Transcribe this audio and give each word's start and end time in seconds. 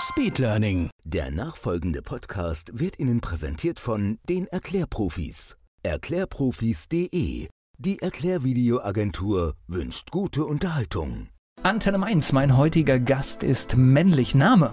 Speedlearning. 0.00 0.88
Der 1.04 1.30
nachfolgende 1.30 2.00
Podcast 2.00 2.70
wird 2.72 2.98
Ihnen 2.98 3.20
präsentiert 3.20 3.78
von 3.78 4.18
den 4.28 4.46
Erklärprofis. 4.46 5.56
Erklärprofis.de. 5.82 7.48
Die 7.78 7.98
Erklärvideoagentur 8.00 9.56
wünscht 9.66 10.10
gute 10.10 10.46
Unterhaltung. 10.46 11.28
Antenne 11.62 11.98
Mainz, 11.98 12.32
mein 12.32 12.56
heutiger 12.56 12.98
Gast 12.98 13.42
ist 13.42 13.76
männlich. 13.76 14.34
Name, 14.34 14.72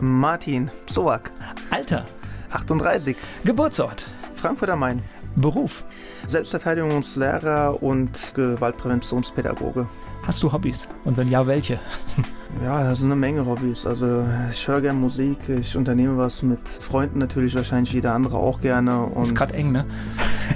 Martin 0.00 0.68
Zowak, 0.86 1.30
Alter, 1.70 2.04
38, 2.50 3.16
Geburtsort, 3.44 4.04
Frankfurt 4.34 4.70
am 4.70 4.80
Main, 4.80 5.02
Beruf. 5.36 5.84
Selbstverteidigungslehrer 6.26 7.80
und 7.80 8.34
Gewaltpräventionspädagoge. 8.34 9.88
Hast 10.24 10.42
du 10.42 10.52
Hobbys? 10.52 10.88
Und 11.04 11.16
wenn 11.16 11.30
ja, 11.30 11.46
welche? 11.46 11.78
Ja, 12.62 12.84
das 12.84 12.98
sind 12.98 13.10
eine 13.10 13.18
Menge 13.18 13.46
Hobbys. 13.46 13.86
Also 13.86 14.22
ich 14.50 14.68
höre 14.68 14.82
gerne 14.82 14.98
Musik, 14.98 15.48
ich 15.48 15.76
unternehme 15.76 16.18
was 16.18 16.42
mit 16.42 16.60
Freunden 16.68 17.18
natürlich, 17.18 17.54
wahrscheinlich 17.54 17.92
jeder 17.92 18.12
andere 18.12 18.36
auch 18.36 18.60
gerne. 18.60 19.04
Und 19.04 19.22
Ist 19.22 19.34
gerade 19.34 19.54
eng, 19.54 19.72
ne? 19.72 19.86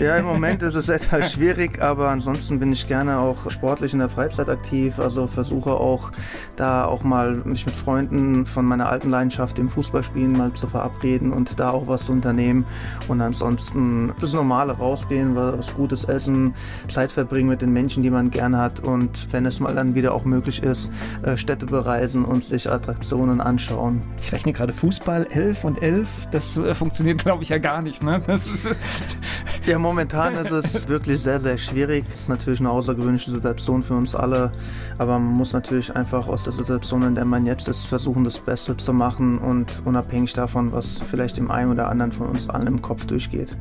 ja, 0.01 0.17
im 0.17 0.27
Moment 0.27 0.63
ist 0.63 0.75
es 0.75 0.89
etwas 0.91 1.33
schwierig, 1.33 1.81
aber 1.81 2.11
ansonsten 2.11 2.59
bin 2.59 2.73
ich 2.73 2.87
gerne 2.87 3.19
auch 3.19 3.51
sportlich 3.51 3.95
in 3.95 4.01
der 4.01 4.11
Freizeit 4.11 4.51
aktiv. 4.51 4.99
Also 4.99 5.27
versuche 5.27 5.71
auch 5.71 6.13
da 6.57 6.85
auch 6.85 7.05
mal 7.05 7.37
mich 7.45 7.65
mit 7.65 7.75
Freunden 7.75 8.45
von 8.45 8.67
meiner 8.67 8.89
alten 8.89 9.09
Leidenschaft 9.09 9.59
im 9.59 9.71
Fußballspielen 9.71 10.33
mal 10.33 10.53
zu 10.53 10.67
verabreden 10.67 11.33
und 11.33 11.59
da 11.59 11.71
auch 11.71 11.87
was 11.87 12.05
zu 12.05 12.13
unternehmen. 12.13 12.67
Und 13.09 13.23
ansonsten 13.23 14.13
das 14.21 14.35
Normale 14.35 14.75
rausgehen, 14.75 15.37
was 15.37 15.75
Gutes 15.75 16.05
essen, 16.05 16.55
Zeit 16.89 17.13
verbringen 17.13 17.49
mit 17.49 17.63
den 17.63 17.73
Menschen, 17.73 18.03
die 18.03 18.11
man 18.11 18.31
gerne 18.31 18.59
hat 18.59 18.81
und 18.81 19.33
wenn 19.33 19.47
es 19.47 19.59
mal 19.59 19.75
dann 19.75 19.95
wieder 19.95 20.13
auch 20.13 20.25
möglich 20.25 20.63
ist, 20.63 20.91
äh, 21.23 21.37
Städte 21.37 21.67
bereisen 21.85 22.25
und 22.25 22.43
sich 22.43 22.71
Attraktionen 22.71 23.41
anschauen. 23.41 24.01
Ich 24.21 24.33
rechne 24.33 24.53
gerade 24.53 24.73
Fußball, 24.73 25.27
11 25.31 25.65
und 25.65 25.83
11. 25.83 26.09
Das 26.31 26.57
äh, 26.57 26.75
funktioniert, 26.75 27.19
glaube 27.19 27.43
ich, 27.43 27.51
ja 27.51 27.59
gar 27.59 27.83
nicht, 27.83 28.03
ne? 28.03 28.23
Das 28.27 28.47
ist, 28.47 28.67
äh, 28.67 28.75
Ja, 29.67 29.79
momentan 29.79 30.35
ist 30.35 30.51
es 30.51 30.89
wirklich 30.89 31.21
sehr, 31.21 31.41
sehr 31.41 31.57
schwierig. 31.57 32.05
Es 32.13 32.23
ist 32.23 32.29
natürlich 32.29 32.61
eine 32.61 32.71
außergewöhnliche 32.71 33.31
Situation 33.31 33.83
für 33.83 33.95
uns 33.95 34.15
alle, 34.15 34.53
aber 34.99 35.19
man 35.19 35.33
muss 35.33 35.55
natürlich 35.55 35.95
einfach 35.97 36.29
aus 36.29 36.45
der 36.45 36.53
Situation, 36.53 37.03
in 37.03 37.15
der 37.15 37.25
man 37.25 37.47
jetzt 37.47 37.67
ist, 37.69 37.87
versuchen, 37.87 38.25
das 38.25 38.39
Beste 38.39 38.77
zu 38.77 38.93
machen 38.93 39.39
und 39.39 39.67
unabhängig 39.87 40.35
davon, 40.35 40.71
was 40.73 40.99
vielleicht 40.99 41.39
dem 41.39 41.51
einen 41.51 41.73
oder 41.73 41.89
anderen 41.89 42.13
von 42.13 42.29
uns 42.29 42.51
allen 42.51 42.67
im 42.67 42.83
Kopf 42.83 43.07
durchgeht. 43.07 43.57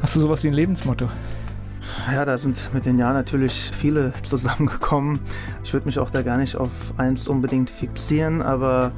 hast 0.00 0.16
du 0.16 0.20
sowas 0.20 0.42
wie 0.44 0.48
ein 0.48 0.54
Lebensmotto? 0.54 1.10
Ja, 2.12 2.24
da 2.24 2.38
sind 2.38 2.70
mit 2.74 2.86
den 2.86 2.98
Jahren 2.98 3.14
natürlich 3.14 3.70
viele 3.72 4.12
zusammengekommen. 4.22 5.20
Ich 5.62 5.72
würde 5.72 5.86
mich 5.86 5.98
auch 5.98 6.10
da 6.10 6.22
gar 6.22 6.36
nicht 6.36 6.56
auf 6.56 6.70
eins 6.96 7.28
unbedingt 7.28 7.70
fixieren, 7.70 8.42
aber 8.42 8.92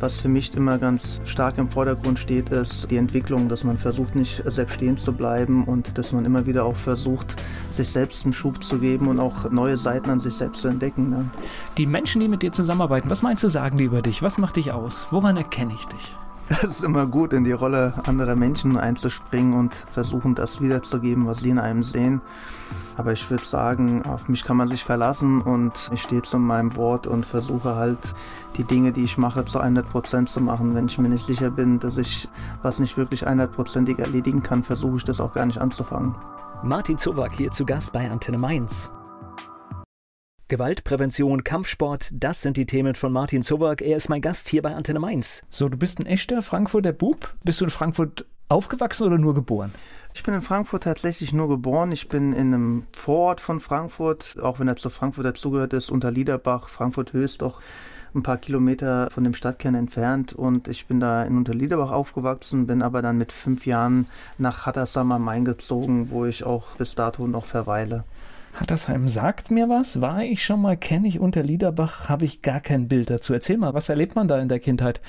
was 0.00 0.18
für 0.20 0.28
mich 0.28 0.54
immer 0.56 0.78
ganz 0.78 1.20
stark 1.26 1.58
im 1.58 1.68
Vordergrund 1.68 2.18
steht, 2.18 2.48
ist 2.48 2.90
die 2.90 2.96
Entwicklung, 2.96 3.50
dass 3.50 3.64
man 3.64 3.76
versucht, 3.76 4.14
nicht 4.14 4.42
selbst 4.46 4.74
stehen 4.76 4.96
zu 4.96 5.12
bleiben 5.12 5.64
und 5.64 5.98
dass 5.98 6.14
man 6.14 6.24
immer 6.24 6.46
wieder 6.46 6.64
auch 6.64 6.76
versucht, 6.76 7.36
sich 7.70 7.88
selbst 7.88 8.24
einen 8.24 8.32
Schub 8.32 8.62
zu 8.62 8.78
geben 8.78 9.08
und 9.08 9.20
auch 9.20 9.50
neue 9.50 9.76
Seiten 9.76 10.08
an 10.08 10.20
sich 10.20 10.34
selbst 10.34 10.62
zu 10.62 10.68
entdecken. 10.68 11.10
Ne? 11.10 11.30
Die 11.76 11.84
Menschen, 11.84 12.20
die 12.20 12.28
mit 12.28 12.42
dir 12.42 12.50
zusammenarbeiten, 12.50 13.10
was 13.10 13.22
meinst 13.22 13.44
du, 13.44 13.48
sagen 13.48 13.76
die 13.76 13.84
über 13.84 14.00
dich? 14.00 14.22
Was 14.22 14.38
macht 14.38 14.56
dich 14.56 14.72
aus? 14.72 15.06
Woran 15.10 15.36
erkenne 15.36 15.74
ich 15.74 15.84
dich? 15.86 16.14
Es 16.52 16.64
ist 16.64 16.82
immer 16.82 17.06
gut, 17.06 17.32
in 17.32 17.44
die 17.44 17.52
Rolle 17.52 17.94
anderer 18.04 18.34
Menschen 18.34 18.76
einzuspringen 18.76 19.54
und 19.54 19.72
versuchen, 19.72 20.34
das 20.34 20.60
wiederzugeben, 20.60 21.24
was 21.28 21.38
sie 21.38 21.50
in 21.50 21.60
einem 21.60 21.84
sehen. 21.84 22.20
Aber 22.96 23.12
ich 23.12 23.30
würde 23.30 23.44
sagen, 23.44 24.04
auf 24.04 24.28
mich 24.28 24.42
kann 24.42 24.56
man 24.56 24.66
sich 24.66 24.82
verlassen 24.82 25.42
und 25.42 25.90
ich 25.94 26.02
stehe 26.02 26.22
zu 26.22 26.40
meinem 26.40 26.74
Wort 26.74 27.06
und 27.06 27.24
versuche 27.24 27.76
halt 27.76 28.14
die 28.56 28.64
Dinge, 28.64 28.90
die 28.90 29.04
ich 29.04 29.16
mache, 29.16 29.44
zu 29.44 29.60
100% 29.60 30.26
zu 30.26 30.40
machen. 30.40 30.74
Wenn 30.74 30.86
ich 30.86 30.98
mir 30.98 31.08
nicht 31.08 31.24
sicher 31.24 31.50
bin, 31.50 31.78
dass 31.78 31.96
ich 31.96 32.28
was 32.62 32.80
nicht 32.80 32.96
wirklich 32.96 33.28
100%ig 33.28 34.00
erledigen 34.00 34.42
kann, 34.42 34.64
versuche 34.64 34.96
ich 34.96 35.04
das 35.04 35.20
auch 35.20 35.32
gar 35.32 35.46
nicht 35.46 35.60
anzufangen. 35.60 36.16
Martin 36.64 36.98
Zowak 36.98 37.32
hier 37.32 37.52
zu 37.52 37.64
Gast 37.64 37.92
bei 37.92 38.10
Antenne 38.10 38.38
Mainz. 38.38 38.90
Gewaltprävention, 40.50 41.44
Kampfsport, 41.44 42.10
das 42.12 42.42
sind 42.42 42.56
die 42.56 42.66
Themen 42.66 42.96
von 42.96 43.12
Martin 43.12 43.44
Zowak. 43.44 43.82
Er 43.82 43.96
ist 43.96 44.08
mein 44.08 44.20
Gast 44.20 44.48
hier 44.48 44.62
bei 44.62 44.74
Antenne 44.74 44.98
Mainz. 44.98 45.44
So, 45.48 45.68
du 45.68 45.76
bist 45.78 46.00
ein 46.00 46.06
echter 46.06 46.42
Frankfurter 46.42 46.92
Bub. 46.92 47.36
Bist 47.44 47.60
du 47.60 47.64
in 47.64 47.70
Frankfurt 47.70 48.26
aufgewachsen 48.48 49.06
oder 49.06 49.16
nur 49.16 49.32
geboren? 49.32 49.72
Ich 50.12 50.24
bin 50.24 50.34
in 50.34 50.42
Frankfurt 50.42 50.82
tatsächlich 50.82 51.32
nur 51.32 51.48
geboren. 51.48 51.92
Ich 51.92 52.08
bin 52.08 52.32
in 52.32 52.52
einem 52.52 52.86
Vorort 52.96 53.40
von 53.40 53.60
Frankfurt, 53.60 54.38
auch 54.42 54.58
wenn 54.58 54.66
er 54.66 54.74
zu 54.74 54.90
Frankfurt 54.90 55.24
dazugehört 55.24 55.72
ist, 55.72 55.88
unter 55.88 56.10
Liederbach, 56.10 56.68
Frankfurt 56.68 57.12
Höchst, 57.12 57.42
doch 57.42 57.60
ein 58.12 58.24
paar 58.24 58.38
Kilometer 58.38 59.08
von 59.12 59.22
dem 59.22 59.34
Stadtkern 59.34 59.76
entfernt. 59.76 60.32
Und 60.32 60.66
ich 60.66 60.86
bin 60.86 60.98
da 60.98 61.22
in 61.22 61.36
Unterliederbach 61.36 61.92
aufgewachsen, 61.92 62.66
bin 62.66 62.82
aber 62.82 63.02
dann 63.02 63.18
mit 63.18 63.30
fünf 63.30 63.66
Jahren 63.66 64.08
nach 64.36 64.66
Hattersam 64.66 65.12
am 65.12 65.22
Main 65.22 65.44
gezogen, 65.44 66.10
wo 66.10 66.24
ich 66.26 66.42
auch 66.42 66.74
bis 66.76 66.96
dato 66.96 67.28
noch 67.28 67.44
verweile. 67.44 68.02
Hattersheim 68.54 69.08
sagt 69.08 69.50
mir 69.50 69.68
was. 69.68 70.00
War 70.00 70.22
ich 70.24 70.44
schon 70.44 70.60
mal, 70.60 70.76
kenne 70.76 71.08
ich 71.08 71.20
Unterliederbach, 71.20 72.08
habe 72.08 72.24
ich 72.24 72.42
gar 72.42 72.60
kein 72.60 72.88
Bild 72.88 73.10
dazu. 73.10 73.32
Erzähl 73.32 73.56
mal, 73.56 73.74
was 73.74 73.88
erlebt 73.88 74.16
man 74.16 74.28
da 74.28 74.38
in 74.38 74.48
der 74.48 74.58
Kindheit? 74.58 75.00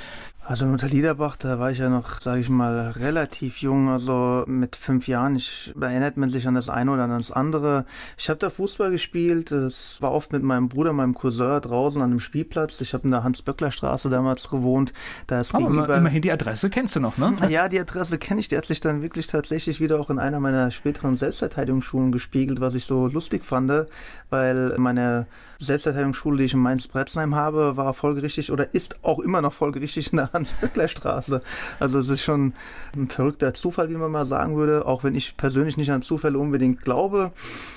Also 0.43 0.65
in 0.65 0.71
Unterliederbach, 0.71 1.37
da 1.37 1.59
war 1.59 1.71
ich 1.71 1.77
ja 1.77 1.87
noch, 1.89 2.19
sage 2.19 2.41
ich 2.41 2.49
mal, 2.49 2.91
relativ 2.91 3.57
jung, 3.61 3.89
also 3.89 4.43
mit 4.47 4.75
fünf 4.75 5.07
Jahren. 5.07 5.35
Ich 5.35 5.71
da 5.75 5.89
erinnert 5.89 6.17
man 6.17 6.29
sich 6.29 6.47
an 6.47 6.55
das 6.55 6.67
eine 6.67 6.91
oder 6.91 7.03
an 7.03 7.11
das 7.11 7.31
andere. 7.31 7.85
Ich 8.17 8.27
habe 8.27 8.39
da 8.39 8.49
Fußball 8.49 8.89
gespielt. 8.91 9.51
Es 9.51 10.01
war 10.01 10.11
oft 10.11 10.33
mit 10.33 10.43
meinem 10.43 10.67
Bruder, 10.67 10.91
meinem 10.91 11.13
Cousin 11.13 11.61
draußen 11.61 12.01
an 12.01 12.09
einem 12.09 12.19
Spielplatz. 12.19 12.81
Ich 12.81 12.93
habe 12.93 13.05
in 13.05 13.11
der 13.11 13.23
Hans-Böckler-Straße 13.23 14.09
damals 14.09 14.49
gewohnt. 14.49 14.91
Da 15.27 15.39
ist 15.41 15.55
Aber 15.55 15.69
gegenüber. 15.69 15.95
immerhin 15.95 16.21
die 16.21 16.31
Adresse 16.31 16.69
kennst 16.69 16.97
du 16.97 16.99
noch, 16.99 17.17
ne? 17.17 17.33
Ja, 17.49 17.69
die 17.69 17.79
Adresse 17.79 18.17
kenne 18.17 18.41
ich. 18.41 18.49
Die 18.49 18.57
hat 18.57 18.65
sich 18.65 18.81
dann 18.81 19.01
wirklich 19.01 19.27
tatsächlich 19.27 19.79
wieder 19.79 19.99
auch 19.99 20.09
in 20.09 20.19
einer 20.19 20.41
meiner 20.41 20.69
späteren 20.71 21.15
Selbstverteidigungsschulen 21.15 22.11
gespiegelt, 22.11 22.59
was 22.59 22.75
ich 22.75 22.85
so 22.85 23.07
lustig 23.07 23.30
fand, 23.39 23.87
weil 24.29 24.75
meine 24.77 25.25
Selbstverteidigungsschule, 25.65 26.37
die 26.37 26.45
ich 26.45 26.53
in 26.53 26.59
Mainz-Bretzheim 26.59 27.35
habe, 27.35 27.77
war 27.77 27.93
folgerichtig 27.93 28.51
oder 28.51 28.73
ist 28.73 29.03
auch 29.03 29.19
immer 29.19 29.41
noch 29.41 29.53
folgerichtig 29.53 30.11
in 30.11 30.17
der 30.17 30.33
Hans-Böckler-Straße. 30.33 31.41
Also 31.79 31.99
es 31.99 32.09
ist 32.09 32.23
schon 32.23 32.53
ein 32.95 33.09
verrückter 33.09 33.53
Zufall, 33.53 33.89
wie 33.89 33.95
man 33.95 34.11
mal 34.11 34.25
sagen 34.25 34.57
würde, 34.57 34.85
auch 34.85 35.03
wenn 35.03 35.15
ich 35.15 35.37
persönlich 35.37 35.77
nicht 35.77 35.91
an 35.91 36.01
Zufälle 36.01 36.39
unbedingt 36.39 36.81
glaube. 36.81 37.31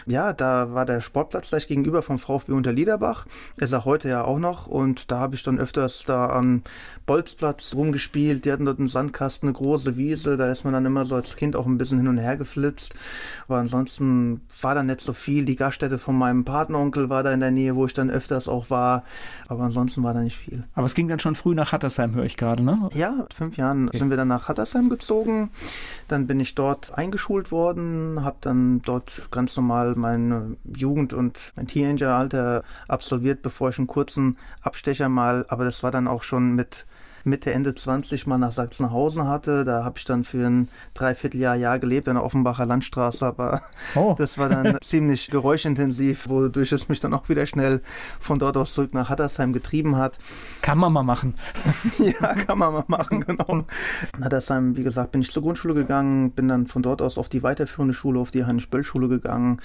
Ja, 0.07 0.33
da 0.33 0.73
war 0.73 0.87
der 0.87 1.01
Sportplatz 1.01 1.51
gleich 1.51 1.69
gegenüber 1.69 2.03
vom 2.03 2.19
VfB 2.19 2.53
Unterliederbach. 2.53 3.27
Ist 3.59 3.73
er 3.73 3.85
heute 3.85 4.09
ja 4.09 4.25
auch 4.25 4.39
noch 4.39 4.67
und 4.67 5.11
da 5.11 5.19
habe 5.19 5.35
ich 5.35 5.43
dann 5.43 5.59
öfters 5.59 6.05
da 6.07 6.31
am 6.31 6.63
Bolzplatz 7.07 7.75
rumgespielt. 7.75 8.45
Die 8.45 8.53
hatten 8.53 8.65
dort 8.65 8.79
einen 8.79 8.89
Sandkasten, 8.89 9.49
eine 9.49 9.57
große 9.57 9.97
Wiese, 9.97 10.37
da 10.37 10.51
ist 10.51 10.65
man 10.65 10.73
dann 10.73 10.87
immer 10.87 11.05
so 11.05 11.15
als 11.15 11.37
Kind 11.37 11.55
auch 11.55 11.67
ein 11.67 11.79
bisschen 11.79 11.99
hin 11.99 12.09
und 12.09 12.19
her 12.19 12.37
geflitzt. 12.37 12.95
Aber 13.47 13.59
ansonsten 13.59 14.41
war 14.63 14.75
da 14.75 14.83
nicht 14.83 15.01
so 15.01 15.13
viel. 15.13 15.45
Die 15.45 15.57
Gaststätte 15.57 15.99
von 15.99 16.17
meinem 16.17 16.45
Patenonkel 16.45 17.11
war 17.11 17.23
da 17.23 17.33
in 17.33 17.41
der 17.41 17.51
Nähe, 17.51 17.74
wo 17.75 17.87
ich 17.87 17.95
dann 17.95 18.11
öfters 18.11 18.49
auch 18.49 18.71
war. 18.71 19.05
Aber 19.49 19.65
ansonsten 19.65 20.03
war 20.03 20.15
da 20.15 20.21
nicht 20.21 20.37
viel. 20.37 20.65
Aber 20.75 20.87
es 20.87 20.95
ging 20.95 21.09
dann 21.09 21.19
schon 21.19 21.35
früh 21.35 21.55
nach 21.55 21.73
Hattersheim, 21.73 22.15
höre 22.15 22.25
ich 22.25 22.37
gerade, 22.37 22.63
ne? 22.63 22.89
Ja, 22.95 23.11
mit 23.11 23.35
fünf 23.35 23.57
Jahren 23.57 23.91
sind 23.93 24.11
wir 24.11 24.17
dann 24.17 24.29
nach 24.29 24.49
Hattersheim 24.49 24.89
gezogen. 24.89 25.51
Dann 26.09 26.27
bin 26.27 26.41
ich 26.41 26.55
dort 26.55 26.97
eingeschult 26.97 27.51
worden, 27.51 28.25
habe 28.25 28.37
dann 28.41 28.83
dort 28.83 29.29
ganz 29.31 29.57
normal 29.57 29.95
meine 29.97 30.57
Jugend 30.77 31.13
und 31.13 31.39
mein 31.57 31.67
Teenageralter 31.67 32.63
absolviert, 32.89 33.43
bevor 33.43 33.71
ich 33.71 33.79
einen 33.79 33.87
kurzen 33.87 34.37
Abstecher 34.63 35.09
mal, 35.09 35.45
aber 35.49 35.65
das 35.65 35.83
war 35.83 35.91
dann 35.91 36.09
auch 36.09 36.23
schon 36.23 36.55
mit 36.55 36.87
Mitte, 37.25 37.53
Ende 37.53 37.75
20 37.75 38.27
mal 38.27 38.39
nach 38.39 38.53
Sachsenhausen 38.53 39.27
hatte. 39.27 39.65
Da 39.65 39.85
habe 39.85 39.99
ich 39.99 40.05
dann 40.05 40.25
für 40.25 40.47
ein 40.47 40.69
Dreivierteljahr 40.95 41.57
Jahr 41.57 41.79
gelebt 41.79 42.09
an 42.09 42.15
der 42.17 42.25
Offenbacher 42.25 42.67
Landstraße, 42.67 43.27
aber 43.27 43.63
Oh. 43.95 44.15
das 44.19 44.39
war 44.39 44.49
dann 44.49 44.79
ziemlich 44.83 45.31
geräuschintensiv, 45.31 46.29
wodurch 46.29 46.73
es 46.73 46.89
mich 46.89 47.01
dann 47.01 47.15
auch 47.15 47.29
wieder 47.29 47.47
schnell 47.47 47.81
von 48.21 48.39
dort 48.39 48.57
aus 48.57 48.75
zurück 48.75 48.95
nach 48.95 49.09
Hattersheim 49.09 49.53
getrieben 49.53 49.97
hat. 49.97 50.19
Kann 50.63 50.79
man 50.79 50.93
mal 50.93 51.03
machen. 51.03 51.35
Ja, 51.99 52.35
kann 52.35 52.59
man 52.59 52.73
mal 52.73 52.85
machen, 52.89 53.21
genau. 53.21 53.65
In 54.17 54.25
Hattersheim, 54.25 54.77
wie 54.77 54.83
gesagt, 54.83 55.13
bin 55.13 55.23
ich 55.23 55.31
zur 55.31 55.43
Grundschule 55.43 55.75
gegangen, 55.75 56.33
bin 56.33 56.49
dann 56.49 56.67
von 56.67 56.83
dort 56.83 57.01
aus 57.01 57.19
auf 57.19 57.29
die 57.29 57.43
weiterführende 57.43 57.95
Schule, 57.95 58.21
auf 58.21 58.31
die 58.31 58.45
Heinrich-Böll-Schule 58.45 59.09
gegangen 59.09 59.61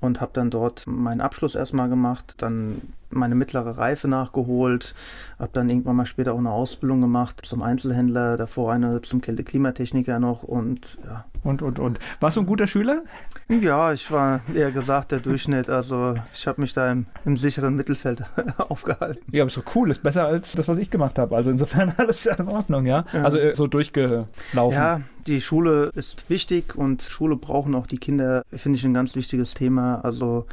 und 0.00 0.20
habe 0.20 0.32
dann 0.34 0.50
dort 0.50 0.86
meinen 0.86 1.20
Abschluss 1.20 1.54
erstmal 1.54 1.88
gemacht. 1.88 2.34
Dann 2.38 2.80
meine 3.10 3.34
mittlere 3.34 3.76
Reife 3.78 4.08
nachgeholt, 4.08 4.94
habe 5.38 5.50
dann 5.52 5.68
irgendwann 5.68 5.96
mal 5.96 6.06
später 6.06 6.34
auch 6.34 6.38
eine 6.38 6.50
Ausbildung 6.50 7.00
gemacht 7.00 7.40
zum 7.44 7.62
Einzelhändler, 7.62 8.36
davor 8.36 8.72
eine 8.72 9.02
zum 9.02 9.20
Kälte-Klimatechniker 9.20 10.18
noch 10.18 10.42
und 10.42 10.98
ja. 11.04 11.24
Und, 11.44 11.60
und, 11.60 11.78
und. 11.78 11.98
Warst 12.20 12.38
du 12.38 12.40
ein 12.40 12.46
guter 12.46 12.66
Schüler? 12.66 13.02
Ja, 13.48 13.92
ich 13.92 14.10
war 14.10 14.40
eher 14.54 14.72
gesagt 14.72 15.12
der 15.12 15.20
Durchschnitt. 15.20 15.68
Also 15.68 16.14
ich 16.32 16.46
habe 16.46 16.62
mich 16.62 16.72
da 16.72 16.90
im, 16.90 17.04
im, 17.26 17.36
sicheren 17.36 17.76
Mittelfeld 17.76 18.24
aufgehalten. 18.56 19.22
Ja, 19.30 19.42
aber 19.42 19.48
ist 19.48 19.58
doch 19.58 19.76
cool. 19.76 19.90
Ist 19.90 20.02
besser 20.02 20.24
als 20.24 20.52
das, 20.52 20.68
was 20.68 20.78
ich 20.78 20.90
gemacht 20.90 21.18
habe. 21.18 21.36
Also 21.36 21.50
insofern 21.50 21.92
alles 21.98 22.24
in 22.24 22.48
Ordnung, 22.48 22.86
ja? 22.86 23.04
ja. 23.12 23.22
Also 23.24 23.36
äh, 23.36 23.54
so 23.54 23.66
durchgelaufen. 23.66 24.26
Ja, 24.54 25.02
die 25.26 25.42
Schule 25.42 25.90
ist 25.94 26.30
wichtig 26.30 26.76
und 26.76 27.02
Schule 27.02 27.36
brauchen 27.36 27.74
auch 27.74 27.86
die 27.86 27.98
Kinder, 27.98 28.42
finde 28.50 28.78
ich 28.78 28.84
ein 28.84 28.94
ganz 28.94 29.14
wichtiges 29.14 29.52
Thema. 29.52 30.02
Also 30.02 30.46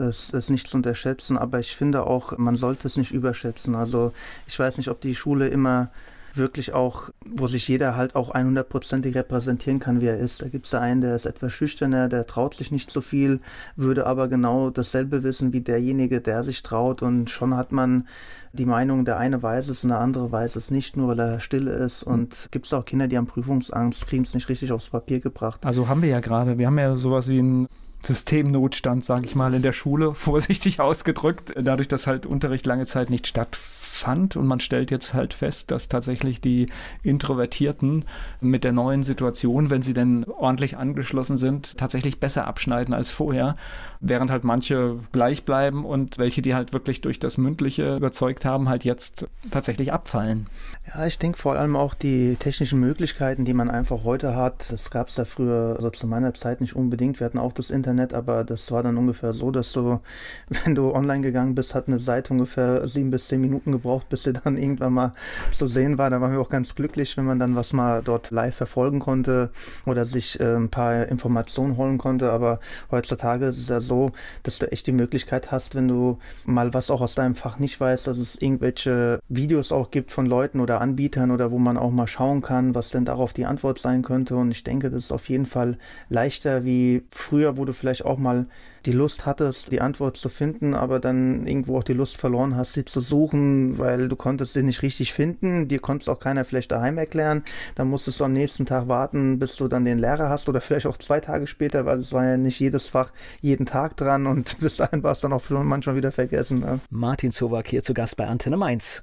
das 0.00 0.30
ist 0.30 0.50
nicht 0.50 0.66
zu 0.66 0.76
unterschätzen, 0.76 1.36
aber 1.36 1.58
ich 1.58 1.76
finde 1.76 2.06
auch, 2.06 2.36
man 2.38 2.56
sollte 2.56 2.86
es 2.86 2.96
nicht 2.96 3.12
überschätzen. 3.12 3.74
Also 3.74 4.12
ich 4.46 4.58
weiß 4.58 4.76
nicht, 4.78 4.88
ob 4.88 5.00
die 5.00 5.14
Schule 5.14 5.48
immer 5.48 5.90
wirklich 6.34 6.72
auch, 6.72 7.10
wo 7.26 7.48
sich 7.48 7.68
jeder 7.68 7.96
halt 7.96 8.14
auch 8.14 8.34
100%ig 8.34 9.14
repräsentieren 9.14 9.80
kann, 9.80 10.00
wie 10.00 10.06
er 10.06 10.18
ist. 10.18 10.42
Da 10.42 10.48
gibt 10.48 10.66
es 10.66 10.74
einen, 10.74 11.00
der 11.00 11.16
ist 11.16 11.26
etwas 11.26 11.52
schüchterner, 11.52 12.08
der 12.08 12.26
traut 12.26 12.54
sich 12.54 12.70
nicht 12.70 12.90
so 12.90 13.00
viel, 13.00 13.40
würde 13.76 14.06
aber 14.06 14.28
genau 14.28 14.70
dasselbe 14.70 15.22
wissen 15.22 15.52
wie 15.52 15.60
derjenige, 15.60 16.20
der 16.20 16.44
sich 16.44 16.62
traut 16.62 17.02
und 17.02 17.30
schon 17.30 17.56
hat 17.56 17.72
man 17.72 18.06
die 18.52 18.64
Meinung, 18.66 19.04
der 19.04 19.18
eine 19.18 19.42
weiß 19.42 19.68
es 19.68 19.82
und 19.82 19.90
der 19.90 20.00
andere 20.00 20.32
weiß 20.32 20.56
es 20.56 20.70
nicht, 20.70 20.96
nur 20.96 21.08
weil 21.08 21.18
er 21.18 21.40
still 21.40 21.66
ist. 21.66 22.02
Und 22.02 22.48
gibt 22.50 22.66
es 22.66 22.72
auch 22.72 22.84
Kinder, 22.84 23.08
die 23.08 23.18
haben 23.18 23.26
Prüfungsangst, 23.26 24.06
kriegen 24.06 24.22
es 24.22 24.34
nicht 24.34 24.48
richtig 24.48 24.72
aufs 24.72 24.88
Papier 24.88 25.20
gebracht. 25.20 25.64
Also 25.64 25.88
haben 25.88 26.02
wir 26.02 26.08
ja 26.08 26.20
gerade, 26.20 26.56
wir 26.56 26.66
haben 26.66 26.78
ja 26.78 26.96
sowas 26.96 27.28
wie 27.28 27.40
ein 27.40 27.68
Systemnotstand, 28.02 29.04
sage 29.04 29.24
ich 29.24 29.34
mal, 29.34 29.54
in 29.54 29.62
der 29.62 29.72
Schule, 29.72 30.12
vorsichtig 30.14 30.80
ausgedrückt, 30.80 31.52
dadurch, 31.56 31.88
dass 31.88 32.06
halt 32.06 32.26
Unterricht 32.26 32.66
lange 32.66 32.86
Zeit 32.86 33.10
nicht 33.10 33.26
stattfand. 33.26 34.36
Und 34.36 34.46
man 34.46 34.60
stellt 34.60 34.90
jetzt 34.90 35.14
halt 35.14 35.34
fest, 35.34 35.70
dass 35.70 35.88
tatsächlich 35.88 36.40
die 36.40 36.68
Introvertierten 37.02 38.04
mit 38.40 38.64
der 38.64 38.72
neuen 38.72 39.02
Situation, 39.02 39.70
wenn 39.70 39.82
sie 39.82 39.94
denn 39.94 40.24
ordentlich 40.24 40.76
angeschlossen 40.76 41.36
sind, 41.36 41.76
tatsächlich 41.76 42.20
besser 42.20 42.46
abschneiden 42.46 42.94
als 42.94 43.10
vorher, 43.12 43.56
während 44.00 44.30
halt 44.30 44.44
manche 44.44 44.98
gleich 45.12 45.44
bleiben 45.44 45.84
und 45.84 46.18
welche, 46.18 46.42
die 46.42 46.54
halt 46.54 46.72
wirklich 46.72 47.00
durch 47.00 47.18
das 47.18 47.38
Mündliche 47.38 47.96
überzeugt 47.96 48.44
haben, 48.44 48.68
halt 48.68 48.84
jetzt 48.84 49.26
tatsächlich 49.50 49.92
abfallen. 49.92 50.46
Ja, 50.94 51.06
ich 51.06 51.18
denke 51.18 51.38
vor 51.38 51.56
allem 51.56 51.76
auch 51.76 51.94
die 51.94 52.36
technischen 52.36 52.78
Möglichkeiten, 52.78 53.44
die 53.44 53.54
man 53.54 53.70
einfach 53.70 54.04
heute 54.04 54.36
hat, 54.36 54.66
das 54.70 54.90
gab 54.90 55.08
es 55.08 55.16
ja 55.16 55.24
früher, 55.24 55.74
also 55.76 55.90
zu 55.90 56.06
meiner 56.06 56.34
Zeit 56.34 56.60
nicht 56.60 56.76
unbedingt. 56.76 57.20
Wir 57.20 57.24
hatten 57.24 57.38
auch 57.38 57.52
das 57.52 57.70
Internet 57.70 58.12
aber 58.18 58.44
das 58.44 58.70
war 58.72 58.82
dann 58.82 58.96
ungefähr 58.96 59.32
so, 59.32 59.50
dass 59.50 59.72
du, 59.72 60.00
wenn 60.64 60.74
du 60.74 60.92
online 60.92 61.22
gegangen 61.22 61.54
bist, 61.54 61.74
hat 61.74 61.88
eine 61.88 62.00
Seite 62.00 62.32
ungefähr 62.32 62.86
sieben 62.88 63.10
bis 63.10 63.28
zehn 63.28 63.40
Minuten 63.40 63.72
gebraucht, 63.72 64.08
bis 64.08 64.24
sie 64.24 64.32
dann 64.32 64.56
irgendwann 64.58 64.92
mal 64.92 65.12
zu 65.52 65.66
sehen 65.66 65.98
war. 65.98 66.10
Da 66.10 66.20
waren 66.20 66.32
wir 66.32 66.40
auch 66.40 66.48
ganz 66.48 66.74
glücklich, 66.74 67.16
wenn 67.16 67.24
man 67.24 67.38
dann 67.38 67.56
was 67.56 67.72
mal 67.72 68.02
dort 68.02 68.30
live 68.30 68.56
verfolgen 68.56 68.98
konnte 68.98 69.50
oder 69.86 70.04
sich 70.04 70.38
äh, 70.40 70.56
ein 70.56 70.68
paar 70.68 71.06
Informationen 71.06 71.76
holen 71.76 71.98
konnte. 71.98 72.30
Aber 72.32 72.60
heutzutage 72.90 73.46
ist 73.46 73.70
ja 73.70 73.80
so, 73.88 74.10
dass 74.44 74.58
du 74.58 74.70
echt 74.70 74.86
die 74.86 74.92
Möglichkeit 74.92 75.50
hast, 75.50 75.74
wenn 75.74 75.88
du 75.88 76.18
mal 76.44 76.72
was 76.74 76.90
auch 76.90 77.00
aus 77.00 77.16
deinem 77.16 77.34
Fach 77.34 77.58
nicht 77.58 77.80
weißt, 77.80 78.06
dass 78.06 78.18
es 78.18 78.40
irgendwelche 78.40 79.18
Videos 79.28 79.72
auch 79.72 79.90
gibt 79.90 80.12
von 80.12 80.26
Leuten 80.26 80.60
oder 80.60 80.80
Anbietern 80.80 81.32
oder 81.32 81.50
wo 81.50 81.58
man 81.58 81.76
auch 81.76 81.90
mal 81.90 82.06
schauen 82.06 82.42
kann, 82.42 82.74
was 82.74 82.90
denn 82.90 83.04
darauf 83.04 83.32
die 83.32 83.46
Antwort 83.46 83.78
sein 83.78 84.02
könnte. 84.02 84.36
Und 84.36 84.52
ich 84.52 84.62
denke, 84.62 84.90
das 84.90 85.06
ist 85.06 85.12
auf 85.12 85.28
jeden 85.28 85.46
Fall 85.46 85.78
leichter 86.08 86.64
wie 86.64 87.02
früher, 87.10 87.56
wo 87.56 87.64
du 87.64 87.72
vielleicht 87.72 88.04
auch 88.04 88.18
mal 88.18 88.46
die 88.86 88.92
Lust 88.92 89.26
hattest, 89.26 89.72
die 89.72 89.80
Antwort 89.80 90.16
zu 90.16 90.28
finden, 90.28 90.74
aber 90.74 91.00
dann 91.00 91.46
irgendwo 91.46 91.78
auch 91.78 91.84
die 91.84 91.92
Lust 91.92 92.16
verloren 92.16 92.56
hast, 92.56 92.74
sie 92.74 92.84
zu 92.84 93.00
suchen, 93.00 93.78
weil 93.78 94.08
du 94.08 94.16
konntest 94.16 94.54
sie 94.54 94.62
nicht 94.62 94.82
richtig 94.82 95.12
finden. 95.12 95.68
Dir 95.68 95.78
konnte 95.80 96.02
es 96.02 96.08
auch 96.08 96.20
keiner 96.20 96.44
vielleicht 96.44 96.72
daheim 96.72 96.98
erklären. 96.98 97.44
Dann 97.74 97.88
musstest 97.88 98.20
du 98.20 98.24
am 98.24 98.32
nächsten 98.32 98.66
Tag 98.66 98.88
warten, 98.88 99.38
bis 99.38 99.56
du 99.56 99.68
dann 99.68 99.84
den 99.84 99.98
Lehrer 99.98 100.28
hast 100.28 100.48
oder 100.48 100.60
vielleicht 100.60 100.86
auch 100.86 100.96
zwei 100.96 101.20
Tage 101.20 101.46
später, 101.46 101.86
weil 101.86 101.98
es 101.98 102.12
war 102.12 102.24
ja 102.24 102.36
nicht 102.36 102.60
jedes 102.60 102.88
Fach 102.88 103.12
jeden 103.40 103.66
Tag 103.66 103.96
dran 103.96 104.26
und 104.26 104.58
bis 104.60 104.76
dahin 104.76 105.02
war 105.02 105.12
es 105.12 105.20
dann 105.20 105.32
auch 105.32 105.42
manchmal 105.50 105.96
wieder 105.96 106.12
vergessen. 106.12 106.60
Ne? 106.60 106.80
Martin 106.90 107.32
Zowak 107.32 107.68
hier 107.68 107.82
zu 107.82 107.94
Gast 107.94 108.16
bei 108.16 108.26
Antenne 108.26 108.56
Mainz. 108.56 109.02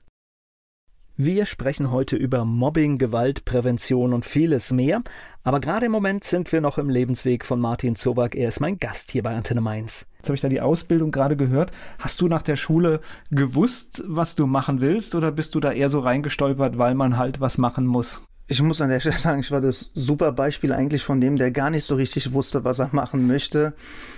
Wir 1.17 1.45
sprechen 1.45 1.91
heute 1.91 2.17
über 2.17 2.43
Mobbing, 2.43 2.97
Gewalt, 2.97 3.45
Prävention 3.45 4.11
und 4.11 4.25
vieles 4.25 4.73
mehr. 4.73 5.01
Aber 5.45 5.61
gerade 5.61 5.85
im 5.85 5.93
Moment 5.93 6.25
sind 6.25 6.51
wir 6.51 6.59
noch 6.59 6.77
im 6.77 6.89
Lebensweg 6.89 7.45
von 7.45 7.57
Martin 7.57 7.95
Zowak. 7.95 8.35
Er 8.35 8.49
ist 8.49 8.59
mein 8.59 8.79
Gast 8.79 9.11
hier 9.11 9.23
bei 9.23 9.33
Antenne 9.33 9.61
Mainz. 9.61 10.05
Jetzt 10.17 10.27
habe 10.27 10.35
ich 10.35 10.41
da 10.41 10.49
die 10.49 10.59
Ausbildung 10.59 11.11
gerade 11.11 11.37
gehört. 11.37 11.71
Hast 11.99 12.19
du 12.19 12.27
nach 12.27 12.41
der 12.41 12.57
Schule 12.57 12.99
gewusst, 13.31 14.03
was 14.05 14.35
du 14.35 14.45
machen 14.45 14.81
willst, 14.81 15.15
oder 15.15 15.31
bist 15.31 15.55
du 15.55 15.61
da 15.61 15.71
eher 15.71 15.87
so 15.87 16.01
reingestolpert, 16.01 16.77
weil 16.77 16.95
man 16.95 17.17
halt 17.17 17.39
was 17.39 17.57
machen 17.57 17.85
muss? 17.85 18.21
Ich 18.47 18.61
muss 18.61 18.79
an 18.79 18.89
der 18.89 18.99
Stelle 18.99 19.17
sagen, 19.17 19.39
ich 19.39 19.49
war 19.49 19.61
das 19.61 19.89
super 19.93 20.31
Beispiel 20.31 20.71
eigentlich 20.71 21.03
von 21.03 21.19
dem, 21.19 21.35
der 21.35 21.49
gar 21.51 21.71
nicht 21.71 21.85
so 21.85 21.95
richtig 21.95 22.31
wusste, 22.33 22.63
was 22.63 22.77
er 22.77 22.89
machen 22.91 23.25
möchte. 23.25 23.73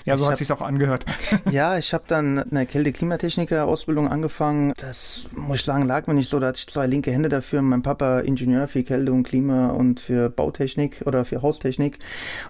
Ja, 0.06 0.18
so 0.18 0.26
ich 0.26 0.32
hat 0.32 0.38
sich's 0.38 0.52
auch 0.52 0.62
angehört. 0.62 1.06
ja, 1.50 1.78
ich 1.78 1.94
habe 1.94 2.04
dann 2.08 2.40
eine 2.40 2.66
Kälte-Klimatechniker-Ausbildung 2.66 4.10
angefangen. 4.10 4.74
Das 4.78 5.28
muss 5.32 5.60
ich 5.60 5.66
sagen, 5.66 5.86
lag 5.86 6.08
mir 6.08 6.14
nicht 6.14 6.30
so. 6.30 6.40
Da 6.40 6.48
hatte 6.48 6.60
ich 6.60 6.68
zwei 6.68 6.88
linke 6.88 7.12
Hände 7.12 7.30
dafür. 7.30 7.62
Mein 7.62 7.84
Papa 7.84 8.20
Ingenieur 8.20 8.68
für 8.68 8.84
Kälte 8.84 9.14
und 9.14 9.24
Klima 9.24 9.70
und 9.70 10.02
für 10.02 10.30
Bautechnik 10.30 11.04
oder 11.06 11.24
für 11.24 11.42
Haustechnik. 11.42 12.00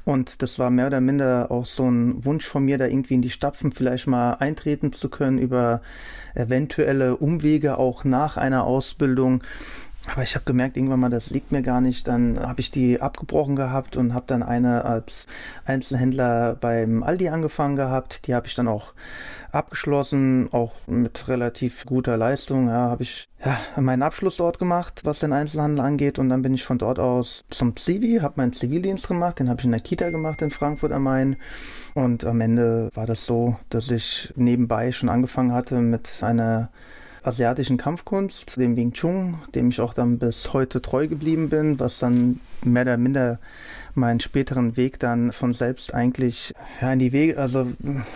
Und 0.03 0.41
das 0.41 0.57
war 0.57 0.71
mehr 0.71 0.87
oder 0.87 1.01
minder 1.01 1.51
auch 1.51 1.65
so 1.65 1.87
ein 1.89 2.25
Wunsch 2.25 2.45
von 2.45 2.65
mir, 2.65 2.79
da 2.79 2.85
irgendwie 2.85 3.13
in 3.13 3.21
die 3.21 3.29
Stapfen 3.29 3.71
vielleicht 3.71 4.07
mal 4.07 4.33
eintreten 4.33 4.93
zu 4.93 5.09
können 5.09 5.37
über 5.37 5.81
eventuelle 6.33 7.17
Umwege 7.17 7.77
auch 7.77 8.03
nach 8.03 8.37
einer 8.37 8.63
Ausbildung. 8.63 9.43
Aber 10.13 10.23
ich 10.23 10.35
habe 10.35 10.45
gemerkt, 10.45 10.77
irgendwann 10.77 11.01
mal, 11.01 11.09
das 11.09 11.31
liegt 11.31 11.51
mir 11.51 11.61
gar 11.61 11.81
nicht. 11.81 12.07
Dann 12.07 12.39
habe 12.39 12.61
ich 12.61 12.71
die 12.71 13.01
abgebrochen 13.01 13.55
gehabt 13.55 13.97
und 13.97 14.13
habe 14.13 14.25
dann 14.27 14.41
eine 14.41 14.85
als 14.85 15.27
Einzelhändler 15.65 16.55
beim 16.55 17.03
Aldi 17.03 17.29
angefangen 17.29 17.75
gehabt. 17.75 18.25
Die 18.25 18.33
habe 18.33 18.47
ich 18.47 18.55
dann 18.55 18.67
auch 18.67 18.93
abgeschlossen, 19.51 20.49
auch 20.53 20.73
mit 20.87 21.27
relativ 21.27 21.85
guter 21.85 22.15
Leistung. 22.15 22.67
Ja, 22.67 22.89
habe 22.89 23.03
ich 23.03 23.27
ja, 23.43 23.57
meinen 23.75 24.01
Abschluss 24.01 24.37
dort 24.37 24.59
gemacht, 24.59 25.01
was 25.03 25.19
den 25.19 25.33
Einzelhandel 25.33 25.83
angeht. 25.83 26.19
Und 26.19 26.29
dann 26.29 26.41
bin 26.41 26.53
ich 26.53 26.63
von 26.63 26.77
dort 26.77 26.99
aus 26.99 27.43
zum 27.49 27.75
Zivi, 27.75 28.19
habe 28.21 28.35
meinen 28.37 28.53
Zivildienst 28.53 29.07
gemacht. 29.07 29.39
Den 29.39 29.49
habe 29.49 29.59
ich 29.59 29.65
in 29.65 29.71
der 29.71 29.81
Kita 29.81 30.09
gemacht 30.09 30.41
in 30.41 30.51
Frankfurt 30.51 30.93
am 30.93 31.03
Main. 31.03 31.35
Und 31.95 32.23
am 32.23 32.39
Ende 32.39 32.89
war 32.93 33.05
das 33.05 33.25
so, 33.25 33.57
dass 33.69 33.91
ich 33.91 34.33
nebenbei 34.37 34.93
schon 34.93 35.09
angefangen 35.09 35.51
hatte 35.51 35.75
mit 35.75 36.09
einer 36.21 36.69
asiatischen 37.27 37.77
Kampfkunst, 37.77 38.55
dem 38.57 38.75
Wing 38.75 38.93
Chun, 38.93 39.39
dem 39.53 39.69
ich 39.69 39.81
auch 39.81 39.93
dann 39.93 40.17
bis 40.17 40.53
heute 40.53 40.81
treu 40.81 41.07
geblieben 41.07 41.49
bin, 41.49 41.79
was 41.79 41.99
dann 41.99 42.39
mehr 42.63 42.83
oder 42.83 42.97
minder 42.97 43.39
meinen 43.97 44.19
späteren 44.19 44.77
Weg 44.77 44.99
dann 44.99 45.31
von 45.31 45.53
selbst 45.53 45.93
eigentlich 45.93 46.53
ja, 46.81 46.93
in 46.93 46.99
die 46.99 47.11
Wege, 47.11 47.37
also 47.37 47.67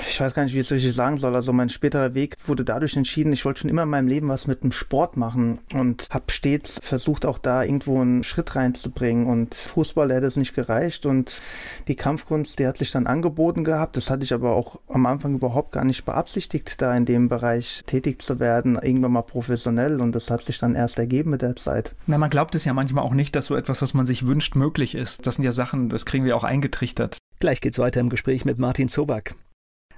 ich 0.07 0.19
weiß 0.19 0.33
gar 0.33 0.43
nicht, 0.43 0.53
wie 0.53 0.59
ich 0.59 0.67
es 0.67 0.71
richtig 0.71 0.93
sagen 0.93 1.17
soll. 1.17 1.35
Also 1.35 1.53
mein 1.53 1.69
späterer 1.69 2.13
Weg 2.13 2.35
wurde 2.45 2.63
dadurch 2.63 2.95
entschieden, 2.95 3.33
ich 3.33 3.45
wollte 3.45 3.61
schon 3.61 3.69
immer 3.69 3.83
in 3.83 3.89
meinem 3.89 4.07
Leben 4.07 4.29
was 4.29 4.47
mit 4.47 4.63
dem 4.63 4.71
Sport 4.71 5.17
machen 5.17 5.59
und 5.73 6.07
habe 6.09 6.31
stets 6.31 6.79
versucht, 6.81 7.25
auch 7.25 7.37
da 7.37 7.63
irgendwo 7.63 7.99
einen 7.99 8.23
Schritt 8.23 8.55
reinzubringen. 8.55 9.27
Und 9.27 9.55
Fußball 9.55 10.13
hätte 10.13 10.27
es 10.27 10.35
nicht 10.35 10.53
gereicht 10.53 11.05
und 11.05 11.41
die 11.87 11.95
Kampfkunst, 11.95 12.59
die 12.59 12.67
hat 12.67 12.77
sich 12.77 12.91
dann 12.91 13.07
angeboten 13.07 13.63
gehabt. 13.63 13.97
Das 13.97 14.09
hatte 14.09 14.23
ich 14.23 14.33
aber 14.33 14.51
auch 14.51 14.79
am 14.87 15.05
Anfang 15.05 15.35
überhaupt 15.35 15.71
gar 15.71 15.85
nicht 15.85 16.05
beabsichtigt, 16.05 16.81
da 16.81 16.95
in 16.95 17.05
dem 17.05 17.29
Bereich 17.29 17.83
tätig 17.85 18.21
zu 18.21 18.39
werden, 18.39 18.77
irgendwann 18.81 19.13
mal 19.13 19.21
professionell. 19.21 20.01
Und 20.01 20.13
das 20.13 20.29
hat 20.29 20.41
sich 20.41 20.59
dann 20.59 20.75
erst 20.75 20.99
ergeben 20.99 21.31
mit 21.31 21.41
der 21.41 21.55
Zeit. 21.55 21.95
Na, 22.07 22.17
man 22.17 22.29
glaubt 22.29 22.55
es 22.55 22.65
ja 22.65 22.73
manchmal 22.73 23.03
auch 23.03 23.13
nicht, 23.13 23.35
dass 23.35 23.45
so 23.45 23.55
etwas, 23.55 23.81
was 23.81 23.93
man 23.93 24.05
sich 24.05 24.27
wünscht, 24.27 24.55
möglich 24.55 24.95
ist. 24.95 25.25
Das 25.25 25.35
sind 25.35 25.45
ja 25.45 25.51
Sachen, 25.51 25.70
Sachen, 25.71 25.87
das 25.87 26.05
kriegen 26.05 26.25
wir 26.25 26.35
auch 26.35 26.43
eingetrichtert. 26.43 27.17
Gleich 27.39 27.61
geht's 27.61 27.79
weiter 27.79 28.01
im 28.01 28.09
Gespräch 28.09 28.43
mit 28.43 28.59
Martin 28.59 28.89
Zowak. 28.89 29.35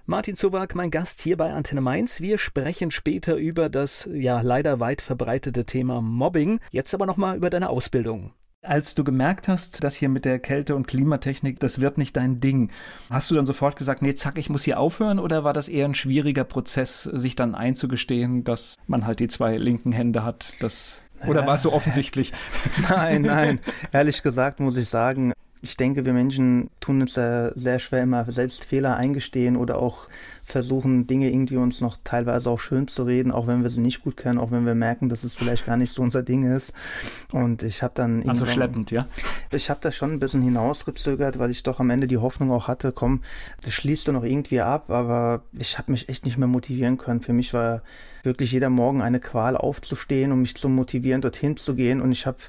Martin 0.06 0.36
Zowak, 0.36 0.76
mein 0.76 0.92
Gast 0.92 1.22
hier 1.22 1.36
bei 1.36 1.52
Antenne 1.52 1.82
Mainz. 1.82 2.22
Wir 2.22 2.38
sprechen 2.38 2.92
später 2.92 3.38
über 3.38 3.70
das 3.70 4.08
ja 4.14 4.42
leider 4.42 4.80
weit 4.80 5.02
verbreitete 5.02 5.66
Thema 5.66 6.00
Mobbing. 6.00 6.60
Jetzt 6.70 6.94
aber 6.94 7.08
nochmal 7.08 7.38
über 7.38 7.50
deine 7.50 7.70
Ausbildung. 7.70 8.34
Als 8.62 8.94
du 8.94 9.04
gemerkt 9.04 9.48
hast, 9.48 9.84
dass 9.84 9.96
hier 9.96 10.10
mit 10.10 10.26
der 10.26 10.38
Kälte- 10.38 10.76
und 10.76 10.88
Klimatechnik, 10.88 11.60
das 11.60 11.82
wird 11.82 11.98
nicht 11.98 12.16
dein 12.16 12.40
Ding, 12.40 12.72
hast 13.10 13.32
du 13.32 13.36
dann 13.36 13.48
sofort 13.48 13.76
gesagt, 13.76 14.04
nee, 14.04 14.14
zack, 14.14 14.38
ich 14.38 14.52
muss 14.52 14.64
hier 14.64 14.80
aufhören? 14.80 15.18
Oder 15.18 15.44
war 15.44 15.54
das 15.54 15.68
eher 15.68 15.86
ein 15.86 15.96
schwieriger 15.96 16.44
Prozess, 16.44 17.02
sich 17.02 17.36
dann 17.36 17.56
einzugestehen, 17.56 18.44
dass 18.44 18.76
man 18.86 19.08
halt 19.08 19.20
die 19.20 19.28
zwei 19.28 19.58
linken 19.58 19.92
Hände 19.92 20.24
hat? 20.24 20.54
Das, 20.60 21.02
oder 21.28 21.48
war 21.48 21.56
es 21.56 21.64
so 21.64 21.74
offensichtlich? 21.74 22.32
Nein, 22.90 23.24
nein. 23.24 23.60
Ehrlich 23.92 24.22
gesagt 24.24 24.60
muss 24.60 24.78
ich 24.78 24.90
sagen, 24.90 25.34
ich 25.64 25.78
denke, 25.78 26.04
wir 26.04 26.12
Menschen 26.12 26.70
tun 26.82 27.00
uns 27.00 27.14
sehr, 27.14 27.54
sehr 27.56 27.80
schwer 27.80 28.04
immer 28.04 28.30
selbst 28.30 28.66
Fehler 28.66 28.98
eingestehen 28.98 29.56
oder 29.56 29.80
auch 29.80 30.10
versuchen, 30.44 31.08
Dinge 31.08 31.32
irgendwie 31.32 31.56
uns 31.56 31.80
noch 31.80 31.98
teilweise 32.04 32.50
auch 32.50 32.60
schön 32.60 32.90
zu 32.90 33.04
reden, 33.04 33.32
auch 33.32 33.48
wenn 33.48 33.64
wir 33.64 33.70
sie 33.70 33.80
nicht 33.80 34.02
gut 34.02 34.18
kennen, 34.18 34.40
auch 34.40 34.52
wenn 34.52 34.66
wir 34.66 34.76
merken, 34.76 35.08
dass 35.08 35.24
es 35.24 35.36
vielleicht 35.36 35.66
gar 35.66 35.78
nicht 35.78 35.94
so 35.94 36.02
unser 36.02 36.22
Ding 36.22 36.44
ist. 36.54 36.74
Und 37.32 37.64
ich 37.64 37.82
habe 37.82 37.94
dann. 37.96 38.28
Also 38.28 38.46
schleppend, 38.46 38.92
ja? 38.92 39.08
Ich 39.52 39.70
habe 39.70 39.80
das 39.82 39.96
schon 39.96 40.12
ein 40.12 40.20
bisschen 40.20 40.42
hinausgezögert, 40.42 41.40
weil 41.40 41.50
ich 41.50 41.64
doch 41.64 41.80
am 41.80 41.90
Ende 41.90 42.08
die 42.08 42.18
Hoffnung 42.18 42.52
auch 42.52 42.68
hatte, 42.68 42.92
komm, 42.92 43.22
das 43.62 43.74
schließt 43.74 44.10
du 44.10 44.12
noch 44.12 44.26
irgendwie 44.26 44.60
ab, 44.60 44.92
aber 44.92 45.44
ich 45.58 45.78
habe 45.78 45.94
mich 45.94 46.10
echt 46.10 46.26
nicht 46.26 46.38
mehr 46.38 46.50
motivieren 46.50 46.98
können. 46.98 47.22
Für 47.22 47.32
mich 47.32 47.54
war 47.54 47.84
wirklich 48.24 48.52
jeder 48.52 48.70
Morgen 48.70 49.02
eine 49.02 49.22
Qual 49.22 49.56
aufzustehen, 49.56 50.34
um 50.34 50.42
mich 50.42 50.56
zu 50.56 50.68
motivieren, 50.68 51.22
dorthin 51.22 51.56
zu 51.56 51.74
gehen. 51.74 52.02
Und 52.02 52.12
ich 52.12 52.26
habe 52.26 52.40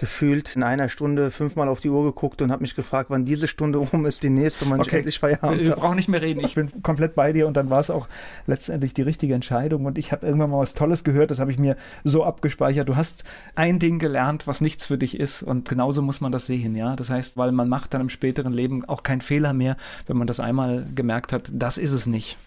gefühlt 0.00 0.56
in 0.56 0.62
einer 0.62 0.88
Stunde 0.88 1.30
fünfmal 1.30 1.68
auf 1.68 1.80
die 1.80 1.90
Uhr 1.90 2.02
geguckt 2.04 2.40
und 2.40 2.50
habe 2.50 2.62
mich 2.62 2.74
gefragt, 2.74 3.10
wann 3.10 3.26
diese 3.26 3.46
Stunde 3.46 3.78
um 3.78 4.06
ist, 4.06 4.22
die 4.22 4.30
nächste, 4.30 4.64
man 4.64 4.80
okay. 4.80 4.96
endlich 4.96 5.18
Feierabend 5.18 5.60
Wir 5.60 5.76
brauchen 5.76 5.96
nicht 5.96 6.08
mehr 6.08 6.22
reden. 6.22 6.40
Ich 6.40 6.54
bin 6.54 6.82
komplett 6.82 7.14
bei 7.14 7.32
dir 7.32 7.46
und 7.46 7.54
dann 7.54 7.68
war 7.68 7.80
es 7.80 7.90
auch 7.90 8.08
letztendlich 8.46 8.94
die 8.94 9.02
richtige 9.02 9.34
Entscheidung. 9.34 9.84
Und 9.84 9.98
ich 9.98 10.10
habe 10.10 10.26
irgendwann 10.26 10.48
mal 10.48 10.58
was 10.58 10.72
Tolles 10.72 11.04
gehört, 11.04 11.30
das 11.30 11.38
habe 11.38 11.50
ich 11.50 11.58
mir 11.58 11.76
so 12.02 12.24
abgespeichert. 12.24 12.88
Du 12.88 12.96
hast 12.96 13.24
ein 13.54 13.78
Ding 13.78 13.98
gelernt, 13.98 14.46
was 14.46 14.62
nichts 14.62 14.86
für 14.86 14.96
dich 14.96 15.20
ist 15.20 15.42
und 15.42 15.68
genauso 15.68 16.00
muss 16.00 16.22
man 16.22 16.32
das 16.32 16.46
sehen, 16.46 16.74
ja. 16.74 16.96
Das 16.96 17.10
heißt, 17.10 17.36
weil 17.36 17.52
man 17.52 17.68
macht 17.68 17.92
dann 17.92 18.00
im 18.00 18.08
späteren 18.08 18.54
Leben 18.54 18.86
auch 18.86 19.02
keinen 19.02 19.20
Fehler 19.20 19.52
mehr, 19.52 19.76
wenn 20.06 20.16
man 20.16 20.26
das 20.26 20.40
einmal 20.40 20.86
gemerkt 20.94 21.34
hat, 21.34 21.50
das 21.52 21.76
ist 21.76 21.92
es 21.92 22.06
nicht. 22.06 22.38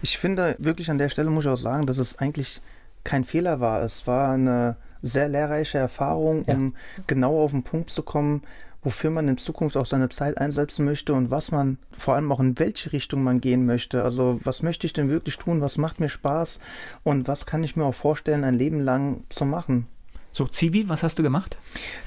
Ich 0.00 0.16
finde 0.16 0.56
wirklich 0.58 0.90
an 0.90 0.96
der 0.96 1.10
Stelle 1.10 1.28
muss 1.28 1.44
ich 1.44 1.50
auch 1.50 1.58
sagen, 1.58 1.86
dass 1.86 1.98
es 1.98 2.18
eigentlich 2.18 2.62
kein 3.04 3.24
Fehler 3.26 3.60
war. 3.60 3.82
Es 3.82 4.06
war 4.06 4.32
eine 4.32 4.76
sehr 5.02 5.28
lehrreiche 5.28 5.78
Erfahrung, 5.78 6.44
um 6.44 6.74
ja. 6.96 7.02
genau 7.06 7.42
auf 7.42 7.50
den 7.50 7.62
Punkt 7.62 7.90
zu 7.90 8.02
kommen, 8.02 8.42
wofür 8.82 9.10
man 9.10 9.28
in 9.28 9.36
Zukunft 9.36 9.76
auch 9.76 9.86
seine 9.86 10.08
Zeit 10.08 10.38
einsetzen 10.38 10.84
möchte 10.84 11.12
und 11.12 11.30
was 11.30 11.52
man 11.52 11.78
vor 11.96 12.14
allem 12.14 12.32
auch 12.32 12.40
in 12.40 12.58
welche 12.58 12.92
Richtung 12.92 13.22
man 13.22 13.40
gehen 13.40 13.64
möchte. 13.64 14.02
Also 14.02 14.40
was 14.42 14.62
möchte 14.62 14.86
ich 14.86 14.92
denn 14.92 15.08
wirklich 15.08 15.38
tun, 15.38 15.60
was 15.60 15.78
macht 15.78 16.00
mir 16.00 16.08
Spaß 16.08 16.58
und 17.04 17.28
was 17.28 17.46
kann 17.46 17.62
ich 17.62 17.76
mir 17.76 17.84
auch 17.84 17.94
vorstellen, 17.94 18.44
ein 18.44 18.54
Leben 18.54 18.80
lang 18.80 19.22
zu 19.28 19.44
machen. 19.44 19.86
So, 20.34 20.46
Zivi, 20.46 20.88
was 20.88 21.02
hast 21.02 21.18
du 21.18 21.22
gemacht? 21.22 21.58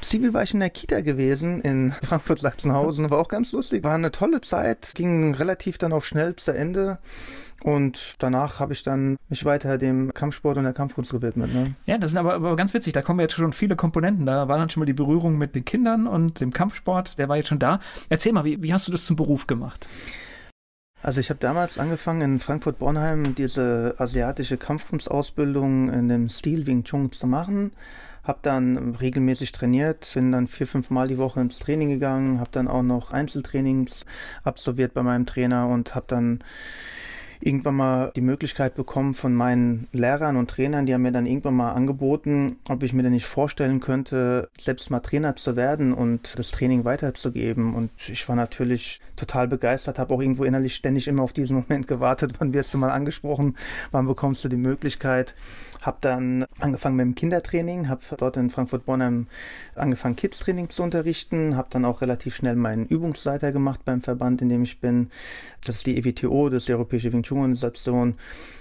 Zivi 0.02 0.34
war 0.34 0.42
ich 0.42 0.56
in 0.56 0.60
der 0.60 0.72
Kita 0.72 1.02
gewesen 1.02 1.62
in 1.62 1.92
Frankfurt-Sachsenhausen. 2.04 3.12
War 3.12 3.20
auch 3.20 3.28
ganz 3.28 3.52
lustig. 3.52 3.84
War 3.84 3.94
eine 3.94 4.12
tolle 4.12 4.42
Zeit, 4.42 4.94
ging 4.96 5.36
relativ 5.36 5.78
dann 5.78 5.94
auch 5.94 6.04
schnell 6.04 6.36
zu 6.36 6.52
Ende. 6.52 6.98
Und 7.62 8.16
danach 8.18 8.60
habe 8.60 8.74
ich 8.74 8.82
dann 8.82 9.18
mich 9.30 9.46
weiter 9.46 9.78
dem 9.78 10.12
Kampfsport 10.12 10.58
und 10.58 10.64
der 10.64 10.74
Kampfkunst 10.74 11.12
gewidmet. 11.12 11.54
Ne? 11.54 11.76
Ja, 11.86 12.00
das 12.00 12.12
sind 12.12 12.18
aber, 12.18 12.34
aber 12.34 12.56
ganz 12.56 12.74
witzig. 12.74 12.94
Da 12.94 13.04
kommen 13.04 13.20
jetzt 13.20 13.36
schon 13.36 13.54
viele 13.54 13.76
Komponenten. 13.76 14.26
Da 14.26 14.48
war 14.48 14.58
dann 14.58 14.72
schon 14.72 14.82
mal 14.82 14.86
die 14.86 14.94
Berührung 14.94 15.38
mit 15.38 15.54
den 15.54 15.64
Kindern 15.64 16.08
und 16.08 16.40
dem 16.40 16.52
Kampfsport. 16.52 17.20
Der 17.20 17.30
war 17.30 17.38
jetzt 17.38 17.50
schon 17.50 17.60
da. 17.60 17.80
Erzähl 18.10 18.34
mal, 18.34 18.44
wie, 18.44 18.62
wie 18.64 18.74
hast 18.74 18.88
du 18.88 18.92
das 18.92 19.06
zum 19.06 19.16
Beruf 19.16 19.46
gemacht? 19.46 19.88
Also 21.04 21.20
ich 21.20 21.30
habe 21.30 21.40
damals 21.40 21.78
angefangen 21.78 22.22
in 22.22 22.40
Frankfurt-Bornheim 22.40 23.36
diese 23.36 23.94
asiatische 24.00 24.58
Kampfkunstausbildung 24.58 25.92
in 25.92 26.10
dem 26.10 26.30
Stil 26.30 26.66
Wing 26.66 26.84
Chun 26.84 27.12
zu 27.12 27.28
machen 27.28 27.72
habe 28.26 28.40
dann 28.42 28.96
regelmäßig 28.96 29.52
trainiert, 29.52 30.12
bin 30.14 30.32
dann 30.32 30.48
vier, 30.48 30.68
fünf 30.68 30.90
Mal 30.90 31.08
die 31.08 31.18
Woche 31.18 31.40
ins 31.40 31.60
Training 31.60 31.90
gegangen, 31.90 32.40
habe 32.40 32.50
dann 32.52 32.68
auch 32.68 32.84
noch 32.84 33.12
Einzeltrainings 33.12 34.06
absolviert 34.44 34.94
bei 34.94 35.04
meinem 35.04 35.26
Trainer 35.26 35.68
und 35.68 35.96
habe 35.96 36.06
dann 36.08 36.44
irgendwann 37.40 37.76
mal 37.76 38.12
die 38.16 38.22
Möglichkeit 38.22 38.76
bekommen 38.76 39.14
von 39.14 39.34
meinen 39.34 39.88
Lehrern 39.92 40.38
und 40.38 40.50
Trainern, 40.50 40.86
die 40.86 40.94
haben 40.94 41.04
mir 41.04 41.12
dann 41.12 41.26
irgendwann 41.26 41.56
mal 41.56 41.74
angeboten, 41.74 42.58
ob 42.68 42.84
ich 42.84 42.94
mir 42.94 43.04
denn 43.04 43.12
nicht 43.12 43.26
vorstellen 43.26 43.80
könnte, 43.80 44.50
selbst 44.60 44.90
mal 44.90 45.00
Trainer 45.00 45.36
zu 45.36 45.56
werden 45.56 45.94
und 45.94 46.38
das 46.38 46.52
Training 46.52 46.86
weiterzugeben. 46.86 47.76
Und 47.76 47.92
ich 48.08 48.28
war 48.28 48.36
natürlich 48.36 49.02
total 49.16 49.48
begeistert, 49.48 50.00
habe 50.00 50.14
auch 50.14 50.22
irgendwo 50.22 50.44
innerlich 50.44 50.76
ständig 50.76 51.08
immer 51.08 51.24
auf 51.24 51.34
diesen 51.34 51.56
Moment 51.68 51.88
gewartet, 51.88 52.34
wann 52.40 52.54
wirst 52.54 52.74
du 52.74 52.78
mal 52.78 52.92
angesprochen, 52.92 53.56
wann 53.92 54.08
bekommst 54.08 54.44
du 54.44 54.50
die 54.50 54.56
Möglichkeit. 54.56 55.36
Habe 55.82 55.98
dann 56.02 56.46
angefangen 56.60 56.96
mit 56.96 57.06
dem 57.06 57.16
Kindertraining, 57.16 57.90
habe 57.90 58.02
dort 58.18 58.38
in 58.38 58.50
Frankfurt-Bornheim 58.50 59.28
angefangen, 59.76 60.16
Kids-Training 60.16 60.70
zu 60.70 60.84
unterrichten, 60.84 61.56
habe 61.56 61.68
dann 61.72 61.86
auch 61.86 62.02
relativ 62.02 62.36
schnell 62.36 62.56
meinen 62.56 62.86
Übungsleiter 62.86 63.52
gemacht 63.52 63.82
beim 63.86 64.02
Verband, 64.02 64.42
in 64.42 64.50
dem 64.50 64.64
ich 64.64 64.80
bin. 64.80 65.10
Das 65.66 65.78
ist 65.78 65.86
die 65.86 65.98
EWTO, 65.98 66.50
das 66.50 66.64
ist 66.64 66.68
die 66.68 66.74
Europäische 66.74 67.12
Wing 67.12 67.24
Chun-Organisation. 67.24 68.16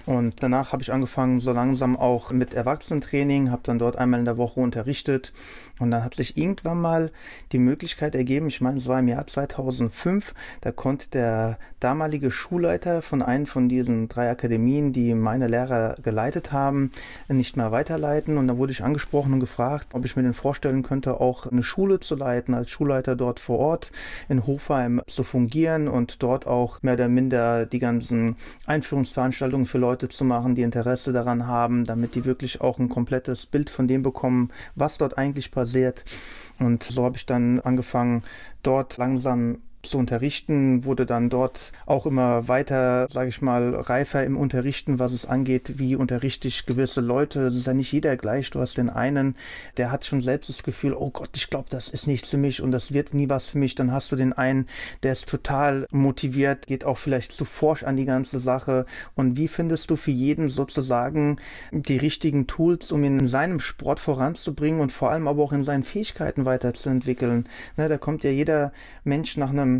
Und 0.05 0.41
danach 0.41 0.71
habe 0.71 0.81
ich 0.81 0.91
angefangen, 0.91 1.39
so 1.39 1.51
langsam 1.51 1.95
auch 1.97 2.31
mit 2.31 2.53
Erwachsenentraining, 2.53 3.51
habe 3.51 3.61
dann 3.63 3.79
dort 3.79 3.95
einmal 3.95 4.19
in 4.19 4.25
der 4.25 4.37
Woche 4.37 4.59
unterrichtet. 4.59 5.31
Und 5.79 5.91
dann 5.91 6.03
hat 6.03 6.15
sich 6.15 6.37
irgendwann 6.37 6.79
mal 6.79 7.11
die 7.51 7.59
Möglichkeit 7.59 8.15
ergeben, 8.15 8.47
ich 8.47 8.61
meine, 8.61 8.77
es 8.77 8.87
war 8.87 8.99
im 8.99 9.07
Jahr 9.07 9.27
2005, 9.27 10.33
da 10.61 10.71
konnte 10.71 11.09
der 11.09 11.57
damalige 11.79 12.31
Schulleiter 12.31 13.01
von 13.01 13.21
einem 13.21 13.45
von 13.45 13.69
diesen 13.69 14.07
drei 14.07 14.29
Akademien, 14.29 14.93
die 14.93 15.13
meine 15.13 15.47
Lehrer 15.47 15.95
geleitet 16.01 16.51
haben, 16.51 16.91
nicht 17.27 17.57
mehr 17.57 17.71
weiterleiten. 17.71 18.37
Und 18.37 18.47
da 18.47 18.57
wurde 18.57 18.71
ich 18.71 18.83
angesprochen 18.83 19.33
und 19.33 19.39
gefragt, 19.39 19.89
ob 19.93 20.05
ich 20.05 20.15
mir 20.15 20.23
denn 20.23 20.33
vorstellen 20.33 20.83
könnte, 20.83 21.19
auch 21.19 21.45
eine 21.45 21.63
Schule 21.63 21.99
zu 21.99 22.15
leiten, 22.15 22.53
als 22.53 22.69
Schulleiter 22.69 23.15
dort 23.15 23.39
vor 23.39 23.59
Ort 23.59 23.91
in 24.29 24.45
Hofheim 24.45 25.01
zu 25.07 25.23
fungieren 25.23 25.87
und 25.87 26.21
dort 26.21 26.47
auch 26.47 26.81
mehr 26.83 26.93
oder 26.93 27.07
minder 27.07 27.65
die 27.65 27.79
ganzen 27.79 28.35
Einführungsveranstaltungen 28.65 29.65
für 29.65 29.77
Leute 29.77 30.09
zu 30.09 30.23
machen, 30.23 30.55
die 30.55 30.61
Interesse 30.61 31.13
daran 31.13 31.47
haben, 31.47 31.83
damit 31.83 32.15
die 32.15 32.25
wirklich 32.25 32.61
auch 32.61 32.79
ein 32.79 32.89
komplettes 32.89 33.45
Bild 33.45 33.69
von 33.69 33.87
dem 33.87 34.03
bekommen, 34.03 34.51
was 34.75 34.97
dort 34.97 35.17
eigentlich 35.17 35.51
passiert. 35.51 36.03
Und 36.59 36.83
so 36.83 37.03
habe 37.03 37.17
ich 37.17 37.25
dann 37.25 37.59
angefangen, 37.59 38.23
dort 38.63 38.97
langsam 38.97 39.59
zu 39.89 39.97
unterrichten, 39.97 40.85
wurde 40.85 41.05
dann 41.05 41.29
dort 41.29 41.71
auch 41.85 42.05
immer 42.05 42.47
weiter, 42.47 43.07
sage 43.09 43.29
ich 43.29 43.41
mal, 43.41 43.75
reifer 43.75 44.23
im 44.23 44.37
Unterrichten, 44.37 44.99
was 44.99 45.13
es 45.13 45.25
angeht, 45.25 45.77
wie 45.77 45.95
unterrichte 45.95 46.47
ich 46.47 46.65
gewisse 46.65 47.01
Leute. 47.01 47.47
Es 47.47 47.55
ist 47.55 47.67
ja 47.67 47.73
nicht 47.73 47.91
jeder 47.91 48.17
gleich. 48.17 48.49
Du 48.49 48.59
hast 48.59 48.77
den 48.77 48.89
einen, 48.89 49.35
der 49.77 49.91
hat 49.91 50.05
schon 50.05 50.21
selbst 50.21 50.49
das 50.49 50.63
Gefühl, 50.63 50.93
oh 50.93 51.09
Gott, 51.09 51.29
ich 51.35 51.49
glaube, 51.49 51.69
das 51.69 51.89
ist 51.89 52.07
nichts 52.07 52.29
für 52.29 52.37
mich 52.37 52.61
und 52.61 52.71
das 52.71 52.93
wird 52.93 53.13
nie 53.13 53.29
was 53.29 53.47
für 53.47 53.57
mich. 53.57 53.75
Dann 53.75 53.91
hast 53.91 54.11
du 54.11 54.15
den 54.15 54.33
einen, 54.33 54.67
der 55.03 55.13
ist 55.13 55.29
total 55.29 55.87
motiviert, 55.91 56.67
geht 56.67 56.85
auch 56.85 56.97
vielleicht 56.97 57.31
zu 57.31 57.45
forsch 57.45 57.83
an 57.83 57.95
die 57.95 58.05
ganze 58.05 58.39
Sache. 58.39 58.85
Und 59.15 59.37
wie 59.37 59.47
findest 59.47 59.89
du 59.89 59.95
für 59.95 60.11
jeden 60.11 60.49
sozusagen 60.49 61.37
die 61.71 61.97
richtigen 61.97 62.47
Tools, 62.47 62.91
um 62.91 63.03
ihn 63.03 63.19
in 63.19 63.27
seinem 63.27 63.59
Sport 63.59 63.99
voranzubringen 63.99 64.81
und 64.81 64.91
vor 64.91 65.11
allem 65.11 65.27
aber 65.27 65.43
auch 65.43 65.53
in 65.53 65.63
seinen 65.63 65.83
Fähigkeiten 65.83 66.45
weiterzuentwickeln? 66.45 67.47
Ne, 67.77 67.89
da 67.89 67.97
kommt 67.97 68.23
ja 68.23 68.29
jeder 68.29 68.71
Mensch 69.03 69.37
nach 69.37 69.49
einem 69.49 69.74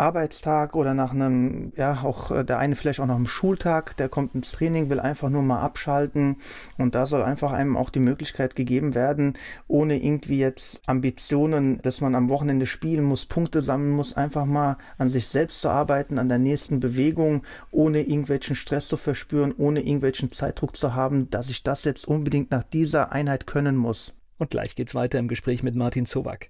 Arbeitstag 0.00 0.74
oder 0.76 0.94
nach 0.94 1.12
einem, 1.12 1.72
ja, 1.76 2.02
auch 2.02 2.30
äh, 2.30 2.44
der 2.44 2.58
eine 2.58 2.74
vielleicht 2.74 3.00
auch 3.00 3.06
nach 3.06 3.16
einem 3.16 3.26
Schultag, 3.26 3.96
der 3.98 4.08
kommt 4.08 4.34
ins 4.34 4.50
Training, 4.50 4.88
will 4.88 4.98
einfach 4.98 5.28
nur 5.28 5.42
mal 5.42 5.60
abschalten 5.60 6.36
und 6.78 6.94
da 6.94 7.04
soll 7.04 7.22
einfach 7.22 7.52
einem 7.52 7.76
auch 7.76 7.90
die 7.90 8.00
Möglichkeit 8.00 8.56
gegeben 8.56 8.94
werden, 8.94 9.34
ohne 9.68 10.02
irgendwie 10.02 10.38
jetzt 10.38 10.80
Ambitionen, 10.86 11.80
dass 11.82 12.00
man 12.00 12.14
am 12.14 12.30
Wochenende 12.30 12.66
spielen 12.66 13.04
muss, 13.04 13.26
Punkte 13.26 13.60
sammeln 13.60 13.92
muss, 13.92 14.16
einfach 14.16 14.46
mal 14.46 14.78
an 14.96 15.10
sich 15.10 15.28
selbst 15.28 15.60
zu 15.60 15.68
arbeiten, 15.68 16.18
an 16.18 16.30
der 16.30 16.38
nächsten 16.38 16.80
Bewegung, 16.80 17.42
ohne 17.70 18.00
irgendwelchen 18.00 18.56
Stress 18.56 18.88
zu 18.88 18.96
verspüren, 18.96 19.54
ohne 19.56 19.80
irgendwelchen 19.80 20.32
Zeitdruck 20.32 20.76
zu 20.76 20.94
haben, 20.94 21.28
dass 21.28 21.50
ich 21.50 21.62
das 21.62 21.84
jetzt 21.84 22.08
unbedingt 22.08 22.50
nach 22.50 22.64
dieser 22.64 23.12
Einheit 23.12 23.46
können 23.46 23.76
muss. 23.76 24.14
Und 24.38 24.50
gleich 24.50 24.74
geht's 24.74 24.94
weiter 24.94 25.18
im 25.18 25.28
Gespräch 25.28 25.62
mit 25.62 25.74
Martin 25.74 26.06
Zowak. 26.06 26.48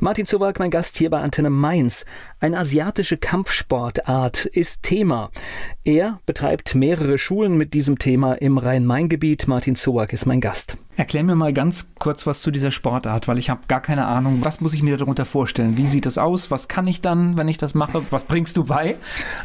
Martin 0.00 0.26
Zowak, 0.26 0.60
mein 0.60 0.70
Gast 0.70 0.96
hier 0.96 1.10
bei 1.10 1.20
Antenne 1.20 1.50
Mainz. 1.50 2.04
Eine 2.38 2.58
asiatische 2.58 3.16
Kampfsportart 3.16 4.46
ist 4.46 4.84
Thema. 4.84 5.30
Er 5.84 6.20
betreibt 6.24 6.76
mehrere 6.76 7.18
Schulen 7.18 7.56
mit 7.56 7.74
diesem 7.74 7.98
Thema 7.98 8.34
im 8.34 8.58
Rhein-Main-Gebiet. 8.58 9.48
Martin 9.48 9.74
Zowak 9.74 10.12
ist 10.12 10.26
mein 10.26 10.40
Gast. 10.40 10.78
Erklär 10.98 11.22
mir 11.22 11.36
mal 11.36 11.52
ganz 11.52 11.90
kurz 12.00 12.26
was 12.26 12.40
zu 12.40 12.50
dieser 12.50 12.72
Sportart, 12.72 13.28
weil 13.28 13.38
ich 13.38 13.50
habe 13.50 13.60
gar 13.68 13.80
keine 13.80 14.06
Ahnung. 14.06 14.40
Was 14.42 14.60
muss 14.60 14.74
ich 14.74 14.82
mir 14.82 14.96
darunter 14.96 15.24
vorstellen? 15.24 15.76
Wie 15.76 15.86
sieht 15.86 16.06
das 16.06 16.18
aus? 16.18 16.50
Was 16.50 16.66
kann 16.66 16.88
ich 16.88 17.00
dann, 17.00 17.36
wenn 17.36 17.46
ich 17.46 17.56
das 17.56 17.74
mache? 17.74 18.02
Was 18.10 18.24
bringst 18.24 18.56
du 18.56 18.64
bei? 18.64 18.96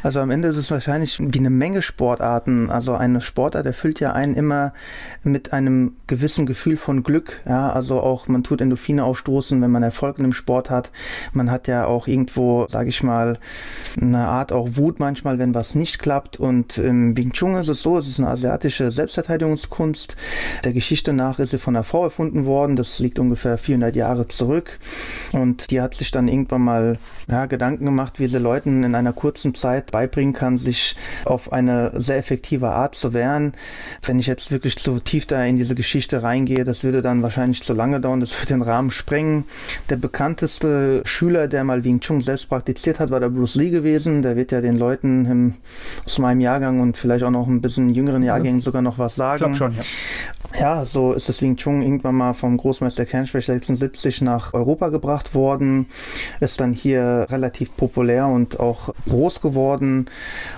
Also 0.02 0.20
am 0.20 0.32
Ende 0.32 0.48
ist 0.48 0.58
es 0.58 0.72
wahrscheinlich 0.72 1.20
wie 1.20 1.38
eine 1.38 1.52
Menge 1.52 1.84
Sportarten. 1.84 2.72
Also 2.72 2.96
eine 2.96 3.22
Sportart 3.22 3.68
erfüllt 3.68 4.00
ja 4.00 4.14
einen 4.14 4.34
immer 4.34 4.74
mit 5.22 5.54
einem 5.54 5.94
gewissen 6.08 6.48
Gefühl 6.48 6.76
von 6.76 7.04
Glück. 7.04 7.44
Ja, 7.48 7.72
also 7.72 8.02
auch 8.02 8.28
man 8.28 8.44
tut 8.44 8.60
Endorphine 8.60 9.06
ausstoßen, 9.06 9.62
wenn 9.62 9.70
man 9.70 9.84
Erfolg 9.84 10.18
in 10.18 10.24
einem 10.24 10.34
Sport 10.34 10.72
hat. 10.72 10.90
Man 11.34 11.52
hat 11.52 11.68
ja 11.68 11.86
auch 11.86 12.08
irgendwo, 12.08 12.66
sage 12.68 12.90
ich 12.90 13.04
mal, 13.04 13.38
eine 14.02 14.26
Art 14.28 14.52
auch 14.52 14.70
Wut 14.72 15.00
manchmal, 15.00 15.38
wenn 15.38 15.54
was 15.54 15.76
nicht 15.76 16.00
klappt. 16.00 16.40
Und 16.40 16.80
im 16.80 17.16
Wing 17.16 17.32
Chun 17.32 17.54
ist 17.54 17.70
es 17.70 17.84
so, 17.84 18.00
es 18.00 18.08
ist 18.08 18.20
eine 18.20 18.30
asiatische 18.30 18.90
Selbstverteidigungskunst. 18.90 20.16
Der 20.64 20.74
Geschichte 20.74 21.14
nach 21.14 21.43
ist 21.44 21.52
sie 21.52 21.58
von 21.58 21.76
einer 21.76 21.84
Frau 21.84 22.04
erfunden 22.04 22.46
worden. 22.46 22.76
Das 22.76 23.00
liegt 23.00 23.20
ungefähr 23.20 23.58
400 23.58 23.96
Jahre 23.96 24.28
zurück. 24.28 24.80
Und 25.32 25.72
die 25.72 25.82
hat 25.82 25.94
sich 25.94 26.12
dann 26.12 26.28
irgendwann 26.28 26.62
mal 26.62 26.98
ja, 27.28 27.46
Gedanken 27.46 27.86
gemacht, 27.86 28.20
wie 28.20 28.28
sie 28.28 28.40
Leuten 28.40 28.84
in 28.84 28.96
einer 28.96 29.14
kurzen 29.14 29.54
Zeit 29.56 29.92
beibringen 29.92 30.34
kann, 30.34 30.58
sich 30.58 30.96
auf 31.26 31.54
eine 31.54 31.92
sehr 31.96 32.18
effektive 32.18 32.70
Art 32.72 32.96
zu 32.96 33.14
wehren. 33.14 33.54
Wenn 34.02 34.20
ich 34.20 34.28
jetzt 34.28 34.52
wirklich 34.52 34.78
zu 34.78 35.00
tief 35.00 35.26
da 35.26 35.44
in 35.44 35.58
diese 35.58 35.76
Geschichte 35.76 36.24
reingehe, 36.24 36.64
das 36.64 36.84
würde 36.84 37.02
dann 37.02 37.22
wahrscheinlich 37.22 37.62
zu 37.62 37.74
lange 37.74 38.00
dauern, 38.00 38.20
das 38.20 38.34
würde 38.34 38.48
den 38.48 38.62
Rahmen 38.62 38.92
sprengen. 38.92 39.46
Der 39.90 39.98
bekannteste 39.98 41.02
Schüler, 41.06 41.48
der 41.48 41.64
mal 41.64 41.84
Wing 41.84 42.00
Chun 42.00 42.22
selbst 42.22 42.50
praktiziert 42.50 43.00
hat, 43.00 43.12
war 43.12 43.20
der 43.20 43.30
Bruce 43.30 43.56
Lee 43.56 43.70
gewesen. 43.70 44.22
Der 44.22 44.36
wird 44.36 44.52
ja 44.52 44.62
den 44.62 44.78
Leuten 44.78 45.26
im, 45.26 45.54
aus 46.06 46.20
meinem 46.20 46.42
Jahrgang 46.42 46.80
und 46.82 46.98
vielleicht 46.98 47.24
auch 47.24 47.32
noch 47.32 47.48
ein 47.48 47.62
bisschen 47.62 47.90
jüngeren 47.90 48.24
Jahrgängen 48.24 48.62
sogar 48.62 48.82
noch 48.82 48.98
was 48.98 49.16
sagen. 49.16 49.52
Ich 49.52 49.58
schon, 49.58 49.72
ja. 49.72 49.84
Ja, 50.60 50.86
so 50.86 51.14
ist 51.14 51.30
das 51.34 51.42
Wing 51.42 51.56
Chun 51.56 51.82
irgendwann 51.82 52.14
mal 52.14 52.34
vom 52.34 52.58
Großmeister 52.58 53.06
Kernspech 53.06 53.48
76 53.48 54.22
nach 54.22 54.54
Europa 54.54 54.90
gebracht 54.90 55.34
worden, 55.34 55.88
ist 56.40 56.62
dann 56.62 56.74
hier 56.74 57.26
relativ 57.32 57.76
populär 57.76 58.28
und 58.28 58.60
auch 58.60 58.94
groß 59.10 59.42
geworden. 59.42 60.06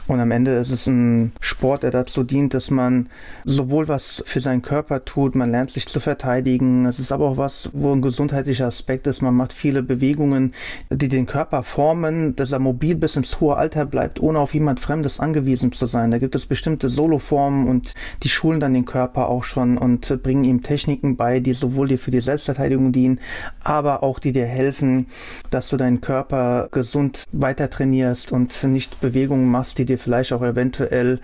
Und 0.08 0.20
am 0.20 0.32
Ende 0.32 0.52
ist 0.52 0.72
es 0.72 0.86
ein 0.88 1.32
Sport, 1.40 1.84
der 1.84 1.92
dazu 1.92 2.24
dient, 2.24 2.54
dass 2.54 2.72
man 2.72 3.08
sowohl 3.46 3.88
was 3.88 4.22
für 4.26 4.42
seinen 4.42 4.64
Körper 4.64 5.06
tut, 5.06 5.34
man 5.34 5.50
lernt 5.50 5.72
sich 5.72 5.88
zu 5.88 6.02
verteidigen, 6.02 6.86
es 6.88 7.00
ist 7.00 7.14
aber 7.14 7.30
auch 7.30 7.38
was, 7.38 7.70
wo 7.72 7.94
ein 7.94 8.02
gesundheitlicher 8.02 8.68
Aspekt 8.68 9.08
ist, 9.08 9.22
man 9.22 9.34
macht 9.34 9.54
viele 9.54 9.82
Bewegungen, 9.82 10.54
die 10.90 11.08
den 11.08 11.26
Körper 11.26 11.64
formen, 11.64 12.36
dass 12.36 12.52
er 12.52 12.60
mobil 12.60 12.96
bis 12.96 13.16
ins 13.16 13.40
hohe 13.40 13.56
Alter 13.56 13.86
bleibt, 13.86 14.20
ohne 14.20 14.40
auf 14.40 14.54
jemand 14.54 14.82
Fremdes 14.82 15.22
angewiesen 15.22 15.72
zu 15.72 15.86
sein. 15.86 16.12
Da 16.12 16.18
gibt 16.18 16.36
es 16.36 16.46
bestimmte 16.46 16.90
Soloformen 16.90 17.70
und 17.70 17.94
die 18.24 18.30
schulen 18.30 18.60
dann 18.60 18.74
den 18.74 18.84
Körper 18.84 19.30
auch 19.30 19.46
schon 19.46 19.78
und 19.78 20.22
bringen 20.22 20.44
ihm 20.44 20.65
Techniken 20.66 21.16
bei, 21.16 21.40
die 21.40 21.54
sowohl 21.54 21.88
dir 21.88 22.00
für 22.00 22.12
die 22.12 22.20
Selbstverteidigung 22.20 22.92
dienen, 22.92 23.20
aber 23.64 24.04
auch 24.04 24.20
die 24.20 24.32
dir 24.32 24.46
helfen, 24.46 25.08
dass 25.52 25.70
du 25.70 25.78
deinen 25.78 26.02
Körper 26.02 26.68
gesund 26.72 27.26
weiter 27.32 27.70
trainierst 27.70 28.32
und 28.32 28.64
nicht 28.64 29.00
Bewegungen 29.00 29.50
machst, 29.50 29.78
die 29.78 29.86
dir 29.86 30.00
vielleicht 30.00 30.34
auch 30.34 30.42
eventuell 30.42 31.20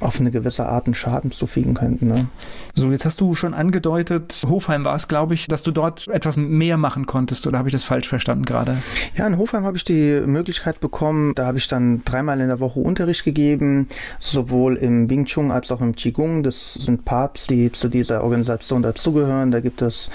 auf 0.00 0.20
eine 0.20 0.30
gewisse 0.30 0.66
Art 0.66 0.86
einen 0.86 0.94
Schaden 0.94 1.32
zufügen 1.32 1.74
könnten. 1.74 2.08
Ne? 2.08 2.28
So, 2.74 2.92
jetzt 2.92 3.04
hast 3.04 3.20
du 3.20 3.34
schon 3.34 3.52
angedeutet, 3.52 4.42
Hofheim 4.46 4.84
war 4.84 4.94
es, 4.94 5.08
glaube 5.08 5.34
ich, 5.34 5.48
dass 5.48 5.62
du 5.62 5.72
dort 5.72 6.08
etwas 6.08 6.36
mehr 6.36 6.76
machen 6.76 7.06
konntest, 7.06 7.46
oder 7.46 7.58
habe 7.58 7.68
ich 7.68 7.72
das 7.72 7.84
falsch 7.84 8.08
verstanden 8.08 8.44
gerade? 8.44 8.76
Ja, 9.16 9.26
in 9.26 9.38
Hofheim 9.38 9.64
habe 9.64 9.76
ich 9.76 9.84
die 9.84 10.22
Möglichkeit 10.24 10.80
bekommen, 10.80 11.34
da 11.34 11.46
habe 11.46 11.58
ich 11.58 11.66
dann 11.66 12.02
dreimal 12.04 12.40
in 12.40 12.48
der 12.48 12.60
Woche 12.60 12.78
Unterricht 12.80 13.24
gegeben, 13.24 13.88
sowohl 14.20 14.76
im 14.76 15.10
Wing 15.10 15.24
Chun 15.24 15.50
als 15.50 15.72
auch 15.72 15.80
im 15.80 15.96
Qigong. 15.96 16.42
Das 16.42 16.74
sind 16.74 17.04
Parts, 17.04 17.46
die 17.46 17.72
zu 17.72 17.88
dieser 17.88 18.22
dieser 18.74 18.82
Organisation 18.82 18.82
dazugehören. 18.82 19.50
Da 19.50 19.60
gibt 19.60 19.82
es 19.82 20.10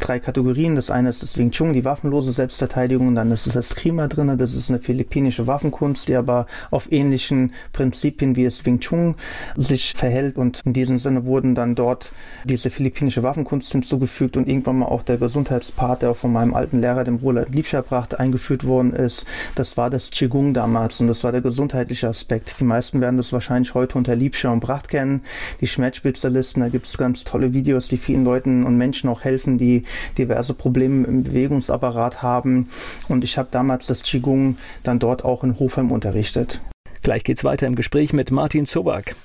drei 0.00 0.18
Kategorien. 0.18 0.76
Das 0.76 0.90
eine 0.90 1.08
ist 1.08 1.22
das 1.22 1.38
Wing 1.38 1.50
Chun, 1.50 1.72
die 1.72 1.84
waffenlose 1.84 2.32
Selbstverteidigung. 2.32 3.14
Dann 3.14 3.30
ist 3.32 3.46
es 3.46 3.54
das 3.54 3.70
Eskrima 3.70 4.08
drin. 4.08 4.36
Das 4.38 4.54
ist 4.54 4.70
eine 4.70 4.78
philippinische 4.78 5.46
Waffenkunst, 5.46 6.08
die 6.08 6.16
aber 6.16 6.46
auf 6.70 6.90
ähnlichen 6.90 7.52
Prinzipien 7.72 8.36
wie 8.36 8.44
es 8.44 8.64
Wing 8.64 8.80
Chun 8.80 9.16
sich 9.56 9.94
verhält. 9.94 10.36
Und 10.36 10.60
in 10.64 10.72
diesem 10.72 10.98
Sinne 10.98 11.24
wurden 11.24 11.54
dann 11.54 11.74
dort 11.74 12.12
diese 12.44 12.70
philippinische 12.70 13.22
Waffenkunst 13.22 13.72
hinzugefügt 13.72 14.36
und 14.36 14.48
irgendwann 14.48 14.78
mal 14.78 14.86
auch 14.86 15.02
der 15.02 15.18
Gesundheitspart, 15.18 16.02
der 16.02 16.14
von 16.14 16.32
meinem 16.32 16.54
alten 16.54 16.80
Lehrer, 16.80 17.04
dem 17.04 17.16
Roland 17.16 17.54
Liebscherbracht, 17.54 18.18
eingeführt 18.18 18.64
worden 18.64 18.92
ist. 18.92 19.24
Das 19.54 19.76
war 19.76 19.90
das 19.90 20.10
Qigong 20.10 20.54
damals 20.54 21.00
und 21.00 21.06
das 21.06 21.24
war 21.24 21.32
der 21.32 21.40
gesundheitliche 21.40 22.08
Aspekt. 22.08 22.54
Die 22.58 22.64
meisten 22.64 23.00
werden 23.00 23.16
das 23.16 23.32
wahrscheinlich 23.32 23.74
heute 23.74 23.98
unter 23.98 24.16
Liebscher 24.16 24.52
und 24.52 24.60
Bracht 24.60 24.88
kennen. 24.88 25.22
Die 25.60 25.66
Schmerzspezialisten, 25.66 26.62
da 26.62 26.68
gibt 26.68 26.86
es 26.86 26.98
ganz 26.98 27.24
tolle 27.24 27.52
Videos, 27.52 27.88
die 27.88 27.96
vielen 28.02 28.24
Leuten 28.24 28.64
und 28.64 28.76
Menschen 28.76 29.08
auch 29.08 29.22
helfen, 29.22 29.58
die 29.58 29.84
diverse 30.18 30.54
Probleme 30.54 31.06
im 31.06 31.22
Bewegungsapparat 31.22 32.22
haben. 32.22 32.68
Und 33.08 33.24
ich 33.24 33.38
habe 33.38 33.48
damals 33.50 33.86
das 33.86 34.02
Qigong 34.02 34.56
dann 34.82 34.98
dort 34.98 35.24
auch 35.24 35.44
in 35.44 35.58
Hofheim 35.58 35.90
unterrichtet. 35.90 36.60
Gleich 37.02 37.24
geht's 37.24 37.44
weiter 37.44 37.66
im 37.66 37.74
Gespräch 37.74 38.12
mit 38.12 38.30
Martin 38.30 38.66
Zowak. 38.66 39.16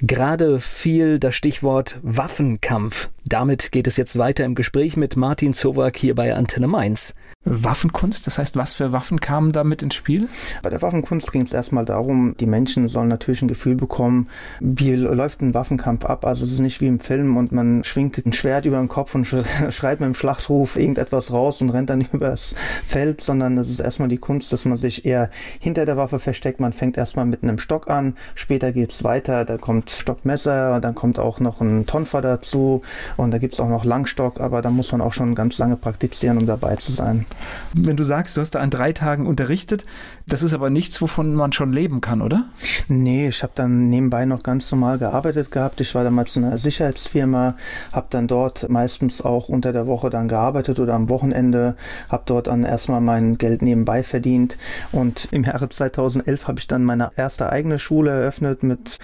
Gerade 0.00 0.60
fiel 0.60 1.18
das 1.18 1.34
Stichwort 1.34 1.98
Waffenkampf. 2.04 3.10
Damit 3.28 3.72
geht 3.72 3.86
es 3.86 3.96
jetzt 3.96 4.16
weiter 4.16 4.44
im 4.44 4.54
Gespräch 4.54 4.96
mit 4.96 5.16
Martin 5.16 5.52
Zowak 5.52 5.96
hier 5.96 6.14
bei 6.14 6.34
Antenne 6.34 6.68
Mainz. 6.68 7.14
Waffenkunst, 7.44 8.26
das 8.26 8.38
heißt, 8.38 8.56
was 8.56 8.74
für 8.74 8.92
Waffen 8.92 9.20
kamen 9.20 9.52
damit 9.52 9.82
ins 9.82 9.96
Spiel? 9.96 10.28
Bei 10.62 10.70
der 10.70 10.80
Waffenkunst 10.80 11.30
ging 11.32 11.42
es 11.42 11.52
erstmal 11.52 11.84
darum, 11.84 12.36
die 12.38 12.46
Menschen 12.46 12.88
sollen 12.88 13.08
natürlich 13.08 13.42
ein 13.42 13.48
Gefühl 13.48 13.74
bekommen, 13.74 14.28
wie 14.60 14.94
läuft 14.94 15.42
ein 15.42 15.52
Waffenkampf 15.52 16.04
ab. 16.06 16.24
Also 16.24 16.44
es 16.44 16.52
ist 16.52 16.60
nicht 16.60 16.80
wie 16.80 16.86
im 16.86 17.00
Film 17.00 17.36
und 17.36 17.52
man 17.52 17.84
schwingt 17.84 18.24
ein 18.24 18.32
Schwert 18.32 18.64
über 18.64 18.78
den 18.78 18.88
Kopf 18.88 19.14
und 19.14 19.26
schreit 19.70 20.00
mit 20.00 20.06
dem 20.06 20.14
Schlachtruf 20.14 20.76
irgendetwas 20.76 21.32
raus 21.32 21.60
und 21.60 21.70
rennt 21.70 21.90
dann 21.90 22.06
übers 22.12 22.54
Feld, 22.84 23.20
sondern 23.20 23.58
es 23.58 23.68
ist 23.68 23.80
erstmal 23.80 24.08
die 24.08 24.18
Kunst, 24.18 24.52
dass 24.52 24.64
man 24.64 24.78
sich 24.78 25.04
eher 25.04 25.28
hinter 25.58 25.84
der 25.84 25.96
Waffe 25.96 26.18
versteckt. 26.18 26.60
Man 26.60 26.72
fängt 26.72 26.96
erstmal 26.96 27.26
mit 27.26 27.42
einem 27.42 27.58
Stock 27.58 27.90
an, 27.90 28.14
später 28.34 28.72
geht 28.72 28.92
es 28.92 29.04
weiter, 29.04 29.44
da 29.44 29.58
kommt 29.58 29.87
Stockmesser, 29.90 30.80
dann 30.80 30.94
kommt 30.94 31.18
auch 31.18 31.40
noch 31.40 31.60
ein 31.60 31.86
Tonfa 31.86 32.20
dazu 32.20 32.82
und 33.16 33.30
da 33.30 33.38
gibt 33.38 33.54
es 33.54 33.60
auch 33.60 33.68
noch 33.68 33.84
Langstock, 33.84 34.40
aber 34.40 34.62
da 34.62 34.70
muss 34.70 34.92
man 34.92 35.00
auch 35.00 35.12
schon 35.12 35.34
ganz 35.34 35.58
lange 35.58 35.76
praktizieren, 35.76 36.38
um 36.38 36.46
dabei 36.46 36.76
zu 36.76 36.92
sein. 36.92 37.26
Wenn 37.74 37.96
du 37.96 38.04
sagst, 38.04 38.36
du 38.36 38.40
hast 38.40 38.54
da 38.54 38.60
an 38.60 38.70
drei 38.70 38.92
Tagen 38.92 39.26
unterrichtet, 39.26 39.84
das 40.28 40.42
ist 40.42 40.52
aber 40.52 40.68
nichts, 40.68 41.00
wovon 41.00 41.34
man 41.34 41.52
schon 41.52 41.72
leben 41.72 42.00
kann, 42.00 42.20
oder? 42.20 42.44
Nee, 42.88 43.28
ich 43.28 43.42
habe 43.42 43.52
dann 43.54 43.88
nebenbei 43.88 44.26
noch 44.26 44.42
ganz 44.42 44.70
normal 44.70 44.98
gearbeitet 44.98 45.50
gehabt. 45.50 45.80
Ich 45.80 45.94
war 45.94 46.04
damals 46.04 46.36
in 46.36 46.44
einer 46.44 46.58
Sicherheitsfirma, 46.58 47.56
habe 47.92 48.06
dann 48.10 48.28
dort 48.28 48.68
meistens 48.68 49.22
auch 49.22 49.48
unter 49.48 49.72
der 49.72 49.86
Woche 49.86 50.10
dann 50.10 50.28
gearbeitet 50.28 50.80
oder 50.80 50.94
am 50.94 51.08
Wochenende, 51.08 51.76
habe 52.10 52.24
dort 52.26 52.46
dann 52.46 52.64
erstmal 52.64 53.00
mein 53.00 53.38
Geld 53.38 53.62
nebenbei 53.62 54.02
verdient 54.02 54.58
und 54.92 55.28
im 55.30 55.44
Jahre 55.44 55.68
2011 55.68 56.46
habe 56.46 56.60
ich 56.60 56.66
dann 56.66 56.84
meine 56.84 57.10
erste 57.16 57.50
eigene 57.50 57.78
Schule 57.78 58.10
eröffnet 58.10 58.62
mit 58.62 58.98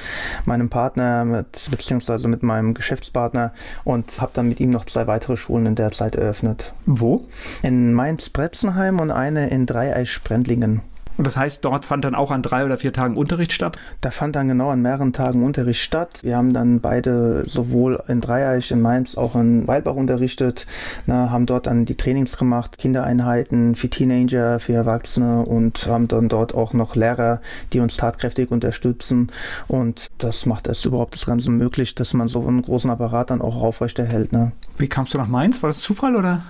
meinem 0.45 0.69
Partner, 0.69 1.25
mit, 1.25 1.71
beziehungsweise 1.71 2.29
mit 2.29 2.43
meinem 2.43 2.75
Geschäftspartner 2.75 3.53
und 3.85 4.21
habe 4.21 4.33
dann 4.35 4.49
mit 4.49 4.61
ihm 4.61 4.71
noch 4.71 4.85
zwei 4.85 5.07
weitere 5.07 5.37
Schulen 5.37 5.67
in 5.67 5.75
der 5.75 5.91
Zeit 5.93 6.17
eröffnet. 6.17 6.75
Wo? 6.85 7.25
In 7.63 7.95
Mainz-Bretzenheim 7.95 9.01
und 9.01 9.11
eine 9.11 9.49
in 9.49 9.65
Dreieich-Sprendlingen. 9.65 10.83
Und 11.17 11.27
das 11.27 11.37
heißt, 11.37 11.65
dort 11.65 11.85
fand 11.85 12.05
dann 12.05 12.15
auch 12.15 12.31
an 12.31 12.43
drei 12.43 12.65
oder 12.65 12.79
vier 12.79 12.93
Tagen 12.93 13.17
Unterricht 13.17 13.53
statt? 13.53 13.77
Da 14.01 14.11
fand 14.11 14.37
dann 14.37 14.49
genau 14.49 14.71
an 14.71 14.83
mehreren 14.83 15.13
Tagen 15.13 15.45
Unterricht 15.45 15.81
statt. 15.81 16.21
Wir 16.23 16.37
haben 16.37 16.53
dann 16.53 16.81
beide 16.81 17.45
sowohl 17.47 18.03
in 18.09 18.21
Dreieich, 18.21 18.71
in 18.71 18.81
Mainz, 18.81 19.17
auch 19.17 19.35
in 19.35 19.67
Weilbach 19.69 19.95
unterrichtet, 19.95 20.67
na, 21.07 21.31
haben 21.31 21.47
dort 21.47 21.67
dann 21.67 21.85
die 21.85 21.97
Trainings 21.97 22.37
gemacht, 22.37 22.79
Kindereinheiten 22.79 23.75
für 23.75 23.89
Teenager, 23.89 24.59
für 24.61 24.73
Erwachsene 24.73 25.45
und 25.45 25.87
haben 25.87 26.09
dann 26.09 26.29
dort 26.29 26.55
auch 26.55 26.73
noch 26.73 26.97
Lehrer, 26.97 27.41
die 27.73 27.81
uns 27.81 27.97
tatkräftig 27.97 28.51
unterstützen. 28.51 29.31
Und 29.69 30.11
das 30.19 30.47
macht 30.47 30.67
es 30.67 30.85
überhaupt 30.85 31.15
das 31.15 31.27
Ganze 31.27 31.51
möglich, 31.51 31.95
dass 31.95 32.15
man 32.15 32.29
so 32.29 32.47
einen 32.47 32.63
großen 32.63 32.91
Apparat 32.91 33.31
dann 33.31 33.41
auch 33.41 33.57
aufrechterhält. 33.57 34.33
Ne? 34.33 34.53
Wie 34.77 34.89
kamst 34.89 35.15
du 35.15 35.19
nach 35.19 35.29
Mainz? 35.29 35.63
War 35.63 35.71
das 35.71 35.79
Zufall 35.79 36.17
oder? 36.17 36.43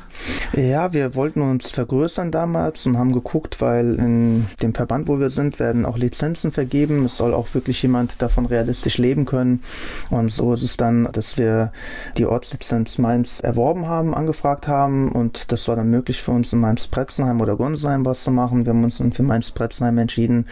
Ja, 0.55 0.95
wir 0.95 1.15
wollten 1.15 1.43
uns 1.43 1.71
vergrößern 1.71 2.31
damals 2.31 2.87
und 2.87 2.97
haben 2.97 3.13
geguckt, 3.13 3.61
weil 3.61 3.97
in 3.97 4.47
dem 4.63 4.73
Verband, 4.75 5.09
wo 5.09 5.21
wir 5.21 5.29
sind, 5.29 5.61
werden 5.61 5.85
auch 5.85 5.99
Lizenzen 5.99 6.51
vergeben. 6.51 7.05
Es 7.05 7.19
soll 7.19 7.35
auch 7.35 7.53
wirklich 7.53 7.83
jemand 7.83 8.23
davon 8.23 8.47
realistisch 8.47 8.97
leben 8.97 9.27
können. 9.27 9.61
Und 10.09 10.31
so 10.31 10.55
ist 10.55 10.63
es 10.63 10.79
dann, 10.79 11.07
dass 11.13 11.37
wir 11.37 11.71
die 12.17 12.25
Ortslizenz 12.25 12.97
Mainz 12.97 13.41
erworben 13.41 13.89
haben, 13.89 14.15
angefragt 14.15 14.69
haben. 14.69 15.13
Und 15.13 15.53
das 15.53 15.69
war 15.69 15.77
dann 15.77 15.91
möglich 15.91 16.23
für 16.23 16.31
uns 16.31 16.51
in 16.53 16.61
Mainz-Pretzenheim 16.61 17.43
oder 17.43 17.57
Gonsenheim 17.57 18.07
was 18.07 18.25
zu 18.25 18.31
machen. 18.31 18.65
Wir 18.65 18.73
haben 18.73 18.85
uns 18.85 18.99
dann 18.99 19.13
für 19.13 19.23
Mainz-Pretzenheim 19.23 19.99
entschieden, 19.99 20.47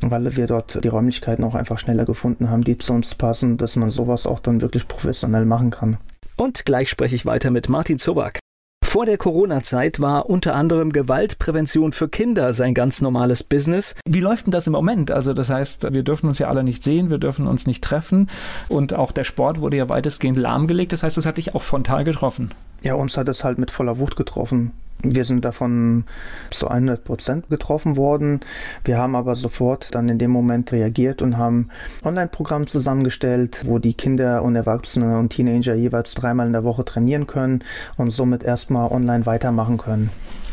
weil 0.00 0.36
wir 0.36 0.46
dort 0.46 0.82
die 0.82 0.88
Räumlichkeiten 0.88 1.44
auch 1.44 1.54
einfach 1.54 1.78
schneller 1.78 2.06
gefunden 2.06 2.48
haben, 2.48 2.64
die 2.64 2.78
zu 2.78 2.94
uns 2.94 3.14
passen, 3.14 3.58
dass 3.58 3.76
man 3.76 3.90
sowas 3.90 4.26
auch 4.26 4.40
dann 4.40 4.62
wirklich 4.62 4.88
professionell 4.88 5.44
machen 5.44 5.70
kann. 5.70 5.98
Und 6.40 6.64
gleich 6.64 6.88
spreche 6.88 7.14
ich 7.14 7.26
weiter 7.26 7.50
mit 7.50 7.68
Martin 7.68 7.98
Zowak. 7.98 8.38
Vor 8.82 9.04
der 9.04 9.18
Corona-Zeit 9.18 10.00
war 10.00 10.30
unter 10.30 10.54
anderem 10.54 10.90
Gewaltprävention 10.90 11.92
für 11.92 12.08
Kinder 12.08 12.54
sein 12.54 12.72
ganz 12.72 13.02
normales 13.02 13.44
Business. 13.44 13.94
Wie 14.08 14.20
läuft 14.20 14.46
denn 14.46 14.50
das 14.50 14.66
im 14.66 14.72
Moment? 14.72 15.10
Also 15.10 15.34
das 15.34 15.50
heißt, 15.50 15.92
wir 15.92 16.02
dürfen 16.02 16.28
uns 16.28 16.38
ja 16.38 16.48
alle 16.48 16.64
nicht 16.64 16.82
sehen, 16.82 17.10
wir 17.10 17.18
dürfen 17.18 17.46
uns 17.46 17.66
nicht 17.66 17.84
treffen 17.84 18.30
und 18.70 18.94
auch 18.94 19.12
der 19.12 19.24
Sport 19.24 19.60
wurde 19.60 19.76
ja 19.76 19.90
weitestgehend 19.90 20.38
lahmgelegt. 20.38 20.94
Das 20.94 21.02
heißt, 21.02 21.18
das 21.18 21.26
hat 21.26 21.36
dich 21.36 21.54
auch 21.54 21.62
frontal 21.62 22.04
getroffen. 22.04 22.52
Ja, 22.82 22.94
uns 22.94 23.16
hat 23.16 23.28
es 23.28 23.44
halt 23.44 23.58
mit 23.58 23.70
voller 23.70 23.98
Wucht 23.98 24.16
getroffen. 24.16 24.72
Wir 25.02 25.24
sind 25.24 25.44
davon 25.44 26.04
zu 26.50 26.68
100 26.68 27.04
Prozent 27.04 27.48
getroffen 27.48 27.96
worden. 27.96 28.40
Wir 28.84 28.98
haben 28.98 29.14
aber 29.14 29.34
sofort 29.34 29.94
dann 29.94 30.08
in 30.10 30.18
dem 30.18 30.30
Moment 30.30 30.72
reagiert 30.72 31.22
und 31.22 31.38
haben 31.38 31.70
Online-Programm 32.04 32.66
zusammengestellt, 32.66 33.62
wo 33.64 33.78
die 33.78 33.94
Kinder 33.94 34.42
und 34.42 34.56
Erwachsene 34.56 35.18
und 35.18 35.30
Teenager 35.30 35.74
jeweils 35.74 36.14
dreimal 36.14 36.46
in 36.46 36.52
der 36.52 36.64
Woche 36.64 36.84
trainieren 36.84 37.26
können 37.26 37.64
und 37.96 38.10
somit 38.10 38.42
erstmal 38.42 38.90
online 38.90 39.24
weitermachen 39.24 39.78
können. 39.78 40.10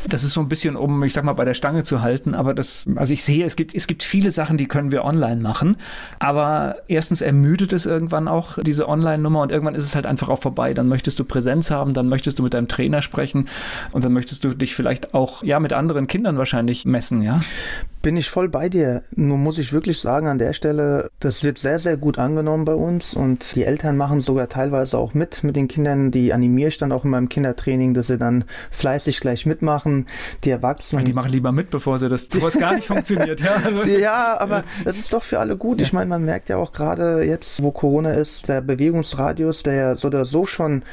Das 0.07 0.23
ist 0.23 0.33
so 0.33 0.41
ein 0.41 0.49
bisschen, 0.49 0.75
um, 0.75 1.03
ich 1.03 1.13
sag 1.13 1.23
mal, 1.23 1.33
bei 1.33 1.45
der 1.45 1.53
Stange 1.53 1.83
zu 1.83 2.01
halten. 2.01 2.35
Aber 2.35 2.53
das, 2.53 2.85
also 2.95 3.13
ich 3.13 3.23
sehe, 3.23 3.45
es 3.45 3.55
gibt, 3.55 3.73
es 3.75 3.87
gibt 3.87 4.03
viele 4.03 4.31
Sachen, 4.31 4.57
die 4.57 4.67
können 4.67 4.91
wir 4.91 5.03
online 5.03 5.41
machen. 5.41 5.77
Aber 6.19 6.77
erstens 6.87 7.21
ermüdet 7.21 7.73
es 7.73 7.85
irgendwann 7.85 8.27
auch 8.27 8.57
diese 8.59 8.87
Online-Nummer 8.87 9.41
und 9.41 9.51
irgendwann 9.51 9.75
ist 9.75 9.83
es 9.83 9.95
halt 9.95 10.05
einfach 10.05 10.29
auch 10.29 10.39
vorbei. 10.39 10.73
Dann 10.73 10.87
möchtest 10.87 11.19
du 11.19 11.23
Präsenz 11.23 11.71
haben, 11.71 11.93
dann 11.93 12.09
möchtest 12.09 12.39
du 12.39 12.43
mit 12.43 12.53
deinem 12.53 12.67
Trainer 12.67 13.01
sprechen 13.01 13.47
und 13.91 14.03
dann 14.03 14.13
möchtest 14.13 14.43
du 14.43 14.53
dich 14.53 14.75
vielleicht 14.75 15.13
auch 15.13 15.43
ja 15.43 15.59
mit 15.59 15.73
anderen 15.73 16.07
Kindern 16.07 16.37
wahrscheinlich 16.37 16.85
messen, 16.85 17.21
ja? 17.21 17.39
Bin 18.01 18.15
ich 18.15 18.29
voll 18.29 18.47
bei 18.47 18.69
dir. 18.69 19.03
Nur 19.15 19.37
muss 19.37 19.57
ich 19.57 19.73
wirklich 19.73 19.99
sagen 19.99 20.27
an 20.27 20.37
der 20.37 20.53
Stelle, 20.53 21.09
das 21.19 21.43
wird 21.43 21.57
sehr, 21.57 21.79
sehr 21.79 21.97
gut 21.97 22.19
angenommen 22.19 22.65
bei 22.65 22.73
uns 22.73 23.13
und 23.13 23.55
die 23.55 23.63
Eltern 23.63 23.97
machen 23.97 24.21
sogar 24.21 24.49
teilweise 24.49 24.97
auch 24.97 25.13
mit 25.13 25.43
mit 25.43 25.55
den 25.55 25.67
Kindern. 25.67 26.11
Die 26.11 26.31
animiere 26.31 26.69
ich 26.69 26.77
dann 26.77 26.91
auch 26.91 27.03
in 27.03 27.11
meinem 27.11 27.29
Kindertraining, 27.29 27.93
dass 27.93 28.07
sie 28.07 28.17
dann 28.17 28.45
fleißig 28.71 29.19
gleich 29.19 29.45
mitmachen. 29.45 30.05
Die 30.43 30.51
Erwachsenen. 30.51 31.05
Die 31.05 31.13
machen 31.13 31.31
lieber 31.31 31.51
mit, 31.51 31.69
bevor 31.69 31.99
sie 31.99 32.07
das, 32.07 32.27
bevor 32.29 32.49
es 32.49 32.59
gar 32.59 32.75
nicht 32.75 32.87
funktioniert. 32.87 33.39
Ja, 33.41 33.55
also. 33.63 33.81
ja, 33.83 34.37
aber 34.39 34.63
das 34.85 34.97
ist 34.97 35.13
doch 35.13 35.23
für 35.23 35.39
alle 35.39 35.57
gut. 35.57 35.81
Ich 35.81 35.93
meine, 35.93 36.07
man 36.07 36.23
merkt 36.23 36.49
ja 36.49 36.57
auch 36.57 36.71
gerade 36.71 37.23
jetzt, 37.23 37.61
wo 37.63 37.71
Corona 37.71 38.11
ist, 38.11 38.47
der 38.47 38.61
Bewegungsradius, 38.61 39.63
der 39.63 39.73
ja 39.73 39.95
so 39.95 40.07
oder 40.07 40.25
so 40.25 40.45
schon 40.45 40.83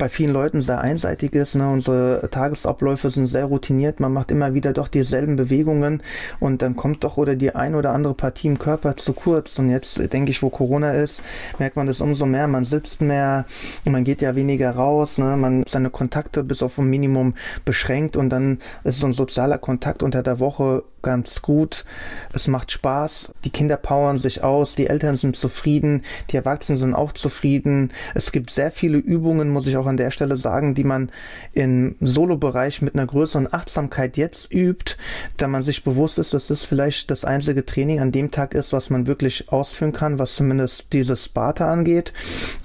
bei 0.00 0.08
vielen 0.08 0.32
Leuten 0.32 0.62
sehr 0.62 0.80
einseitig 0.80 1.34
ist. 1.34 1.54
Ne? 1.54 1.70
Unsere 1.70 2.26
Tagesabläufe 2.30 3.10
sind 3.10 3.26
sehr 3.26 3.44
routiniert. 3.44 4.00
Man 4.00 4.12
macht 4.12 4.30
immer 4.30 4.54
wieder 4.54 4.72
doch 4.72 4.88
dieselben 4.88 5.36
Bewegungen 5.36 6.02
und 6.40 6.62
dann 6.62 6.74
kommt 6.74 7.04
doch 7.04 7.18
oder 7.18 7.36
die 7.36 7.54
ein 7.54 7.74
oder 7.74 7.92
andere 7.92 8.14
Partie 8.14 8.48
im 8.48 8.58
Körper 8.58 8.96
zu 8.96 9.12
kurz. 9.12 9.58
Und 9.58 9.68
jetzt 9.68 9.98
denke 10.12 10.30
ich, 10.30 10.42
wo 10.42 10.48
Corona 10.48 10.92
ist, 10.92 11.22
merkt 11.58 11.76
man 11.76 11.86
das 11.86 12.00
umso 12.00 12.24
mehr. 12.24 12.48
Man 12.48 12.64
sitzt 12.64 13.02
mehr, 13.02 13.44
man 13.84 14.02
geht 14.04 14.22
ja 14.22 14.34
weniger 14.34 14.70
raus, 14.70 15.18
ne? 15.18 15.36
man 15.36 15.64
seine 15.68 15.90
Kontakte 15.90 16.42
bis 16.42 16.62
auf 16.62 16.78
ein 16.78 16.86
Minimum 16.86 17.34
beschränkt 17.66 18.16
und 18.16 18.30
dann 18.30 18.58
ist 18.84 19.00
so 19.00 19.06
ein 19.06 19.12
sozialer 19.12 19.58
Kontakt 19.58 20.02
unter 20.02 20.22
der 20.22 20.40
Woche 20.40 20.82
ganz 21.02 21.42
gut. 21.42 21.84
Es 22.32 22.48
macht 22.48 22.70
Spaß. 22.70 23.32
Die 23.44 23.50
Kinder 23.50 23.76
powern 23.76 24.18
sich 24.18 24.42
aus. 24.42 24.74
Die 24.74 24.86
Eltern 24.86 25.16
sind 25.16 25.36
zufrieden. 25.36 26.02
Die 26.30 26.36
Erwachsenen 26.36 26.78
sind 26.78 26.94
auch 26.94 27.12
zufrieden. 27.12 27.92
Es 28.14 28.32
gibt 28.32 28.50
sehr 28.50 28.70
viele 28.70 28.98
Übungen, 28.98 29.50
muss 29.50 29.66
ich 29.66 29.76
auch 29.76 29.86
an 29.86 29.96
der 29.96 30.10
Stelle 30.10 30.36
sagen, 30.36 30.74
die 30.74 30.84
man 30.84 31.10
im 31.52 31.96
Solo-Bereich 32.00 32.82
mit 32.82 32.94
einer 32.94 33.06
größeren 33.06 33.52
Achtsamkeit 33.52 34.16
jetzt 34.16 34.52
übt, 34.52 34.96
da 35.36 35.48
man 35.48 35.62
sich 35.62 35.84
bewusst 35.84 36.18
ist, 36.18 36.34
dass 36.34 36.48
das 36.48 36.64
vielleicht 36.64 37.10
das 37.10 37.24
einzige 37.24 37.64
Training 37.64 38.00
an 38.00 38.12
dem 38.12 38.30
Tag 38.30 38.54
ist, 38.54 38.72
was 38.72 38.90
man 38.90 39.06
wirklich 39.06 39.50
ausführen 39.50 39.92
kann, 39.92 40.18
was 40.18 40.34
zumindest 40.34 40.92
dieses 40.92 41.24
Sparta 41.24 41.72
angeht. 41.72 42.12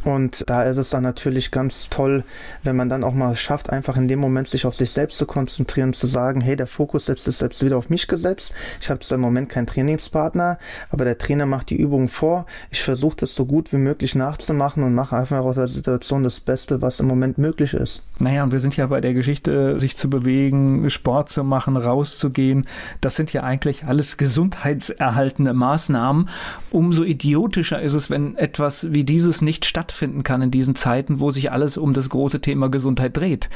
Und 0.03 0.43
da 0.47 0.63
ist 0.63 0.77
es 0.77 0.89
dann 0.89 1.03
natürlich 1.03 1.51
ganz 1.51 1.89
toll, 1.89 2.23
wenn 2.63 2.75
man 2.75 2.89
dann 2.89 3.03
auch 3.03 3.13
mal 3.13 3.35
schafft, 3.35 3.69
einfach 3.69 3.97
in 3.97 4.07
dem 4.07 4.19
Moment 4.19 4.47
sich 4.47 4.65
auf 4.65 4.75
sich 4.75 4.91
selbst 4.91 5.17
zu 5.17 5.25
konzentrieren, 5.25 5.93
zu 5.93 6.07
sagen, 6.07 6.41
hey, 6.41 6.55
der 6.55 6.67
Fokus 6.67 7.05
setzt 7.05 7.27
ist 7.27 7.41
jetzt 7.41 7.63
wieder 7.63 7.77
auf 7.77 7.89
mich 7.89 8.07
gesetzt 8.07 8.24
umgesetzt. 8.25 8.53
Ich 8.81 8.89
habe 8.89 8.99
zwar 8.99 9.15
im 9.15 9.21
Moment 9.21 9.49
keinen 9.49 9.67
Trainingspartner, 9.67 10.57
aber 10.89 11.05
der 11.05 11.17
Trainer 11.17 11.45
macht 11.45 11.69
die 11.69 11.75
Übung 11.75 12.09
vor. 12.09 12.45
Ich 12.71 12.81
versuche 12.81 13.17
das 13.17 13.35
so 13.35 13.45
gut 13.45 13.71
wie 13.71 13.77
möglich 13.77 14.15
nachzumachen 14.15 14.83
und 14.83 14.93
mache 14.93 15.15
einfach 15.15 15.39
aus 15.39 15.55
der 15.55 15.67
Situation 15.67 16.23
das 16.23 16.39
Beste, 16.39 16.81
was 16.81 16.99
im 16.99 17.07
Moment 17.07 17.37
möglich 17.37 17.73
ist. 17.73 18.03
Naja, 18.19 18.43
und 18.43 18.51
wir 18.51 18.59
sind 18.59 18.77
ja 18.77 18.87
bei 18.87 19.01
der 19.01 19.13
Geschichte, 19.13 19.79
sich 19.79 19.97
zu 19.97 20.09
bewegen, 20.09 20.89
Sport 20.89 21.29
zu 21.29 21.43
machen, 21.43 21.77
rauszugehen. 21.77 22.65
Das 23.01 23.15
sind 23.15 23.33
ja 23.33 23.43
eigentlich 23.43 23.85
alles 23.85 24.17
gesundheitserhaltende 24.17 25.53
Maßnahmen. 25.53 26.29
Umso 26.71 27.03
idiotischer 27.03 27.81
ist 27.81 27.93
es, 27.93 28.09
wenn 28.09 28.37
etwas 28.37 28.93
wie 28.93 29.03
dieses 29.03 29.41
nicht 29.41 29.65
stattfinden 29.65 30.23
kann 30.23 30.41
in 30.41 30.51
diesen 30.51 30.75
Zeiten, 30.75 31.19
wo 31.19 31.31
sich 31.31 31.51
alles 31.51 31.77
um 31.77 31.93
das 31.93 32.09
große 32.09 32.41
Thema 32.41 32.69
Gesundheit 32.69 33.17
dreht. 33.17 33.49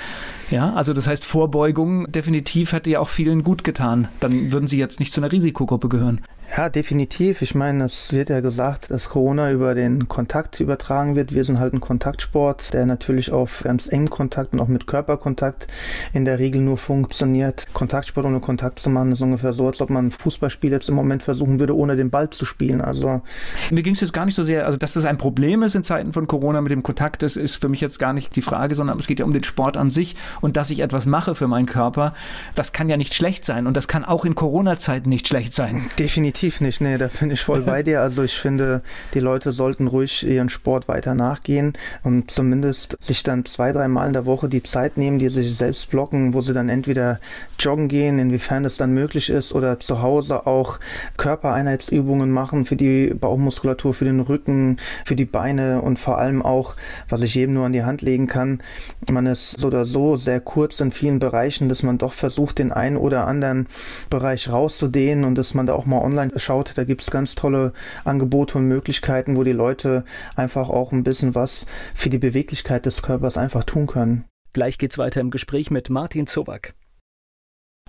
Ja, 0.52 0.74
also 0.74 0.94
das 0.94 1.08
heißt, 1.08 1.26
Vorbeugung 1.26 2.12
definitiv 2.12 2.74
hätte 2.74 2.90
ja 2.90 3.00
auch 3.00 3.10
vielen 3.10 3.44
gut 3.44 3.64
getan. 3.64 4.08
Dann 4.20 4.52
würden 4.60 4.68
sie 4.68 4.78
jetzt 4.78 5.00
nicht 5.00 5.14
zu 5.14 5.22
einer 5.22 5.32
Risikogruppe 5.32 5.88
gehören. 5.88 6.20
Ja, 6.58 6.68
definitiv. 6.68 7.44
Ich 7.44 7.54
meine, 7.54 7.86
es 7.86 8.12
wird 8.12 8.30
ja 8.30 8.40
gesagt, 8.40 8.90
dass 8.90 9.10
Corona 9.10 9.52
über 9.52 9.76
den 9.76 10.08
Kontakt 10.08 10.60
übertragen 10.60 11.16
wird. 11.16 11.34
Wir 11.34 11.44
sind 11.44 11.60
halt 11.60 11.74
ein 11.74 11.80
Kontaktsport, 11.80 12.74
der 12.74 12.88
natürlich 12.88 13.32
auf 13.32 13.62
ganz 13.64 13.88
engem 13.88 14.10
Kontakt 14.10 14.54
und 14.54 14.60
auch 14.60 14.68
mit 14.68 14.88
Körperkontakt 14.88 15.68
in 16.12 16.26
der 16.26 16.40
Regel 16.40 16.62
nur 16.62 16.78
funktioniert. 16.78 17.68
Kontaktsport 17.74 18.26
ohne 18.26 18.40
Kontakt 18.40 18.80
zu 18.80 18.90
machen 18.90 19.12
ist 19.12 19.22
ungefähr 19.22 19.54
so, 19.54 19.68
als 19.68 19.80
ob 19.80 19.92
man 19.92 20.08
ein 20.08 20.12
Fußballspiel 20.12 20.72
jetzt 20.72 20.90
im 20.90 20.96
Moment 20.96 21.22
versuchen 21.22 21.60
würde, 21.60 21.78
ohne 21.78 21.96
den 21.96 22.10
Ball 22.10 22.32
zu 22.32 22.46
spielen. 22.46 22.82
Also 22.82 23.22
mir 23.70 23.84
ging 23.84 23.94
es 23.94 24.02
jetzt 24.02 24.14
gar 24.14 24.26
nicht 24.26 24.36
so 24.36 24.44
sehr, 24.44 24.66
also 24.66 24.78
dass 24.78 24.94
das 24.94 25.06
ein 25.06 25.20
Problem 25.20 25.62
ist 25.62 25.76
in 25.76 25.84
Zeiten 25.84 26.14
von 26.14 26.26
Corona 26.26 26.62
mit 26.62 26.72
dem 26.72 26.82
Kontakt, 26.82 27.22
das 27.22 27.36
ist 27.36 27.62
für 27.62 27.70
mich 27.70 27.80
jetzt 27.80 28.00
gar 28.00 28.12
nicht 28.12 28.36
die 28.36 28.42
Frage, 28.42 28.74
sondern 28.74 28.98
es 28.98 29.06
geht 29.06 29.20
ja 29.20 29.26
um 29.26 29.34
den 29.34 29.44
Sport 29.44 29.78
an 29.78 29.92
sich 29.92 30.16
und 30.42 30.58
dass 30.58 30.72
ich 30.72 30.80
etwas 30.80 31.06
mache 31.06 31.36
für 31.36 31.48
meinen 31.48 31.68
Körper. 31.68 32.14
Das 32.56 32.74
kann 32.74 32.90
ja 32.90 32.98
nicht 32.98 33.14
schlecht 33.14 33.46
sein 33.46 33.68
und 33.68 33.78
das 33.78 33.88
kann 33.88 34.04
auch 34.04 34.26
in 34.26 34.34
Corona-Zeiten 34.34 35.10
nicht 35.10 35.28
schlecht 35.28 35.54
sein. 35.54 35.86
Definitiv 36.00 36.39
definitiv 36.40 36.62
nicht. 36.62 36.82
Nee, 36.82 36.98
da 36.98 37.10
bin 37.20 37.32
ich 37.32 37.42
voll 37.42 37.62
bei 37.62 37.84
dir. 37.84 38.02
Also 38.02 38.24
ich 38.24 38.38
finde, 38.38 38.82
die 39.14 39.20
Leute 39.20 39.52
sollten 39.52 39.88
ruhig 39.88 40.26
ihren 40.26 40.50
Sport 40.50 40.88
weiter 40.88 41.14
nachgehen 41.14 41.74
und 42.04 42.32
zumindest 42.32 42.98
sich 43.02 43.24
dann 43.24 43.46
zwei, 43.46 43.72
drei 43.72 43.88
Mal 43.88 44.08
in 44.08 44.14
der 44.14 44.26
Woche 44.26 44.48
die 44.48 44.64
Zeit 44.64 44.98
nehmen, 44.98 45.20
die 45.20 45.30
sich 45.30 45.56
selbst 45.56 45.90
blocken, 45.90 46.34
wo 46.34 46.42
sie 46.42 46.54
dann 46.54 46.70
entweder 46.70 47.20
joggen 47.60 47.90
gehen, 47.90 48.20
inwiefern 48.20 48.64
das 48.64 48.78
dann 48.78 48.94
möglich 48.94 49.30
ist, 49.30 49.54
oder 49.54 49.80
zu 49.80 50.02
Hause 50.02 50.48
auch 50.48 50.80
Körpereinheitsübungen 51.18 52.32
machen 52.32 52.66
für 52.66 52.76
die 52.76 53.14
Bauchmuskulatur, 53.14 53.94
für 53.94 54.06
den 54.06 54.22
Rücken, 54.22 54.78
für 55.06 55.16
die 55.16 55.26
Beine 55.26 55.82
und 55.82 56.00
vor 56.00 56.18
allem 56.18 56.42
auch, 56.42 56.76
was 57.10 57.22
ich 57.22 57.36
jedem 57.36 57.56
nur 57.56 57.66
an 57.66 57.74
die 57.74 57.84
Hand 57.84 58.02
legen 58.02 58.28
kann, 58.28 58.62
man 59.10 59.26
ist 59.26 59.60
so 59.60 59.68
oder 59.68 59.86
so 59.86 60.16
sehr 60.16 60.40
kurz 60.40 60.80
in 60.80 60.92
vielen 60.92 61.20
Bereichen, 61.20 61.68
dass 61.70 61.84
man 61.84 61.98
doch 61.98 62.14
versucht, 62.14 62.60
den 62.60 62.72
einen 62.72 62.98
oder 62.98 63.28
anderen 63.28 63.68
Bereich 64.10 64.50
rauszudehnen 64.50 65.26
und 65.26 65.36
dass 65.36 65.54
man 65.54 65.68
da 65.68 65.74
auch 65.74 65.86
mal 65.86 66.02
online 66.02 66.29
schaut, 66.36 66.74
da 66.76 66.84
gibt 66.84 67.02
es 67.02 67.12
ganz 67.12 67.36
tolle 67.36 67.74
Angebote 68.06 68.58
und 68.58 68.68
Möglichkeiten, 68.68 69.36
wo 69.36 69.44
die 69.44 69.52
Leute 69.52 70.04
einfach 70.36 70.70
auch 70.70 70.92
ein 70.92 71.04
bisschen 71.04 71.36
was 71.36 71.66
für 71.94 72.10
die 72.10 72.18
Beweglichkeit 72.18 72.86
des 72.86 73.02
Körpers 73.02 73.38
einfach 73.38 73.64
tun 73.64 73.88
können. 73.88 74.26
Gleich 74.54 74.78
geht's 74.78 74.98
weiter 74.98 75.22
im 75.22 75.32
Gespräch 75.32 75.72
mit 75.72 75.90
Martin 75.90 76.28
Zowak. 76.28 76.74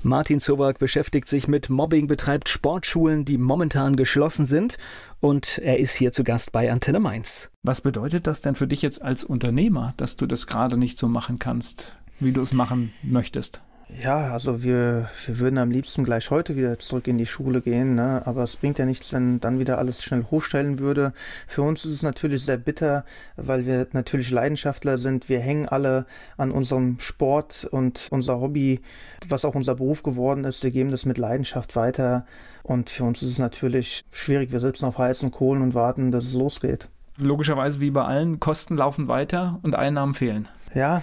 Martin 0.03 0.41
Zowak 0.41 0.79
beschäftigt 0.79 1.29
sich 1.29 1.47
mit 1.47 1.69
Mobbing, 1.69 2.07
betreibt 2.07 2.49
Sportschulen, 2.49 3.27
die 3.27 3.37
momentan 3.37 3.97
geschlossen 3.97 4.47
sind 4.47 4.79
und 5.21 5.59
er 5.59 5.79
ist 5.79 5.95
hier 5.95 6.13
zu 6.13 6.25
Gast 6.25 6.53
bei 6.53 6.73
Antenne 6.73 7.01
Mainz. 7.01 7.51
Was 7.63 7.83
bedeutet 7.83 8.27
das 8.27 8.41
denn 8.41 8.55
für 8.55 8.67
dich 8.67 8.81
jetzt 8.81 9.03
als 9.03 9.25
Unternehmer, 9.25 9.93
dass 9.99 10.17
du 10.17 10.27
das 10.27 10.47
gerade 10.47 10.79
nicht 10.79 10.97
so 10.97 11.07
machen 11.07 11.39
kannst, 11.39 11.93
wie 12.19 12.33
du 12.33 12.41
es 12.41 12.55
machen 12.55 12.95
möchtest? 13.03 13.61
Ja, 13.99 14.33
also 14.33 14.63
wir, 14.63 15.11
wir 15.27 15.39
würden 15.39 15.59
am 15.59 15.71
liebsten 15.71 16.05
gleich 16.05 16.31
heute 16.31 16.57
wieder 16.57 16.79
zurück 16.79 17.07
in 17.07 17.19
die 17.19 17.27
Schule 17.27 17.61
gehen, 17.61 17.97
ne? 17.97 18.23
aber 18.25 18.45
es 18.45 18.57
bringt 18.57 18.79
ja 18.79 18.87
nichts, 18.87 19.13
wenn 19.13 19.41
dann 19.41 19.59
wieder 19.59 19.79
alles 19.79 20.03
schnell 20.03 20.25
hochstellen 20.31 20.79
würde. 20.79 21.13
Für 21.49 21.63
uns 21.63 21.85
ist 21.85 21.93
es 21.93 22.03
natürlich 22.03 22.45
sehr 22.45 22.57
bitter, 22.57 23.05
weil 23.37 23.67
wir 23.67 23.87
natürlich 23.93 24.31
Leidenschaftler 24.31 24.97
sind. 24.97 25.29
Wir 25.29 25.41
hängen 25.41 25.69
alle 25.69 26.07
an 26.39 26.51
unserem 26.51 26.99
Sport 26.99 27.69
und 27.71 28.07
unser 28.11 28.41
Hobby, 28.41 28.81
was 29.29 29.45
auch 29.45 29.55
unser 29.55 29.75
Beruf 29.75 30.03
geworden 30.03 30.45
ist. 30.45 30.63
Wir 30.63 30.71
geben 30.71 30.91
das 30.91 31.05
mit 31.05 31.19
Leidenschaft 31.19 31.77
weiter 31.77 32.27
und 32.63 32.91
für 32.91 33.05
uns 33.05 33.23
ist 33.23 33.31
es 33.31 33.39
natürlich 33.39 34.05
schwierig. 34.13 34.53
Wir 34.53 34.61
sitzen 34.61 34.87
auf 34.87 34.99
heißen 34.99 35.31
Kohlen 35.31 35.63
und 35.63 35.75
warten, 35.75 36.11
dass 36.13 36.25
es 36.25 36.35
losgeht 36.35 36.89
logischerweise 37.21 37.81
wie 37.81 37.91
bei 37.91 38.05
allen, 38.05 38.41
Kosten 38.41 38.77
laufen 38.77 39.09
weiter 39.09 39.59
und 39.63 39.75
Einnahmen 39.75 40.15
fehlen. 40.15 40.49
Ja, 40.75 41.03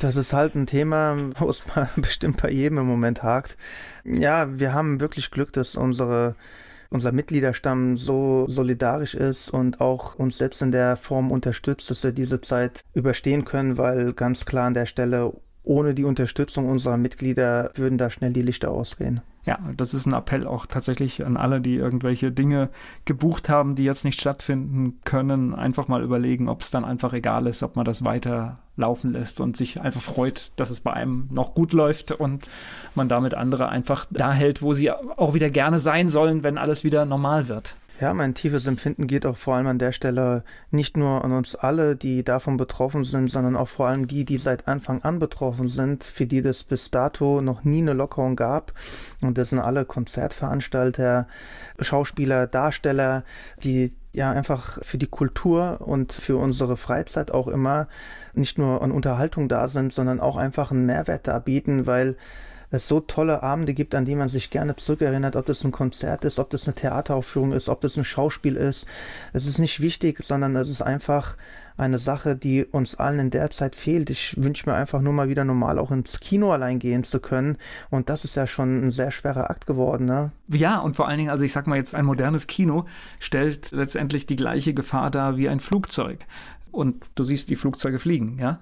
das 0.00 0.16
ist 0.16 0.32
halt 0.32 0.54
ein 0.54 0.66
Thema, 0.66 1.16
wo 1.36 1.48
es 1.48 1.62
bestimmt 1.96 2.40
bei 2.42 2.50
jedem 2.50 2.78
im 2.78 2.86
Moment 2.86 3.22
hakt. 3.22 3.56
Ja, 4.04 4.58
wir 4.58 4.72
haben 4.72 5.00
wirklich 5.00 5.30
Glück, 5.30 5.52
dass 5.52 5.76
unsere 5.76 6.34
unser 6.90 7.12
Mitgliederstamm 7.12 7.98
so 7.98 8.46
solidarisch 8.48 9.14
ist 9.14 9.50
und 9.50 9.80
auch 9.80 10.14
uns 10.14 10.38
selbst 10.38 10.62
in 10.62 10.72
der 10.72 10.96
Form 10.96 11.30
unterstützt, 11.30 11.90
dass 11.90 12.02
wir 12.02 12.12
diese 12.12 12.40
Zeit 12.40 12.84
überstehen 12.94 13.44
können, 13.44 13.76
weil 13.76 14.14
ganz 14.14 14.46
klar 14.46 14.66
an 14.66 14.74
der 14.74 14.86
Stelle 14.86 15.34
ohne 15.68 15.94
die 15.94 16.04
Unterstützung 16.04 16.68
unserer 16.68 16.96
Mitglieder 16.96 17.70
würden 17.74 17.98
da 17.98 18.08
schnell 18.08 18.32
die 18.32 18.42
Lichter 18.42 18.70
ausgehen. 18.70 19.20
Ja, 19.44 19.58
das 19.76 19.94
ist 19.94 20.06
ein 20.06 20.14
Appell 20.14 20.46
auch 20.46 20.66
tatsächlich 20.66 21.24
an 21.24 21.36
alle, 21.36 21.60
die 21.60 21.76
irgendwelche 21.76 22.32
Dinge 22.32 22.68
gebucht 23.04 23.48
haben, 23.48 23.74
die 23.74 23.84
jetzt 23.84 24.04
nicht 24.04 24.20
stattfinden 24.20 24.98
können. 25.04 25.54
Einfach 25.54 25.88
mal 25.88 26.02
überlegen, 26.02 26.48
ob 26.48 26.62
es 26.62 26.70
dann 26.70 26.84
einfach 26.84 27.12
egal 27.12 27.46
ist, 27.46 27.62
ob 27.62 27.76
man 27.76 27.84
das 27.84 28.04
weiter 28.04 28.58
laufen 28.76 29.12
lässt 29.12 29.40
und 29.40 29.56
sich 29.56 29.80
einfach 29.80 30.02
freut, 30.02 30.52
dass 30.56 30.70
es 30.70 30.80
bei 30.80 30.92
einem 30.92 31.28
noch 31.30 31.54
gut 31.54 31.72
läuft 31.72 32.12
und 32.12 32.50
man 32.94 33.08
damit 33.08 33.34
andere 33.34 33.68
einfach 33.68 34.06
da 34.10 34.32
hält, 34.32 34.62
wo 34.62 34.74
sie 34.74 34.90
auch 34.90 35.34
wieder 35.34 35.50
gerne 35.50 35.78
sein 35.78 36.08
sollen, 36.08 36.42
wenn 36.42 36.58
alles 36.58 36.84
wieder 36.84 37.04
normal 37.04 37.48
wird. 37.48 37.74
Ja, 38.00 38.14
mein 38.14 38.34
tiefes 38.34 38.68
Empfinden 38.68 39.08
geht 39.08 39.26
auch 39.26 39.36
vor 39.36 39.56
allem 39.56 39.66
an 39.66 39.80
der 39.80 39.90
Stelle 39.90 40.44
nicht 40.70 40.96
nur 40.96 41.24
an 41.24 41.32
uns 41.32 41.56
alle, 41.56 41.96
die 41.96 42.22
davon 42.22 42.56
betroffen 42.56 43.02
sind, 43.02 43.28
sondern 43.28 43.56
auch 43.56 43.66
vor 43.66 43.88
allem 43.88 44.06
die, 44.06 44.24
die 44.24 44.36
seit 44.36 44.68
Anfang 44.68 45.02
an 45.02 45.18
betroffen 45.18 45.68
sind, 45.68 46.04
für 46.04 46.26
die 46.26 46.40
das 46.40 46.62
bis 46.62 46.92
dato 46.92 47.40
noch 47.40 47.64
nie 47.64 47.82
eine 47.82 47.94
Lockerung 47.94 48.36
gab. 48.36 48.72
Und 49.20 49.36
das 49.36 49.50
sind 49.50 49.58
alle 49.58 49.84
Konzertveranstalter, 49.84 51.26
Schauspieler, 51.80 52.46
Darsteller, 52.46 53.24
die 53.64 53.92
ja 54.12 54.30
einfach 54.30 54.78
für 54.84 54.98
die 54.98 55.08
Kultur 55.08 55.80
und 55.80 56.12
für 56.12 56.36
unsere 56.36 56.76
Freizeit 56.76 57.32
auch 57.32 57.48
immer 57.48 57.88
nicht 58.32 58.58
nur 58.58 58.80
an 58.80 58.92
Unterhaltung 58.92 59.48
da 59.48 59.66
sind, 59.66 59.92
sondern 59.92 60.20
auch 60.20 60.36
einfach 60.36 60.70
einen 60.70 60.86
Mehrwert 60.86 61.26
da 61.26 61.40
bieten, 61.40 61.86
weil 61.86 62.16
es 62.70 62.88
so 62.88 63.00
tolle 63.00 63.42
Abende 63.42 63.74
gibt, 63.74 63.94
an 63.94 64.04
die 64.04 64.14
man 64.14 64.28
sich 64.28 64.50
gerne 64.50 64.76
zurückerinnert, 64.76 65.36
ob 65.36 65.46
das 65.46 65.64
ein 65.64 65.72
Konzert 65.72 66.24
ist, 66.24 66.38
ob 66.38 66.50
das 66.50 66.66
eine 66.66 66.74
Theateraufführung 66.74 67.52
ist, 67.52 67.68
ob 67.68 67.80
das 67.80 67.96
ein 67.96 68.04
Schauspiel 68.04 68.56
ist. 68.56 68.86
Es 69.32 69.46
ist 69.46 69.58
nicht 69.58 69.80
wichtig, 69.80 70.22
sondern 70.22 70.56
es 70.56 70.68
ist 70.68 70.82
einfach 70.82 71.36
eine 71.78 71.98
Sache, 72.00 72.34
die 72.34 72.64
uns 72.64 72.96
allen 72.96 73.20
in 73.20 73.30
der 73.30 73.50
Zeit 73.50 73.76
fehlt. 73.76 74.10
Ich 74.10 74.34
wünsche 74.36 74.68
mir 74.68 74.74
einfach 74.74 75.00
nur 75.00 75.12
mal 75.12 75.28
wieder 75.28 75.44
normal 75.44 75.78
auch 75.78 75.92
ins 75.92 76.18
Kino 76.18 76.52
allein 76.52 76.80
gehen 76.80 77.04
zu 77.04 77.20
können. 77.20 77.56
Und 77.88 78.10
das 78.10 78.24
ist 78.24 78.34
ja 78.34 78.48
schon 78.48 78.84
ein 78.84 78.90
sehr 78.90 79.12
schwerer 79.12 79.48
Akt 79.48 79.66
geworden. 79.66 80.04
Ne? 80.04 80.32
Ja, 80.48 80.80
und 80.80 80.96
vor 80.96 81.06
allen 81.06 81.18
Dingen, 81.18 81.30
also 81.30 81.44
ich 81.44 81.52
sag 81.52 81.68
mal 81.68 81.76
jetzt, 81.76 81.94
ein 81.94 82.04
modernes 82.04 82.48
Kino 82.48 82.86
stellt 83.20 83.70
letztendlich 83.70 84.26
die 84.26 84.36
gleiche 84.36 84.74
Gefahr 84.74 85.10
dar 85.10 85.36
wie 85.36 85.48
ein 85.48 85.60
Flugzeug 85.60 86.18
und 86.72 87.04
du 87.14 87.24
siehst 87.24 87.50
die 87.50 87.56
Flugzeuge 87.56 87.98
fliegen, 87.98 88.38
ja. 88.40 88.60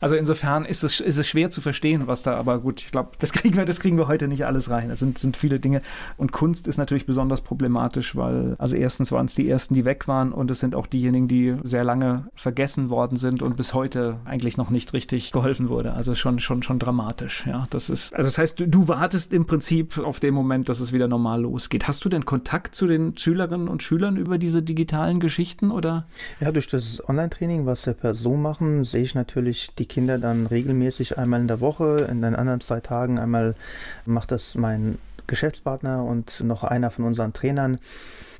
Also 0.00 0.14
insofern 0.16 0.64
ist 0.64 0.84
es, 0.84 1.00
ist 1.00 1.16
es 1.16 1.26
schwer 1.26 1.50
zu 1.50 1.60
verstehen, 1.60 2.06
was 2.06 2.22
da, 2.22 2.36
aber 2.36 2.58
gut, 2.60 2.80
ich 2.80 2.90
glaube, 2.90 3.12
das 3.18 3.32
kriegen 3.32 3.56
wir, 3.56 3.64
das 3.64 3.80
kriegen 3.80 3.96
wir 3.98 4.08
heute 4.08 4.28
nicht 4.28 4.46
alles 4.46 4.70
rein. 4.70 4.90
Es 4.90 4.98
sind, 4.98 5.18
sind 5.18 5.36
viele 5.36 5.60
Dinge. 5.60 5.82
Und 6.16 6.32
Kunst 6.32 6.68
ist 6.68 6.78
natürlich 6.78 7.06
besonders 7.06 7.40
problematisch, 7.40 8.16
weil, 8.16 8.56
also 8.58 8.76
erstens 8.76 9.12
waren 9.12 9.26
es 9.26 9.34
die 9.34 9.48
ersten, 9.48 9.74
die 9.74 9.84
weg 9.84 10.08
waren 10.08 10.32
und 10.32 10.50
es 10.50 10.60
sind 10.60 10.74
auch 10.74 10.86
diejenigen, 10.86 11.28
die 11.28 11.56
sehr 11.62 11.84
lange 11.84 12.28
vergessen 12.34 12.90
worden 12.90 13.16
sind 13.16 13.42
und 13.42 13.56
bis 13.56 13.74
heute 13.74 14.18
eigentlich 14.24 14.56
noch 14.56 14.70
nicht 14.70 14.92
richtig 14.92 15.32
geholfen 15.32 15.68
wurde. 15.68 15.94
Also 15.94 16.14
schon, 16.14 16.38
schon, 16.38 16.62
schon 16.62 16.78
dramatisch, 16.78 17.46
ja. 17.46 17.66
Das 17.70 17.88
ist, 17.88 18.14
also 18.14 18.28
das 18.28 18.38
heißt, 18.38 18.60
du, 18.60 18.68
du 18.68 18.88
wartest 18.88 19.32
im 19.32 19.46
Prinzip 19.46 19.98
auf 19.98 20.20
den 20.20 20.34
Moment, 20.34 20.68
dass 20.68 20.80
es 20.80 20.92
wieder 20.92 21.08
normal 21.08 21.42
losgeht. 21.42 21.88
Hast 21.88 22.04
du 22.04 22.08
denn 22.08 22.24
Kontakt 22.24 22.74
zu 22.74 22.86
den 22.86 23.16
Schülerinnen 23.16 23.68
und 23.68 23.82
Schülern 23.82 24.16
über 24.16 24.38
diese 24.38 24.62
digitalen 24.62 25.20
Geschichten 25.20 25.70
oder? 25.70 26.06
Ja, 26.40 26.52
durch 26.52 26.68
das 26.68 27.06
Online-Training 27.08 27.43
Training, 27.44 27.66
was 27.66 27.84
wir 27.84 27.92
per 27.92 28.14
Zoom 28.14 28.40
machen, 28.40 28.84
sehe 28.84 29.02
ich 29.02 29.14
natürlich 29.14 29.74
die 29.74 29.84
Kinder 29.84 30.16
dann 30.16 30.46
regelmäßig 30.46 31.18
einmal 31.18 31.42
in 31.42 31.46
der 31.46 31.60
Woche. 31.60 32.06
In 32.10 32.22
den 32.22 32.34
anderen 32.34 32.62
zwei 32.62 32.80
Tagen 32.80 33.18
einmal 33.18 33.54
macht 34.06 34.30
das 34.30 34.54
mein 34.54 34.96
Geschäftspartner 35.26 36.04
und 36.04 36.40
noch 36.40 36.64
einer 36.64 36.90
von 36.90 37.04
unseren 37.04 37.34
Trainern. 37.34 37.80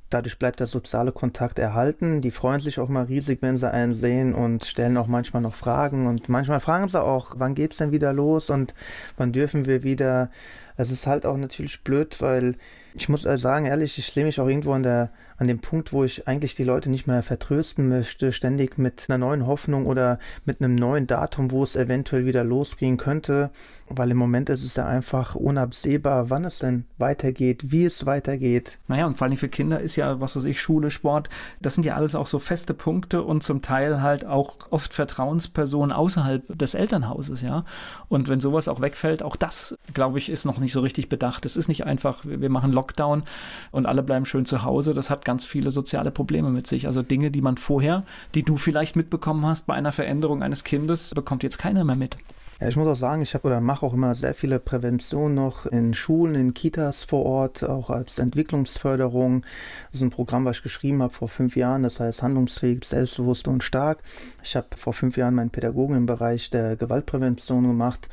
Dadurch 0.09 0.39
bleibt 0.39 0.61
der 0.61 0.69
soziale 0.69 1.13
Kontakt 1.13 1.59
erhalten. 1.59 2.23
Die 2.23 2.31
freuen 2.31 2.61
sich 2.61 2.81
auch 2.81 2.89
mal 2.89 3.05
riesig, 3.05 3.43
wenn 3.43 3.59
sie 3.59 3.71
einen 3.71 3.95
sehen 3.95 4.33
und 4.33 4.65
stellen 4.65 4.97
auch 4.97 5.07
manchmal 5.07 5.43
noch 5.43 5.55
Fragen. 5.55 6.07
Und 6.07 6.31
manchmal 6.31 6.61
fragen 6.61 6.89
sie 6.89 7.03
auch, 7.03 7.35
wann 7.37 7.55
geht 7.55 7.73
es 7.73 7.77
denn 7.77 7.93
wieder 7.93 8.15
los 8.15 8.49
und 8.49 8.75
wann 9.19 9.35
dürfen 9.35 9.67
wir 9.67 9.83
wieder. 9.83 10.31
Es 10.79 10.91
ist 10.91 11.07
halt 11.07 11.27
auch 11.27 11.37
natürlich 11.37 11.85
blöd, 11.85 12.23
weil 12.23 12.57
ich 12.97 13.09
muss 13.09 13.23
sagen, 13.23 13.67
ehrlich, 13.67 13.99
ich 13.99 14.13
sehe 14.13 14.25
mich 14.25 14.41
auch 14.41 14.47
irgendwo 14.47 14.73
an, 14.73 14.85
der, 14.85 15.11
an 15.37 15.49
dem 15.49 15.59
Punkt, 15.59 15.93
wo 15.93 16.05
ich 16.05 16.29
eigentlich 16.29 16.55
die 16.55 16.63
Leute 16.63 16.89
nicht 16.91 17.09
mehr 17.09 17.25
vertrösten 17.25 17.89
möchte, 17.89 18.31
ständig 18.31 18.79
mit 18.79 19.07
einer 19.09 19.19
neuen 19.19 19.49
Hoffnung 19.49 19.87
oder 19.87 20.21
mit 20.45 20.61
einem 20.61 20.77
neuen 20.77 21.09
Datum, 21.09 21.51
wo 21.51 21.65
es 21.65 21.75
eventuell 21.75 22.25
wieder 22.25 22.45
losgehen 22.45 22.97
könnte, 22.97 23.51
weil 23.89 24.13
im 24.13 24.17
Moment 24.17 24.49
ist 24.49 24.63
es 24.63 24.77
ja 24.77 24.87
einfach 24.87 25.35
unabsehbar, 25.35 26.31
wann 26.31 26.45
es 26.45 26.61
denn 26.61 26.85
weitergeht, 26.97 27.73
wie 27.73 27.85
es 27.85 28.07
weitergeht. 28.07 28.79
Naja, 28.87 29.07
und 29.07 29.17
vor 29.17 29.27
allem 29.27 29.37
für 29.37 29.49
Kinder 29.49 29.81
ist 29.81 29.97
ja, 29.97 30.21
was 30.21 30.37
weiß 30.37 30.45
ich, 30.45 30.61
Schule, 30.61 30.93
Sport, 30.93 31.29
das 31.61 31.75
sind 31.75 31.85
ja 31.85 31.97
alles 31.97 32.15
auch 32.15 32.29
so 32.29 32.39
feste 32.39 32.75
Punkte 32.75 33.23
und 33.23 33.43
zum 33.43 33.61
Teil 33.61 34.03
halt 34.03 34.25
auch 34.25 34.57
oft 34.71 34.95
Vertrauenspersonen 34.95 35.91
außerhalb 35.91 36.57
des 36.57 36.75
Elternhauses, 36.75 37.43
ja. 37.43 37.65
Und 38.09 38.29
wenn 38.29 38.39
sowas 38.39 38.69
auch 38.69 38.81
wegfällt, 38.81 39.25
auch 39.25 39.35
das, 39.35 39.77
glaube 39.95 40.19
ich, 40.19 40.31
ist 40.31 40.45
noch 40.45 40.59
nicht 40.59 40.73
so 40.73 40.81
richtig 40.81 41.09
bedacht. 41.09 41.45
Es 41.45 41.57
ist 41.57 41.67
nicht 41.67 41.85
einfach, 41.85 42.21
wir 42.25 42.51
machen 42.51 42.71
Lock 42.71 42.84
Lockdown 42.85 43.25
und 43.71 43.87
alle 43.87 44.03
bleiben 44.03 44.27
schön 44.27 44.45
zu 44.45 44.63
Hause, 44.63 44.95
das 44.95 45.09
hat 45.11 45.25
ganz 45.25 45.47
viele 45.47 45.73
soziale 45.73 46.11
Probleme 46.11 46.51
mit 46.51 46.67
sich. 46.67 46.87
Also 46.87 47.03
Dinge, 47.03 47.31
die 47.31 47.41
man 47.41 47.57
vorher, 47.57 48.05
die 48.35 48.43
du 48.43 48.57
vielleicht 48.57 48.97
mitbekommen 48.97 49.47
hast 49.47 49.67
bei 49.67 49.75
einer 49.75 49.93
Veränderung 49.93 50.43
eines 50.43 50.65
Kindes, 50.65 51.13
bekommt 51.15 51.43
jetzt 51.43 51.59
keiner 51.59 51.85
mehr 51.85 51.97
mit. 51.97 52.17
Ja, 52.61 52.69
ich 52.69 52.77
muss 52.77 52.87
auch 52.87 52.95
sagen, 52.95 53.21
ich 53.23 53.35
habe 53.35 53.49
oder 53.49 53.61
mache 53.61 53.85
auch 53.85 53.95
immer 53.95 54.15
sehr 54.15 54.33
viele 54.33 54.61
Prävention 54.61 55.35
noch 55.35 55.67
in 55.67 55.93
Schulen, 55.93 56.37
in 56.37 56.55
Kitas 56.55 57.03
vor 57.03 57.27
Ort, 57.27 57.65
auch 57.65 57.91
als 57.91 58.21
Entwicklungsförderung. 58.21 59.43
Das 59.91 59.97
ist 59.97 60.03
ein 60.03 60.11
Programm, 60.11 60.45
was 60.45 60.59
ich 60.59 60.63
geschrieben 60.63 61.03
habe 61.03 61.13
vor 61.13 61.29
fünf 61.29 61.57
Jahren, 61.57 61.83
das 61.83 61.99
heißt 61.99 62.23
handlungsfähig, 62.23 62.85
selbstbewusst 62.85 63.49
und 63.49 63.65
stark. 63.65 63.99
Ich 64.45 64.55
habe 64.55 64.69
vor 64.77 64.93
fünf 64.93 65.17
Jahren 65.17 65.35
meinen 65.35 65.51
Pädagogen 65.51 65.97
im 65.97 66.07
Bereich 66.07 66.49
der 66.51 66.77
Gewaltprävention 66.77 67.67
gemacht 67.67 68.09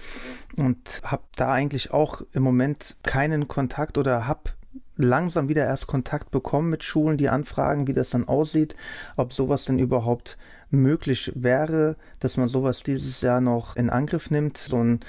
und 0.58 0.80
habe 1.04 1.24
da 1.36 1.52
eigentlich 1.52 1.94
auch 1.94 2.24
im 2.34 2.42
Moment 2.42 2.96
keinen 3.04 3.48
Kontakt 3.48 4.00
oder 4.00 4.28
habe 4.28 4.42
langsam 5.04 5.50
wieder 5.50 5.66
erst 5.66 5.88
Kontakt 5.88 6.32
bekommen 6.32 6.70
mit 6.70 6.84
Schulen, 6.84 7.18
die 7.18 7.30
anfragen, 7.30 7.88
wie 7.88 7.94
das 7.94 8.12
dann 8.12 8.28
aussieht, 8.28 8.76
ob 9.16 9.34
sowas 9.34 9.66
denn 9.66 9.80
überhaupt 9.80 10.38
möglich 10.70 11.32
wäre, 11.36 11.96
dass 12.20 12.38
man 12.38 12.48
sowas 12.48 12.84
dieses 12.84 13.22
Jahr 13.22 13.42
noch 13.42 13.76
in 13.76 13.90
Angriff 13.90 14.32
nimmt, 14.32 14.58
so 14.58 14.78
ein 14.78 15.02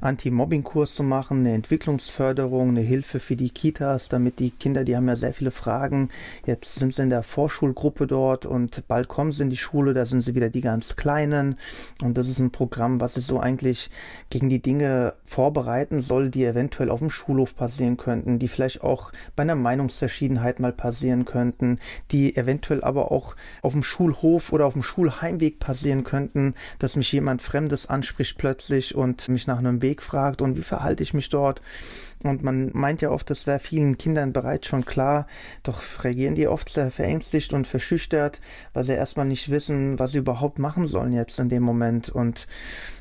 Anti-Mobbing-Kurs 0.00 0.94
zu 0.94 1.02
machen, 1.02 1.40
eine 1.40 1.54
Entwicklungsförderung, 1.54 2.70
eine 2.70 2.80
Hilfe 2.80 3.20
für 3.20 3.36
die 3.36 3.50
Kitas, 3.50 4.08
damit 4.08 4.38
die 4.38 4.50
Kinder, 4.50 4.84
die 4.84 4.96
haben 4.96 5.08
ja 5.08 5.16
sehr 5.16 5.32
viele 5.32 5.50
Fragen. 5.50 6.10
Jetzt 6.46 6.76
sind 6.76 6.94
sie 6.94 7.02
in 7.02 7.10
der 7.10 7.22
Vorschulgruppe 7.22 8.06
dort 8.06 8.46
und 8.46 8.86
bald 8.88 9.08
kommen 9.08 9.32
sie 9.32 9.42
in 9.42 9.50
die 9.50 9.56
Schule, 9.56 9.94
da 9.94 10.04
sind 10.04 10.22
sie 10.22 10.34
wieder 10.34 10.50
die 10.50 10.60
ganz 10.60 10.96
Kleinen. 10.96 11.56
Und 12.02 12.16
das 12.16 12.28
ist 12.28 12.38
ein 12.38 12.50
Programm, 12.50 13.00
was 13.00 13.14
sich 13.14 13.26
so 13.26 13.40
eigentlich 13.40 13.90
gegen 14.30 14.48
die 14.48 14.62
Dinge 14.62 15.14
vorbereiten 15.26 16.00
soll, 16.00 16.30
die 16.30 16.44
eventuell 16.44 16.90
auf 16.90 17.00
dem 17.00 17.10
Schulhof 17.10 17.56
passieren 17.56 17.96
könnten, 17.96 18.38
die 18.38 18.48
vielleicht 18.48 18.82
auch 18.82 19.12
bei 19.36 19.42
einer 19.42 19.56
Meinungsverschiedenheit 19.56 20.60
mal 20.60 20.72
passieren 20.72 21.24
könnten, 21.24 21.78
die 22.10 22.36
eventuell 22.36 22.82
aber 22.82 23.10
auch 23.10 23.36
auf 23.62 23.72
dem 23.72 23.82
Schulhof 23.82 24.52
oder 24.52 24.66
auf 24.66 24.74
dem 24.74 24.82
Schulheimweg 24.82 25.58
passieren 25.58 26.04
könnten, 26.04 26.54
dass 26.78 26.96
mich 26.96 27.12
jemand 27.12 27.42
Fremdes 27.42 27.86
anspricht 27.86 28.38
plötzlich 28.38 28.94
und 28.94 29.28
mich 29.28 29.46
nach 29.46 29.58
einem 29.58 29.82
Weg 29.82 29.87
Weg 29.88 30.02
fragt 30.02 30.42
und 30.42 30.56
wie 30.56 30.62
verhalte 30.62 31.02
ich 31.02 31.14
mich 31.14 31.28
dort. 31.30 31.62
Und 32.22 32.42
man 32.42 32.70
meint 32.74 33.00
ja 33.00 33.10
oft, 33.10 33.30
das 33.30 33.46
wäre 33.46 33.60
vielen 33.60 33.96
Kindern 33.96 34.32
bereits 34.32 34.66
schon 34.66 34.84
klar, 34.84 35.26
doch 35.62 35.80
reagieren 36.02 36.34
die 36.34 36.48
oft 36.48 36.68
sehr 36.68 36.90
verängstigt 36.90 37.52
und 37.52 37.66
verschüchtert, 37.66 38.40
weil 38.72 38.84
sie 38.84 38.92
erstmal 38.92 39.26
nicht 39.26 39.50
wissen, 39.50 39.98
was 39.98 40.12
sie 40.12 40.18
überhaupt 40.18 40.58
machen 40.58 40.88
sollen 40.88 41.12
jetzt 41.12 41.38
in 41.38 41.48
dem 41.48 41.62
Moment. 41.62 42.08
Und 42.08 42.46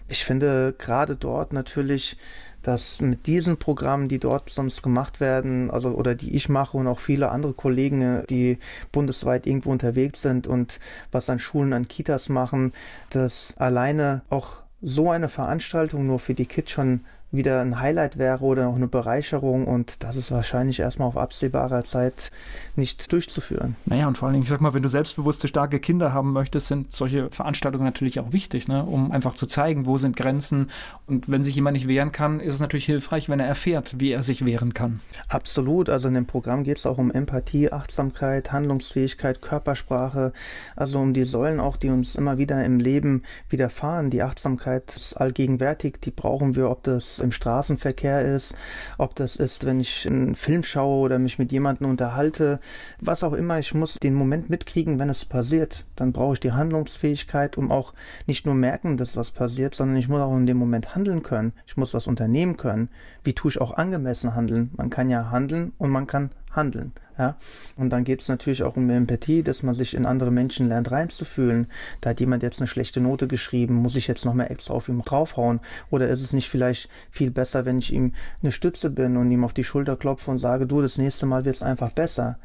ich 0.08 0.24
finde 0.24 0.76
gerade 0.78 1.16
dort 1.16 1.52
natürlich, 1.52 2.18
dass 2.62 3.02
mit 3.02 3.28
diesen 3.28 3.58
Programmen, 3.58 4.10
die 4.10 4.20
dort 4.20 4.50
sonst 4.50 4.84
gemacht 4.84 5.20
werden, 5.20 5.72
also 5.72 5.92
oder 5.92 6.16
die 6.16 6.36
ich 6.36 6.50
mache 6.50 6.78
und 6.78 6.88
auch 6.88 7.00
viele 7.00 7.30
andere 7.30 7.54
Kollegen, 7.54 8.24
die 8.30 8.60
bundesweit 8.92 9.48
irgendwo 9.48 9.72
unterwegs 9.72 10.22
sind 10.22 10.48
und 10.48 10.80
was 11.12 11.30
an 11.30 11.40
Schulen, 11.40 11.74
an 11.74 11.88
Kitas 11.88 12.30
machen, 12.30 12.74
dass 13.10 13.56
alleine 13.58 14.22
auch 14.30 14.64
so 14.82 15.10
eine 15.10 15.30
Veranstaltung 15.30 16.06
nur 16.06 16.20
für 16.20 16.34
die 16.34 16.46
Kids 16.46 16.72
schon 16.72 17.06
wieder 17.32 17.62
ein 17.62 17.80
Highlight 17.80 18.18
wäre 18.18 18.44
oder 18.44 18.70
auch 18.70 18.76
eine 18.76 18.88
Bereicherung 18.88 19.68
und 19.68 20.04
das 20.04 20.16
ist 20.16 20.32
wahrscheinlich 20.32 20.80
erstmal 20.80 21.10
auf 21.10 21.18
absehbarer 21.18 21.84
Zeit 21.84 22.32
nicht 22.76 23.12
durchzuführen. 23.12 23.76
Naja, 23.86 24.08
und 24.08 24.18
vor 24.18 24.28
allen 24.28 24.34
Dingen, 24.34 24.44
ich 24.44 24.50
sag 24.50 24.62
mal, 24.62 24.74
wenn 24.74 24.84
du 24.84 24.90
selbstbewusste, 24.90 25.48
starke 25.48 25.80
Kinder 25.80 26.14
haben 26.14 26.32
möchtest, 26.32 26.68
sind 26.68 26.94
solche 26.94 27.30
Veranstaltungen 27.32 27.84
natürlich 27.84 28.20
auch 28.20 28.32
wichtig, 28.32 28.68
ne? 28.68 28.84
um 28.84 29.12
einfach 29.12 29.36
zu 29.36 29.46
zeigen, 29.46 29.86
wo 29.86 29.98
sind 29.98 30.16
Grenzen. 30.16 30.72
Und 31.06 31.30
wenn 31.30 31.44
sich 31.44 31.56
jemand 31.56 31.76
nicht 31.76 31.88
wehren 31.88 32.14
kann, 32.14 32.40
ist 32.40 32.56
es 32.56 32.60
natürlich 32.62 32.86
hilfreich, 32.86 33.28
wenn 33.28 33.40
er 33.40 33.48
erfährt, 33.48 34.00
wie 34.00 34.12
er 34.12 34.24
sich 34.24 34.46
wehren 34.46 34.74
kann. 34.74 35.02
Absolut. 35.28 35.90
Also 35.90 36.08
in 36.08 36.14
dem 36.14 36.28
Programm 36.28 36.64
geht 36.64 36.78
es 36.78 36.86
auch 36.86 36.98
um 36.98 37.12
Empathie, 37.12 37.72
Achtsamkeit, 37.72 38.52
Handlungsfähigkeit, 38.54 39.42
Körpersprache, 39.42 40.32
also 40.76 41.00
um 41.00 41.14
die 41.14 41.24
Säulen 41.24 41.60
auch, 41.60 41.76
die 41.76 41.90
uns 41.90 42.16
immer 42.16 42.38
wieder 42.38 42.64
im 42.64 42.80
Leben 42.80 43.24
widerfahren. 43.50 44.12
Die 44.12 44.24
Achtsamkeit 44.24 44.96
ist 44.96 45.14
allgegenwärtig, 45.16 46.00
die 46.02 46.12
brauchen 46.12 46.56
wir, 46.56 46.70
ob 46.70 46.84
das 46.84 47.17
im 47.20 47.32
Straßenverkehr 47.32 48.36
ist, 48.36 48.56
ob 48.98 49.16
das 49.16 49.36
ist, 49.36 49.66
wenn 49.66 49.80
ich 49.80 50.08
einen 50.08 50.36
Film 50.36 50.64
schaue 50.64 51.00
oder 51.00 51.20
mich 51.20 51.40
mit 51.40 51.52
jemandem 51.52 51.90
unterhalte, 51.90 52.60
was 53.00 53.24
auch 53.24 53.34
immer. 53.34 53.60
Ich 53.60 53.74
muss 53.74 53.96
den 53.96 54.14
Moment 54.14 54.50
mitkriegen, 54.50 55.00
wenn 55.00 55.10
es 55.10 55.26
passiert. 55.26 55.86
Dann 55.96 56.14
brauche 56.14 56.34
ich 56.34 56.40
die 56.40 56.52
Handlungsfähigkeit, 56.52 57.58
um 57.58 57.72
auch 57.72 57.94
nicht 58.26 58.46
nur 58.46 58.56
merken, 58.56 58.98
dass 58.98 59.18
was 59.18 59.32
passiert, 59.32 59.76
sondern 59.76 59.98
ich 59.98 60.08
muss 60.08 60.22
auch 60.22 60.36
in 60.36 60.46
dem 60.46 60.58
Moment 60.58 60.96
handeln 60.96 61.24
können. 61.24 61.54
Ich 61.66 61.78
muss 61.78 61.94
was 61.94 62.08
unternehmen 62.08 62.58
können. 62.58 62.90
Wie 63.24 63.34
tue 63.34 63.52
ich 63.52 63.62
auch 63.62 63.72
angemessen 63.72 64.36
handeln? 64.36 64.72
Man 64.76 64.90
kann 64.90 65.10
ja 65.10 65.32
handeln 65.32 65.74
und 65.78 65.90
man 65.90 66.08
kann 66.08 66.32
handeln. 66.58 66.92
Ja? 67.18 67.38
Und 67.78 67.92
dann 67.92 68.04
geht 68.04 68.22
es 68.22 68.28
natürlich 68.28 68.64
auch 68.64 68.76
um 68.76 68.90
Empathie, 68.90 69.44
dass 69.44 69.64
man 69.64 69.76
sich 69.76 69.94
in 69.94 70.06
andere 70.06 70.32
Menschen 70.32 70.68
lernt 70.68 70.92
reinzufühlen. 70.92 71.68
Da 72.02 72.10
hat 72.10 72.20
jemand 72.20 72.44
jetzt 72.44 72.60
eine 72.60 72.68
schlechte 72.68 73.00
Note 73.00 73.28
geschrieben, 73.28 73.76
muss 73.76 73.96
ich 73.96 74.08
jetzt 74.08 74.26
noch 74.26 74.34
mehr 74.34 74.52
extra 74.52 74.74
auf 74.74 74.90
ihm 74.90 75.02
draufhauen? 75.04 75.62
Oder 75.90 76.10
ist 76.10 76.22
es 76.22 76.34
nicht 76.34 76.50
vielleicht 76.50 76.90
viel 77.10 77.32
besser, 77.32 77.64
wenn 77.64 77.80
ich 77.80 77.94
ihm 77.94 78.14
eine 78.42 78.52
Stütze 78.52 78.90
bin 78.90 79.16
und 79.16 79.32
ihm 79.32 79.46
auf 79.46 79.54
die 79.54 79.64
Schulter 79.64 79.96
klopfe 79.96 80.30
und 80.30 80.40
sage, 80.40 80.68
du, 80.68 80.82
das 80.82 80.98
nächste 80.98 81.26
Mal 81.26 81.46
wird 81.46 81.56
es 81.56 81.64
einfach 81.64 81.92
besser? 81.92 82.38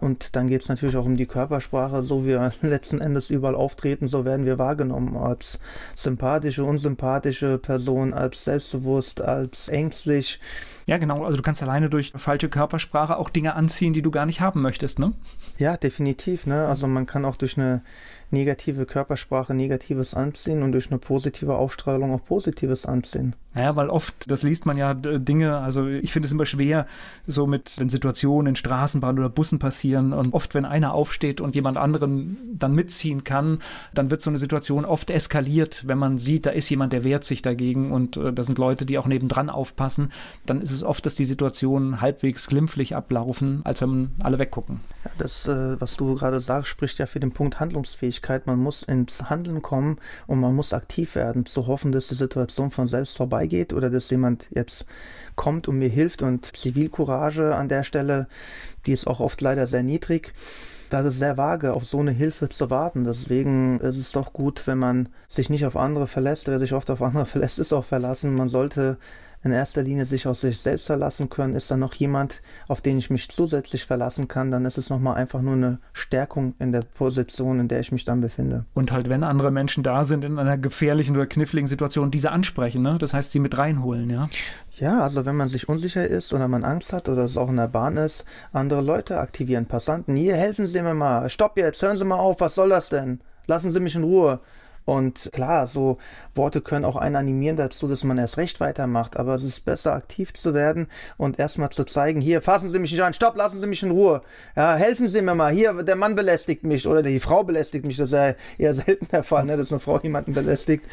Und 0.00 0.36
dann 0.36 0.48
geht 0.48 0.62
es 0.62 0.68
natürlich 0.68 0.96
auch 0.96 1.06
um 1.06 1.16
die 1.16 1.26
Körpersprache. 1.26 2.02
So 2.02 2.24
wie 2.24 2.28
wir 2.28 2.52
letzten 2.62 3.00
Endes 3.00 3.30
überall 3.30 3.54
auftreten, 3.54 4.08
so 4.08 4.24
werden 4.24 4.46
wir 4.46 4.58
wahrgenommen. 4.58 5.16
Als 5.16 5.58
sympathische, 5.94 6.64
unsympathische 6.64 7.58
Person, 7.58 8.14
als 8.14 8.44
selbstbewusst, 8.44 9.20
als 9.20 9.68
ängstlich. 9.68 10.40
Ja, 10.86 10.98
genau. 10.98 11.24
Also 11.24 11.36
du 11.36 11.42
kannst 11.42 11.62
alleine 11.62 11.90
durch 11.90 12.12
falsche 12.16 12.48
Körpersprache 12.48 13.16
auch 13.16 13.30
Dinge 13.30 13.54
anziehen, 13.54 13.92
die 13.92 14.02
du 14.02 14.10
gar 14.10 14.26
nicht 14.26 14.40
haben 14.40 14.62
möchtest, 14.62 14.98
ne? 14.98 15.12
Ja, 15.58 15.76
definitiv. 15.76 16.46
Ne? 16.46 16.66
Also 16.66 16.86
man 16.86 17.06
kann 17.06 17.24
auch 17.24 17.36
durch 17.36 17.56
eine 17.56 17.82
negative 18.30 18.86
Körpersprache 18.86 19.54
Negatives 19.54 20.14
anziehen 20.14 20.62
und 20.62 20.72
durch 20.72 20.90
eine 20.90 20.98
positive 20.98 21.56
Ausstrahlung 21.56 22.12
auch 22.12 22.24
Positives 22.24 22.86
anziehen. 22.86 23.34
Ja, 23.58 23.74
weil 23.74 23.88
oft, 23.88 24.30
das 24.30 24.42
liest 24.42 24.66
man 24.66 24.76
ja 24.76 24.92
Dinge, 24.92 25.56
also 25.56 25.86
ich 25.86 26.12
finde 26.12 26.26
es 26.26 26.32
immer 26.32 26.44
schwer, 26.44 26.86
so 27.26 27.46
mit, 27.46 27.78
wenn 27.78 27.88
Situationen 27.88 28.50
in 28.50 28.56
Straßenbahnen 28.56 29.18
oder 29.18 29.30
Bussen 29.30 29.58
passieren 29.58 30.12
und 30.12 30.34
oft, 30.34 30.54
wenn 30.54 30.66
einer 30.66 30.92
aufsteht 30.92 31.40
und 31.40 31.54
jemand 31.54 31.78
anderen 31.78 32.36
dann 32.52 32.74
mitziehen 32.74 33.24
kann, 33.24 33.60
dann 33.94 34.10
wird 34.10 34.20
so 34.20 34.28
eine 34.28 34.38
Situation 34.38 34.84
oft 34.84 35.10
eskaliert, 35.10 35.84
wenn 35.86 35.96
man 35.96 36.18
sieht, 36.18 36.44
da 36.44 36.50
ist 36.50 36.68
jemand, 36.68 36.92
der 36.92 37.02
wehrt 37.02 37.24
sich 37.24 37.40
dagegen 37.40 37.92
und 37.92 38.18
äh, 38.18 38.30
da 38.30 38.42
sind 38.42 38.58
Leute, 38.58 38.84
die 38.84 38.98
auch 38.98 39.06
nebendran 39.06 39.48
aufpassen, 39.48 40.12
dann 40.44 40.60
ist 40.60 40.72
es 40.72 40.82
oft, 40.82 41.06
dass 41.06 41.14
die 41.14 41.24
Situationen 41.24 42.02
halbwegs 42.02 42.48
glimpflich 42.48 42.94
ablaufen, 42.94 43.62
als 43.64 43.80
wenn 43.80 44.10
alle 44.22 44.38
weggucken. 44.38 44.80
Ja, 45.04 45.10
das, 45.16 45.48
äh, 45.48 45.80
was 45.80 45.96
du 45.96 46.14
gerade 46.14 46.40
sagst, 46.40 46.68
spricht 46.68 46.98
ja 46.98 47.06
für 47.06 47.20
den 47.20 47.32
Punkt 47.32 47.58
Handlungsfähigkeit. 47.58 48.15
Man 48.46 48.58
muss 48.58 48.82
ins 48.82 49.30
Handeln 49.30 49.62
kommen 49.62 49.98
und 50.26 50.40
man 50.40 50.54
muss 50.54 50.72
aktiv 50.72 51.14
werden, 51.14 51.46
zu 51.46 51.66
hoffen, 51.66 51.92
dass 51.92 52.08
die 52.08 52.14
Situation 52.14 52.70
von 52.70 52.86
selbst 52.86 53.16
vorbeigeht 53.16 53.72
oder 53.72 53.90
dass 53.90 54.10
jemand 54.10 54.46
jetzt 54.50 54.86
kommt 55.34 55.68
und 55.68 55.78
mir 55.78 55.88
hilft. 55.88 56.22
Und 56.22 56.56
Zivilcourage 56.56 57.54
an 57.54 57.68
der 57.68 57.84
Stelle, 57.84 58.26
die 58.86 58.92
ist 58.92 59.06
auch 59.06 59.20
oft 59.20 59.40
leider 59.40 59.66
sehr 59.66 59.82
niedrig. 59.82 60.32
Das 60.90 61.04
ist 61.04 61.18
sehr 61.18 61.36
vage, 61.36 61.72
auf 61.72 61.84
so 61.84 61.98
eine 61.98 62.12
Hilfe 62.12 62.48
zu 62.48 62.70
warten. 62.70 63.04
Deswegen 63.04 63.80
ist 63.80 63.96
es 63.96 64.12
doch 64.12 64.32
gut, 64.32 64.66
wenn 64.66 64.78
man 64.78 65.08
sich 65.28 65.50
nicht 65.50 65.66
auf 65.66 65.76
andere 65.76 66.06
verlässt. 66.06 66.46
Wer 66.46 66.58
sich 66.58 66.74
oft 66.74 66.90
auf 66.90 67.02
andere 67.02 67.26
verlässt, 67.26 67.58
ist 67.58 67.72
auch 67.72 67.84
verlassen. 67.84 68.34
Man 68.34 68.48
sollte 68.48 68.98
in 69.46 69.52
erster 69.52 69.82
Linie 69.82 70.06
sich 70.06 70.26
auf 70.26 70.36
sich 70.36 70.60
selbst 70.60 70.86
verlassen 70.86 71.30
können. 71.30 71.54
Ist 71.54 71.70
da 71.70 71.76
noch 71.76 71.94
jemand, 71.94 72.42
auf 72.68 72.80
den 72.80 72.98
ich 72.98 73.10
mich 73.10 73.28
zusätzlich 73.28 73.86
verlassen 73.86 74.26
kann, 74.26 74.50
dann 74.50 74.66
ist 74.66 74.76
es 74.76 74.90
nochmal 74.90 75.14
einfach 75.14 75.40
nur 75.40 75.54
eine 75.54 75.78
Stärkung 75.92 76.54
in 76.58 76.72
der 76.72 76.80
Position, 76.82 77.60
in 77.60 77.68
der 77.68 77.80
ich 77.80 77.92
mich 77.92 78.04
dann 78.04 78.20
befinde. 78.20 78.64
Und 78.74 78.90
halt, 78.90 79.08
wenn 79.08 79.22
andere 79.22 79.52
Menschen 79.52 79.84
da 79.84 80.04
sind 80.04 80.24
in 80.24 80.38
einer 80.38 80.58
gefährlichen 80.58 81.14
oder 81.14 81.26
kniffligen 81.26 81.68
Situation, 81.68 82.10
diese 82.10 82.32
ansprechen, 82.32 82.82
ne? 82.82 82.98
Das 82.98 83.14
heißt, 83.14 83.30
sie 83.30 83.38
mit 83.38 83.56
reinholen, 83.56 84.10
ja? 84.10 84.28
Ja, 84.72 85.00
also 85.00 85.24
wenn 85.24 85.36
man 85.36 85.48
sich 85.48 85.68
unsicher 85.68 86.06
ist 86.06 86.34
oder 86.34 86.48
man 86.48 86.64
Angst 86.64 86.92
hat 86.92 87.08
oder 87.08 87.24
es 87.24 87.36
auch 87.36 87.48
in 87.48 87.56
der 87.56 87.68
Bahn 87.68 87.96
ist, 87.96 88.24
andere 88.52 88.82
Leute 88.82 89.20
aktivieren, 89.20 89.66
Passanten. 89.66 90.16
Hier, 90.16 90.34
helfen 90.34 90.66
Sie 90.66 90.82
mir 90.82 90.94
mal. 90.94 91.28
Stopp 91.28 91.56
jetzt, 91.56 91.80
hören 91.80 91.96
Sie 91.96 92.04
mal 92.04 92.18
auf, 92.18 92.40
was 92.40 92.56
soll 92.56 92.70
das 92.70 92.88
denn? 92.88 93.20
Lassen 93.46 93.70
Sie 93.70 93.80
mich 93.80 93.94
in 93.94 94.02
Ruhe. 94.02 94.40
Und 94.86 95.30
klar, 95.32 95.66
so 95.66 95.98
Worte 96.34 96.60
können 96.60 96.84
auch 96.84 96.94
einen 96.94 97.16
animieren 97.16 97.56
dazu, 97.56 97.88
dass 97.88 98.04
man 98.04 98.18
erst 98.18 98.38
recht 98.38 98.60
weitermacht. 98.60 99.16
Aber 99.18 99.34
es 99.34 99.42
ist 99.42 99.64
besser, 99.64 99.92
aktiv 99.92 100.32
zu 100.32 100.54
werden 100.54 100.86
und 101.18 101.40
erstmal 101.40 101.70
zu 101.70 101.84
zeigen, 101.84 102.20
hier, 102.20 102.40
fassen 102.40 102.70
Sie 102.70 102.78
mich 102.78 102.92
nicht 102.92 103.02
an, 103.02 103.12
stopp, 103.12 103.36
lassen 103.36 103.60
Sie 103.60 103.66
mich 103.66 103.82
in 103.82 103.90
Ruhe. 103.90 104.22
Ja, 104.54 104.76
helfen 104.76 105.08
Sie 105.08 105.20
mir 105.20 105.34
mal. 105.34 105.52
Hier, 105.52 105.82
der 105.82 105.96
Mann 105.96 106.14
belästigt 106.14 106.62
mich 106.62 106.86
oder 106.86 107.02
die 107.02 107.18
Frau 107.18 107.42
belästigt 107.42 107.84
mich. 107.84 107.96
Das 107.96 108.10
ist 108.10 108.12
ja 108.12 108.34
eher 108.58 108.74
selten 108.74 109.08
der 109.10 109.24
Fall, 109.24 109.44
ne, 109.44 109.56
dass 109.56 109.72
eine 109.72 109.80
Frau 109.80 109.98
jemanden 110.00 110.34
belästigt. 110.34 110.84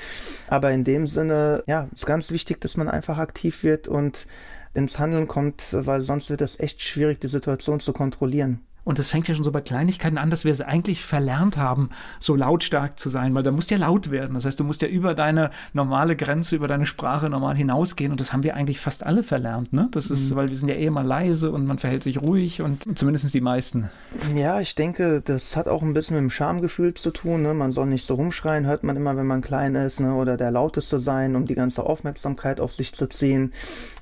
Aber 0.48 0.72
in 0.72 0.84
dem 0.84 1.06
Sinne, 1.06 1.64
ja, 1.68 1.88
ist 1.94 2.08
ganz 2.08 2.32
wichtig, 2.32 2.60
dass 2.62 2.76
man 2.76 2.90
einfach 2.90 3.20
aktiv 3.20 3.64
wird 3.64 3.88
und 3.88 4.26
ins 4.74 4.98
Handeln 4.98 5.28
kommt, 5.28 5.68
weil 5.72 6.02
sonst 6.02 6.32
wird 6.32 6.42
es 6.42 6.60
echt 6.60 6.82
schwierig, 6.82 7.22
die 7.22 7.28
Situation 7.28 7.80
zu 7.80 7.94
kontrollieren. 7.94 8.66
Und 8.84 9.00
das 9.00 9.10
fängt 9.10 9.28
ja 9.28 9.34
schon 9.34 9.44
so 9.44 9.52
bei 9.52 9.62
Kleinigkeiten 9.62 10.18
an, 10.18 10.30
dass 10.30 10.44
wir 10.44 10.52
es 10.52 10.62
eigentlich 10.62 11.04
verlernt 11.04 11.58
haben, 11.58 11.90
so 12.20 12.36
lautstark 12.36 13.00
zu 13.00 13.10
sein, 13.10 13.34
weil 13.34 13.44
da 13.44 13.52
musst 13.52 13.72
ja 13.72 13.78
laut 13.78 14.12
werden. 14.12 14.34
Das 14.34 14.46
heißt, 14.46 14.60
du 14.60 14.64
musst 14.64 14.82
ja 14.82 14.88
über 14.88 15.14
deine 15.14 15.52
normale 15.72 16.16
Grenze, 16.16 16.56
über 16.56 16.68
deine 16.68 16.86
Sprache 16.86 17.30
normal 17.30 17.56
hinausgehen. 17.56 18.12
Und 18.12 18.20
das 18.20 18.34
haben 18.34 18.44
wir 18.44 18.56
eigentlich 18.56 18.80
fast 18.80 19.06
alle 19.06 19.24
verlernt. 19.24 19.72
Ne? 19.72 19.88
Das 19.92 20.12
ist, 20.12 20.32
mhm. 20.32 20.36
weil 20.36 20.50
wir 20.50 20.58
sind 20.58 20.70
ja 20.70 20.76
eh 20.76 20.86
immer 20.86 21.04
leise 21.04 21.52
und 21.52 21.66
man 21.66 21.80
verhält 21.80 22.04
sich 22.04 22.22
ruhig 22.22 22.62
und 22.62 22.98
zumindest 22.98 23.34
die 23.34 23.42
meisten. 23.42 23.90
Ja, 24.36 24.60
ich 24.60 24.76
denke, 24.76 25.22
das 25.22 25.56
hat 25.56 25.68
auch 25.68 25.82
ein 25.82 25.94
bisschen 25.94 26.16
mit 26.18 26.24
dem 26.24 26.30
Schamgefühl 26.30 26.94
zu 26.94 27.12
tun. 27.12 27.42
Ne? 27.42 27.54
Man 27.54 27.72
soll 27.72 27.88
nicht 27.88 28.06
so 28.06 28.16
rumschreien, 28.16 28.66
hört 28.66 28.84
man 28.84 28.98
immer, 28.98 29.16
wenn 29.16 29.28
man 29.28 29.42
klein 29.42 29.76
ist, 29.76 30.00
ne? 30.00 30.14
oder 30.16 30.36
der 30.36 30.52
Lauteste 30.52 31.00
sein, 31.00 31.36
um 31.36 31.46
die 31.46 31.56
ganze 31.56 31.86
Aufmerksamkeit 31.86 32.60
auf 32.60 32.74
sich 32.74 32.94
zu 32.94 33.08
ziehen. 33.08 33.54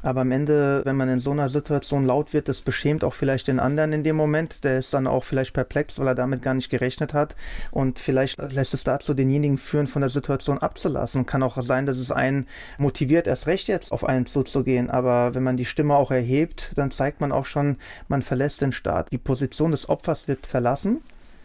Aber 0.01 0.21
am 0.21 0.31
Ende, 0.31 0.81
wenn 0.85 0.95
man 0.95 1.09
in 1.09 1.19
so 1.19 1.31
einer 1.31 1.49
Situation 1.49 2.05
laut 2.05 2.33
wird, 2.33 2.47
das 2.47 2.61
beschämt 2.61 3.03
auch 3.03 3.13
vielleicht 3.13 3.47
den 3.47 3.59
anderen 3.59 3.93
in 3.93 4.03
dem 4.03 4.15
Moment. 4.15 4.63
Der 4.63 4.70
ist 4.77 4.93
dann 4.93 5.07
auch 5.07 5.23
vielleicht 5.23 5.53
perplex, 5.53 5.99
weil 5.99 6.07
er 6.07 6.15
damit 6.15 6.41
gar 6.41 6.53
nicht 6.53 6.69
gerechnet 6.69 7.13
hat. 7.13 7.35
Und 7.71 7.99
vielleicht 7.99 8.39
lässt 8.51 8.73
es 8.73 8.83
dazu, 8.83 9.13
denjenigen 9.13 9.57
führen, 9.57 9.87
von 9.87 10.01
der 10.01 10.09
Situation 10.09 10.57
abzulassen. 10.57 11.25
Kann 11.25 11.43
auch 11.43 11.61
sein, 11.61 11.85
dass 11.85 11.97
es 11.97 12.11
einen 12.11 12.47
motiviert, 12.77 13.27
erst 13.27 13.47
recht 13.47 13.67
jetzt 13.67 13.91
auf 13.91 14.03
einen 14.05 14.25
zuzugehen. 14.25 14.89
Aber 14.89 15.35
wenn 15.35 15.43
man 15.43 15.57
die 15.57 15.65
Stimme 15.65 15.95
auch 15.95 16.11
erhebt, 16.11 16.71
dann 16.75 16.91
zeigt 16.91 17.21
man 17.21 17.31
auch 17.31 17.45
schon, 17.45 17.77
man 18.07 18.21
verlässt 18.21 18.61
den 18.61 18.71
Staat. 18.71 19.11
Die 19.11 19.17
Position 19.17 19.71
des 19.71 19.89
Opfers 19.89 20.27
wird 20.27 20.47
verlassen 20.47 21.01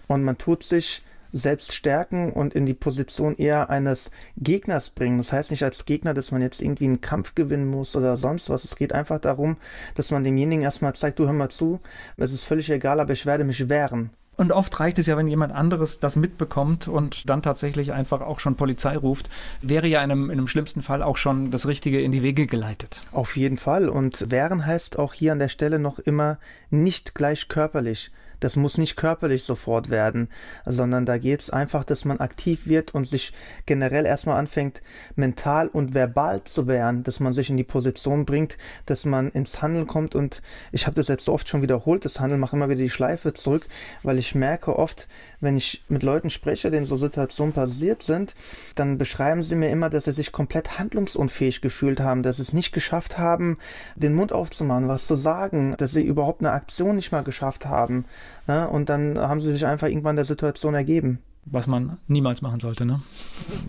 und 0.09 0.23
man 0.25 0.39
tut 0.39 0.63
sich 0.63 1.03
selbst 1.37 1.75
stärken 1.75 2.33
und 2.33 2.55
in 2.55 2.67
die 2.67 2.75
Position 2.75 3.37
eher 3.37 3.71
eines 3.71 4.11
Gegners 4.37 4.91
bringen. 4.91 5.19
Das 5.19 5.33
heißt 5.33 5.51
nicht 5.51 5.63
als 5.63 5.85
Gegner, 5.85 6.15
dass 6.15 6.33
man 6.33 6.43
jetzt 6.43 6.61
irgendwie 6.63 6.87
einen 6.87 7.01
Kampf 7.01 7.35
gewinnen 7.35 7.67
muss 7.67 7.95
oder 7.95 8.17
sonst 8.17 8.51
was. 8.51 8.65
Es 8.65 8.77
geht 8.77 8.93
einfach 8.93 9.21
darum, 9.21 9.57
dass 9.95 10.11
man 10.11 10.25
demjenigen 10.25 10.63
erstmal 10.63 10.95
zeigt, 10.95 11.19
du 11.19 11.27
hör 11.27 11.33
mal 11.33 11.51
zu, 11.51 11.81
es 12.17 12.33
ist 12.33 12.45
völlig 12.45 12.71
egal, 12.71 13.01
aber 13.01 13.13
ich 13.13 13.27
werde 13.27 13.45
mich 13.45 13.69
wehren. 13.69 14.11
Und 14.37 14.53
oft 14.53 14.79
reicht 14.81 14.99
es 14.99 15.07
ja, 15.07 15.17
wenn 15.17 15.29
jemand 15.29 15.55
anderes 15.55 15.99
das 15.99 16.15
mitbekommt 16.15 16.89
und 16.89 17.29
dann 17.31 17.43
tatsächlich 17.43 17.93
einfach 17.93 18.21
auch 18.21 18.39
schon 18.39 18.57
Polizei 18.57 18.97
ruft, 18.97 19.31
wäre 19.63 19.87
ja 19.87 20.05
in 20.05 20.11
einem, 20.11 20.25
in 20.27 20.39
einem 20.39 20.47
schlimmsten 20.47 20.83
Fall 20.83 21.03
auch 21.03 21.17
schon 21.17 21.51
das 21.51 21.67
Richtige 21.67 22.03
in 22.03 22.13
die 22.13 22.23
Wege 22.23 22.47
geleitet. 22.47 23.03
Auf 23.13 23.37
jeden 23.37 23.57
Fall. 23.57 23.89
Und 23.89 24.31
wehren 24.31 24.67
heißt 24.67 24.99
auch 24.99 25.15
hier 25.15 25.33
an 25.33 25.39
der 25.39 25.49
Stelle 25.49 25.79
noch 25.79 25.99
immer 25.99 26.39
nicht 26.69 27.15
gleich 27.15 27.49
körperlich. 27.49 28.11
Das 28.41 28.57
muss 28.57 28.79
nicht 28.79 28.97
körperlich 28.97 29.45
sofort 29.45 29.91
werden, 29.91 30.29
sondern 30.65 31.07
da 31.07 31.19
geht 31.19 31.41
es 31.41 31.51
einfach, 31.51 31.85
dass 31.85 32.05
man 32.05 32.21
aktiv 32.21 32.67
wird 32.67 32.95
und 32.95 33.07
sich 33.07 33.33
generell 33.67 34.07
erstmal 34.07 34.39
anfängt, 34.39 34.83
mental 35.15 35.69
und 35.69 35.95
verbal 35.95 36.45
zu 36.45 36.67
wehren, 36.67 37.03
dass 37.05 37.21
man 37.21 37.33
sich 37.33 37.51
in 37.51 37.57
die 37.57 37.65
Position 37.65 38.25
bringt, 38.25 38.57
dass 38.87 39.05
man 39.05 39.31
ins 39.31 39.63
Handeln 39.63 39.87
kommt. 39.87 40.15
Und 40.15 40.43
ich 40.73 40.87
habe 40.87 40.97
das 40.97 41.09
jetzt 41.09 41.25
so 41.25 41.33
oft 41.33 41.49
schon 41.49 41.63
wiederholt, 41.63 42.05
das 42.05 42.21
Handeln 42.21 42.41
macht 42.41 42.53
immer 42.53 42.69
wieder 42.69 42.83
die 42.83 42.91
Schleife 42.91 43.33
zurück, 43.33 43.67
weil 44.03 44.19
ich 44.19 44.35
merke 44.35 44.79
oft, 44.79 45.09
wenn 45.41 45.57
ich 45.57 45.83
mit 45.89 46.03
Leuten 46.03 46.31
spreche, 46.31 46.71
denen 46.71 46.87
so 46.87 46.97
Situationen 46.97 47.53
passiert 47.53 48.03
sind, 48.03 48.35
dann 48.75 48.99
beschreiben 48.99 49.43
sie 49.43 49.55
mir 49.55 49.69
immer, 49.69 49.91
dass 49.91 50.05
sie 50.05 50.13
sich 50.13 50.33
komplett 50.33 50.79
handlungsunfähig 50.79 51.61
gefühlt 51.61 52.01
haben, 52.01 52.23
dass 52.23 52.37
sie 52.37 52.43
es 52.43 52.53
nicht 52.53 52.73
geschafft 52.73 53.19
haben, 53.19 53.59
den 53.95 54.15
Mund 54.15 54.33
aufzumachen, 54.33 54.89
was 54.89 55.07
zu 55.07 55.15
sagen, 55.17 55.75
dass 55.79 55.93
sie 55.93 56.03
überhaupt 56.03 56.41
eine 56.41 56.53
Aktion 56.53 56.97
nicht 56.97 57.13
mal 57.13 57.25
geschafft 57.25 57.67
haben. 57.67 58.05
Ne? 58.47 58.69
Und 58.69 58.89
dann 58.89 59.19
haben 59.19 59.41
sie 59.41 59.53
sich 59.53 59.67
einfach 59.67 59.89
irgendwann 59.89 60.17
der 60.17 60.25
Situation 60.25 60.75
ergeben. 60.75 61.21
Was 61.49 61.69
man 61.69 61.99
niemals 62.09 62.43
machen 62.43 62.59
sollte, 62.59 62.85
ne? 62.85 63.03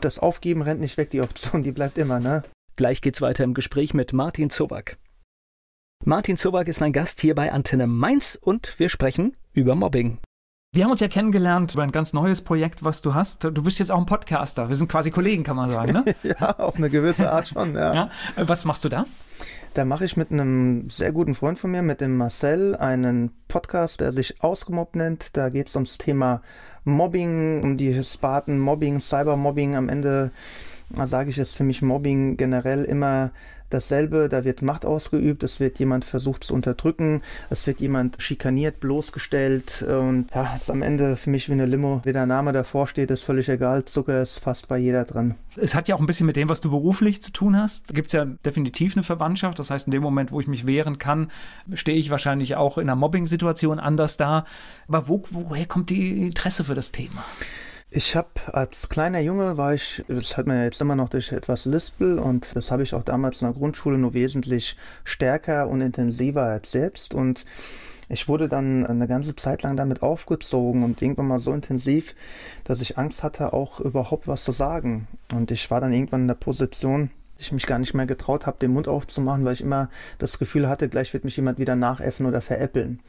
Das 0.01 0.17
Aufgeben 0.17 0.63
rennt 0.63 0.81
nicht 0.81 0.97
weg, 0.97 1.11
die 1.11 1.21
Option, 1.21 1.61
die 1.61 1.71
bleibt 1.71 1.99
immer, 1.99 2.19
ne? 2.19 2.43
Gleich 2.75 3.01
geht's 3.01 3.21
weiter 3.21 3.43
im 3.43 3.53
Gespräch 3.53 3.93
mit 3.93 4.13
Martin 4.13 4.49
Zowak. 4.49 4.97
Martin 6.03 6.37
Zowak 6.37 6.67
ist 6.67 6.79
mein 6.79 6.93
Gast 6.93 7.21
hier 7.21 7.35
bei 7.35 7.51
Antenne 7.51 7.85
Mainz 7.85 8.37
und 8.39 8.79
wir 8.79 8.89
sprechen 8.89 9.35
über 9.53 9.75
Mobbing. 9.75 10.19
Wir 10.73 10.83
haben 10.83 10.91
uns 10.91 10.99
ja 10.99 11.07
kennengelernt 11.07 11.73
über 11.73 11.83
ein 11.83 11.91
ganz 11.91 12.13
neues 12.13 12.41
Projekt, 12.41 12.83
was 12.83 13.01
du 13.01 13.13
hast. 13.15 13.43
Du 13.43 13.63
bist 13.63 13.79
jetzt 13.79 13.91
auch 13.91 13.97
ein 13.97 14.05
Podcaster. 14.05 14.67
Wir 14.67 14.75
sind 14.75 14.89
quasi 14.89 15.11
Kollegen, 15.11 15.43
kann 15.43 15.55
man 15.55 15.69
sagen, 15.69 15.93
ne? 15.93 16.15
ja, 16.23 16.57
auf 16.59 16.75
eine 16.75 16.89
gewisse 16.89 17.31
Art 17.31 17.47
schon, 17.47 17.73
ja. 17.73 17.93
ja. 17.93 18.09
Was 18.35 18.65
machst 18.65 18.83
du 18.83 18.89
da? 18.89 19.05
Da 19.73 19.85
mache 19.85 20.05
ich 20.05 20.17
mit 20.17 20.31
einem 20.31 20.89
sehr 20.89 21.13
guten 21.13 21.35
Freund 21.35 21.57
von 21.57 21.71
mir, 21.71 21.81
mit 21.81 22.01
dem 22.01 22.17
Marcel, 22.17 22.75
einen 22.75 23.31
Podcast, 23.47 24.01
der 24.01 24.11
sich 24.11 24.43
Ausgemobbt 24.43 24.95
nennt. 24.95 25.37
Da 25.37 25.49
geht 25.49 25.67
es 25.67 25.75
ums 25.75 25.97
Thema 25.97 26.41
Mobbing, 26.83 27.63
um 27.63 27.77
die 27.77 28.03
Sparten 28.03 28.59
Mobbing, 28.59 28.99
Cybermobbing. 28.99 29.75
Am 29.75 29.87
Ende 29.87 30.31
sage 30.89 31.29
ich 31.29 31.37
es 31.37 31.53
für 31.53 31.63
mich 31.63 31.81
Mobbing 31.81 32.37
generell 32.37 32.83
immer 32.83 33.31
dasselbe, 33.69 34.29
da 34.29 34.43
wird 34.43 34.61
Macht 34.61 34.85
ausgeübt, 34.85 35.43
es 35.43 35.59
wird 35.59 35.79
jemand 35.79 36.05
versucht 36.05 36.43
zu 36.43 36.53
unterdrücken, 36.53 37.21
es 37.49 37.67
wird 37.67 37.79
jemand 37.79 38.21
schikaniert, 38.21 38.79
bloßgestellt 38.79 39.83
und 39.83 40.27
ja, 40.33 40.53
ist 40.55 40.69
am 40.69 40.81
Ende 40.81 41.17
für 41.17 41.29
mich 41.29 41.49
wie 41.49 41.53
eine 41.53 41.65
Limo. 41.65 42.01
Wie 42.03 42.13
der 42.13 42.25
Name 42.25 42.53
davor 42.53 42.87
steht, 42.87 43.11
ist 43.11 43.23
völlig 43.23 43.49
egal, 43.49 43.85
Zucker 43.85 44.21
ist 44.21 44.39
fast 44.39 44.67
bei 44.67 44.77
jeder 44.77 45.05
dran. 45.05 45.35
Es 45.55 45.75
hat 45.75 45.87
ja 45.87 45.95
auch 45.95 45.99
ein 45.99 46.05
bisschen 46.05 46.27
mit 46.27 46.35
dem, 46.35 46.49
was 46.49 46.61
du 46.61 46.69
beruflich 46.69 47.21
zu 47.21 47.31
tun 47.31 47.57
hast. 47.57 47.93
Gibt 47.93 48.07
es 48.07 48.13
ja 48.13 48.25
definitiv 48.25 48.95
eine 48.95 49.03
Verwandtschaft, 49.03 49.57
das 49.59 49.69
heißt, 49.69 49.87
in 49.87 49.91
dem 49.91 50.03
Moment, 50.03 50.31
wo 50.31 50.39
ich 50.39 50.47
mich 50.47 50.67
wehren 50.67 50.97
kann, 50.97 51.31
stehe 51.73 51.97
ich 51.97 52.09
wahrscheinlich 52.09 52.55
auch 52.55 52.77
in 52.77 52.83
einer 52.83 52.95
Mobbing-Situation 52.95 53.79
anders 53.79 54.17
da. 54.17 54.45
Aber 54.87 55.07
wo, 55.07 55.23
woher 55.31 55.65
kommt 55.65 55.89
die 55.89 56.27
Interesse 56.27 56.63
für 56.63 56.75
das 56.75 56.91
Thema? 56.91 57.23
Ich 57.89 58.17
habe 58.17 58.29
als 58.51 58.89
kleiner 58.89 59.21
Junge 59.21 59.55
war 59.55 59.73
ich, 59.73 60.03
das 60.09 60.35
hat 60.35 60.45
man 60.45 60.57
ja 60.57 60.65
jetzt 60.65 60.81
immer 60.81 60.97
noch 60.97 61.07
durch 61.07 61.31
etwas 61.31 61.63
Lispel 61.63 62.19
und 62.19 62.53
das 62.53 62.69
habe 62.69 62.83
ich 62.83 62.93
auch 62.93 63.03
damals 63.03 63.41
in 63.41 63.47
der 63.47 63.55
Grundschule 63.55 63.97
nur 63.97 64.13
wesentlich 64.13 64.75
stärker 65.05 65.69
und 65.69 65.79
intensiver 65.79 66.43
als 66.43 66.73
jetzt 66.73 67.13
und 67.13 67.45
ich 68.09 68.27
wurde 68.27 68.49
dann 68.49 68.85
eine 68.85 69.07
ganze 69.07 69.37
Zeit 69.37 69.63
lang 69.63 69.77
damit 69.77 70.01
aufgezogen 70.01 70.83
und 70.83 71.01
irgendwann 71.01 71.29
mal 71.29 71.39
so 71.39 71.53
intensiv, 71.53 72.13
dass 72.65 72.81
ich 72.81 72.97
Angst 72.97 73.23
hatte, 73.23 73.53
auch 73.53 73.79
überhaupt 73.79 74.27
was 74.27 74.43
zu 74.43 74.51
sagen. 74.51 75.07
Und 75.31 75.51
ich 75.51 75.69
war 75.71 75.81
dann 75.81 75.91
irgendwann 75.91 76.21
in 76.21 76.27
der 76.27 76.35
Position, 76.35 77.09
ich 77.37 77.51
mich 77.51 77.65
gar 77.65 77.79
nicht 77.79 77.93
mehr 77.93 78.05
getraut 78.05 78.45
habe, 78.45 78.59
den 78.59 78.71
Mund 78.71 78.87
aufzumachen, 78.87 79.43
weil 79.43 79.53
ich 79.53 79.61
immer 79.61 79.89
das 80.19 80.39
Gefühl 80.39 80.69
hatte, 80.69 80.87
gleich 80.87 81.13
wird 81.13 81.25
mich 81.25 81.35
jemand 81.35 81.59
wieder 81.59 81.75
nachäffen 81.75 82.25
oder 82.25 82.41
veräppeln. 82.41 83.01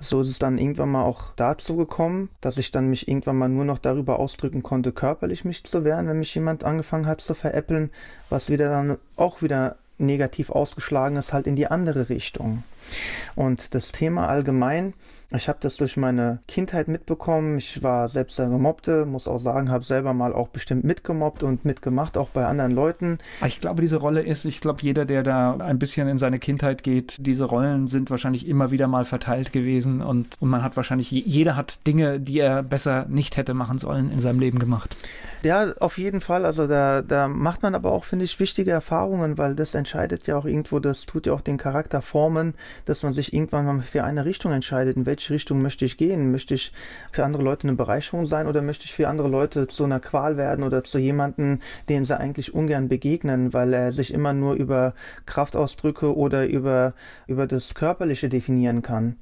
So 0.00 0.20
ist 0.20 0.28
es 0.28 0.38
dann 0.38 0.58
irgendwann 0.58 0.90
mal 0.90 1.04
auch 1.04 1.32
dazu 1.36 1.76
gekommen, 1.76 2.28
dass 2.40 2.58
ich 2.58 2.70
dann 2.70 2.88
mich 2.88 3.08
irgendwann 3.08 3.38
mal 3.38 3.48
nur 3.48 3.64
noch 3.64 3.78
darüber 3.78 4.18
ausdrücken 4.18 4.62
konnte, 4.62 4.92
körperlich 4.92 5.44
mich 5.44 5.64
zu 5.64 5.84
wehren, 5.84 6.08
wenn 6.08 6.18
mich 6.18 6.34
jemand 6.34 6.64
angefangen 6.64 7.06
hat 7.06 7.20
zu 7.20 7.34
veräppeln, 7.34 7.90
was 8.30 8.50
wieder 8.50 8.70
dann 8.70 8.98
auch 9.16 9.42
wieder 9.42 9.76
negativ 9.98 10.50
ausgeschlagen 10.50 11.16
ist, 11.16 11.32
halt 11.32 11.46
in 11.46 11.56
die 11.56 11.68
andere 11.68 12.08
Richtung. 12.08 12.64
Und 13.34 13.74
das 13.74 13.92
Thema 13.92 14.28
allgemein, 14.28 14.94
ich 15.36 15.48
habe 15.48 15.58
das 15.60 15.76
durch 15.76 15.96
meine 15.96 16.38
Kindheit 16.46 16.86
mitbekommen. 16.86 17.58
Ich 17.58 17.82
war 17.82 18.08
selbst 18.08 18.38
der 18.38 18.46
Gemobbte, 18.46 19.04
muss 19.04 19.26
auch 19.26 19.38
sagen, 19.38 19.70
habe 19.70 19.84
selber 19.84 20.14
mal 20.14 20.32
auch 20.32 20.48
bestimmt 20.48 20.84
mitgemobbt 20.84 21.42
und 21.42 21.64
mitgemacht, 21.64 22.16
auch 22.16 22.28
bei 22.28 22.46
anderen 22.46 22.72
Leuten. 22.72 23.18
Ich 23.44 23.60
glaube, 23.60 23.82
diese 23.82 23.96
Rolle 23.96 24.22
ist, 24.22 24.44
ich 24.44 24.60
glaube, 24.60 24.78
jeder, 24.82 25.04
der 25.04 25.22
da 25.22 25.56
ein 25.56 25.78
bisschen 25.78 26.06
in 26.08 26.18
seine 26.18 26.38
Kindheit 26.38 26.82
geht, 26.82 27.16
diese 27.18 27.44
Rollen 27.44 27.88
sind 27.88 28.10
wahrscheinlich 28.10 28.46
immer 28.46 28.70
wieder 28.70 28.86
mal 28.86 29.04
verteilt 29.04 29.52
gewesen 29.52 30.02
und, 30.02 30.36
und 30.40 30.48
man 30.48 30.62
hat 30.62 30.76
wahrscheinlich, 30.76 31.10
jeder 31.10 31.56
hat 31.56 31.84
Dinge, 31.86 32.20
die 32.20 32.38
er 32.38 32.62
besser 32.62 33.06
nicht 33.08 33.36
hätte 33.36 33.54
machen 33.54 33.78
sollen, 33.78 34.10
in 34.12 34.20
seinem 34.20 34.38
Leben 34.38 34.58
gemacht. 34.58 34.94
Ja, 35.44 35.72
auf 35.80 35.98
jeden 35.98 36.22
Fall. 36.22 36.46
Also 36.46 36.66
da, 36.66 37.02
da 37.02 37.28
macht 37.28 37.62
man 37.62 37.74
aber 37.74 37.92
auch, 37.92 38.04
finde 38.04 38.24
ich, 38.24 38.40
wichtige 38.40 38.70
Erfahrungen, 38.70 39.36
weil 39.36 39.54
das 39.54 39.74
entscheidet 39.74 40.26
ja 40.26 40.38
auch 40.38 40.46
irgendwo, 40.46 40.78
das 40.78 41.04
tut 41.04 41.26
ja 41.26 41.34
auch 41.34 41.42
den 41.42 41.58
Charakter 41.58 42.00
formen, 42.00 42.54
dass 42.84 43.02
man 43.02 43.12
sich 43.12 43.32
irgendwann 43.32 43.66
mal 43.66 43.82
für 43.82 44.04
eine 44.04 44.24
Richtung 44.24 44.52
entscheidet. 44.52 44.96
In 44.96 45.06
welche 45.06 45.32
Richtung 45.34 45.62
möchte 45.62 45.84
ich 45.84 45.96
gehen? 45.96 46.30
Möchte 46.30 46.54
ich 46.54 46.72
für 47.12 47.24
andere 47.24 47.42
Leute 47.42 47.66
eine 47.68 47.76
Bereicherung 47.76 48.26
sein 48.26 48.46
oder 48.46 48.62
möchte 48.62 48.84
ich 48.84 48.92
für 48.92 49.08
andere 49.08 49.28
Leute 49.28 49.66
zu 49.66 49.84
einer 49.84 50.00
Qual 50.00 50.36
werden 50.36 50.64
oder 50.64 50.84
zu 50.84 50.98
jemandem, 50.98 51.60
den 51.88 52.04
sie 52.04 52.18
eigentlich 52.18 52.54
ungern 52.54 52.88
begegnen, 52.88 53.52
weil 53.52 53.72
er 53.72 53.92
sich 53.92 54.12
immer 54.12 54.32
nur 54.32 54.54
über 54.54 54.94
Kraftausdrücke 55.26 56.16
oder 56.16 56.46
über, 56.46 56.94
über 57.26 57.46
das 57.46 57.74
Körperliche 57.74 58.28
definieren 58.28 58.82
kann. 58.82 59.16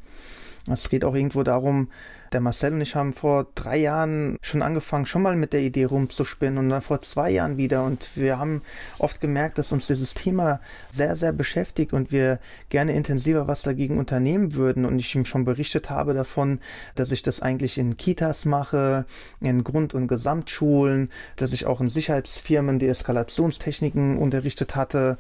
Es 0.71 0.89
geht 0.89 1.05
auch 1.05 1.15
irgendwo 1.15 1.43
darum, 1.43 1.89
der 2.33 2.41
Marcel 2.41 2.73
und 2.73 2.81
ich 2.81 2.95
haben 2.95 3.13
vor 3.13 3.47
drei 3.55 3.77
Jahren 3.79 4.39
schon 4.43 4.63
angefangen, 4.63 5.07
schon 5.07 5.23
mal 5.23 5.37
mit 5.37 5.53
der 5.53 5.61
Idee 5.61 5.85
rumzuspinnen 5.85 6.59
und 6.59 6.69
dann 6.69 6.83
vor 6.83 7.01
zwei 7.03 7.31
Jahren 7.31 7.57
wieder. 7.57 7.85
Und 7.85 8.11
wir 8.15 8.39
haben 8.39 8.63
oft 8.99 9.21
gemerkt, 9.21 9.59
dass 9.59 9.73
uns 9.73 9.87
dieses 9.87 10.15
Thema 10.15 10.61
sehr, 10.91 11.17
sehr 11.17 11.33
beschäftigt 11.33 11.93
und 11.93 12.13
wir 12.13 12.39
gerne 12.69 12.95
intensiver 12.95 13.47
was 13.49 13.63
dagegen 13.63 13.99
unternehmen 13.99 14.55
würden. 14.55 14.85
Und 14.85 14.99
ich 14.99 15.15
ihm 15.15 15.25
schon 15.25 15.45
berichtet 15.45 15.91
habe 15.91 16.15
davon, 16.15 16.61
dass 16.95 17.13
ich 17.13 17.23
das 17.23 17.41
eigentlich 17.41 17.79
in 17.79 17.97
Kitas 17.97 18.45
mache, 18.45 19.05
in 19.41 19.65
Grund- 19.65 19.95
und 19.95 20.09
Gesamtschulen, 20.09 21.11
dass 21.37 21.53
ich 21.53 21.67
auch 21.67 21.81
in 21.81 21.89
Sicherheitsfirmen 21.89 22.79
die 22.79 22.89
Eskalationstechniken 22.89 24.19
unterrichtet 24.19 24.77
hatte 24.77 25.19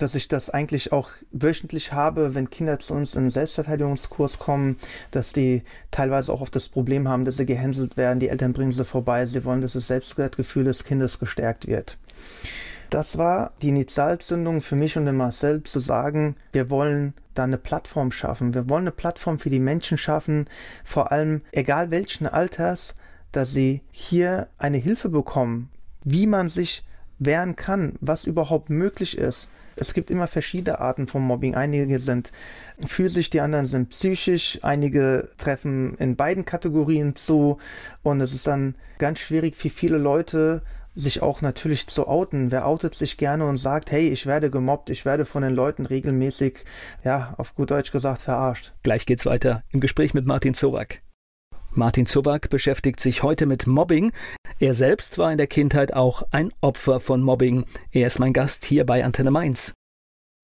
dass 0.00 0.14
ich 0.14 0.28
das 0.28 0.48
eigentlich 0.48 0.92
auch 0.92 1.10
wöchentlich 1.30 1.92
habe, 1.92 2.34
wenn 2.34 2.50
Kinder 2.50 2.78
zu 2.78 2.94
uns 2.94 3.14
in 3.14 3.30
Selbstverteidigungskurs 3.30 4.38
kommen, 4.38 4.76
dass 5.10 5.32
die 5.32 5.62
teilweise 5.90 6.32
auch 6.32 6.40
auf 6.40 6.50
das 6.50 6.68
Problem 6.68 7.06
haben, 7.08 7.24
dass 7.24 7.36
sie 7.36 7.46
gehänselt 7.46 7.96
werden, 7.96 8.20
die 8.20 8.28
Eltern 8.28 8.52
bringen 8.52 8.72
sie 8.72 8.84
vorbei, 8.84 9.26
sie 9.26 9.44
wollen, 9.44 9.60
dass 9.60 9.74
das 9.74 9.88
Selbstwertgefühl 9.88 10.64
des 10.64 10.84
Kindes 10.84 11.18
gestärkt 11.18 11.66
wird. 11.66 11.98
Das 12.88 13.18
war 13.18 13.52
die 13.62 13.68
Initialzündung 13.68 14.62
für 14.62 14.74
mich 14.74 14.96
und 14.96 15.06
den 15.06 15.16
Marcel 15.16 15.62
zu 15.62 15.78
sagen, 15.78 16.34
wir 16.52 16.70
wollen 16.70 17.14
da 17.34 17.44
eine 17.44 17.58
Plattform 17.58 18.10
schaffen. 18.10 18.54
Wir 18.54 18.68
wollen 18.68 18.84
eine 18.84 18.90
Plattform 18.90 19.38
für 19.38 19.50
die 19.50 19.60
Menschen 19.60 19.96
schaffen, 19.98 20.48
vor 20.82 21.12
allem 21.12 21.42
egal 21.52 21.90
welchen 21.90 22.26
Alters, 22.26 22.96
dass 23.32 23.52
sie 23.52 23.82
hier 23.92 24.48
eine 24.58 24.78
Hilfe 24.78 25.08
bekommen, 25.08 25.70
wie 26.04 26.26
man 26.26 26.48
sich 26.48 26.84
wehren 27.18 27.54
kann, 27.54 27.94
was 28.00 28.24
überhaupt 28.24 28.70
möglich 28.70 29.16
ist, 29.18 29.48
es 29.80 29.94
gibt 29.94 30.10
immer 30.10 30.26
verschiedene 30.26 30.78
Arten 30.78 31.08
von 31.08 31.22
Mobbing. 31.22 31.54
Einige 31.54 31.98
sind 32.00 32.30
physisch, 32.86 33.30
die 33.30 33.40
anderen 33.40 33.66
sind 33.66 33.88
psychisch. 33.88 34.58
Einige 34.62 35.30
treffen 35.38 35.94
in 35.94 36.16
beiden 36.16 36.44
Kategorien 36.44 37.16
zu. 37.16 37.58
Und 38.02 38.20
es 38.20 38.34
ist 38.34 38.46
dann 38.46 38.74
ganz 38.98 39.20
schwierig 39.20 39.56
für 39.56 39.70
viele 39.70 39.96
Leute, 39.96 40.62
sich 40.94 41.22
auch 41.22 41.40
natürlich 41.40 41.86
zu 41.86 42.06
outen. 42.06 42.52
Wer 42.52 42.66
outet 42.66 42.94
sich 42.94 43.16
gerne 43.16 43.46
und 43.46 43.56
sagt, 43.56 43.90
hey, 43.90 44.08
ich 44.08 44.26
werde 44.26 44.50
gemobbt, 44.50 44.90
ich 44.90 45.04
werde 45.04 45.24
von 45.24 45.42
den 45.42 45.54
Leuten 45.54 45.86
regelmäßig, 45.86 46.64
ja, 47.02 47.34
auf 47.38 47.54
gut 47.54 47.70
Deutsch 47.70 47.90
gesagt, 47.90 48.20
verarscht. 48.22 48.72
Gleich 48.82 49.06
geht's 49.06 49.24
weiter 49.24 49.62
im 49.70 49.80
Gespräch 49.80 50.12
mit 50.12 50.26
Martin 50.26 50.52
Zowak. 50.52 51.00
Martin 51.72 52.06
Zowak 52.06 52.50
beschäftigt 52.50 52.98
sich 52.98 53.22
heute 53.22 53.46
mit 53.46 53.68
Mobbing. 53.68 54.10
Er 54.58 54.74
selbst 54.74 55.18
war 55.18 55.30
in 55.30 55.38
der 55.38 55.46
Kindheit 55.46 55.94
auch 55.94 56.24
ein 56.32 56.52
Opfer 56.60 56.98
von 56.98 57.22
Mobbing. 57.22 57.64
Er 57.92 58.08
ist 58.08 58.18
mein 58.18 58.32
Gast 58.32 58.64
hier 58.64 58.84
bei 58.84 59.04
Antenne 59.04 59.30
Mainz. 59.30 59.72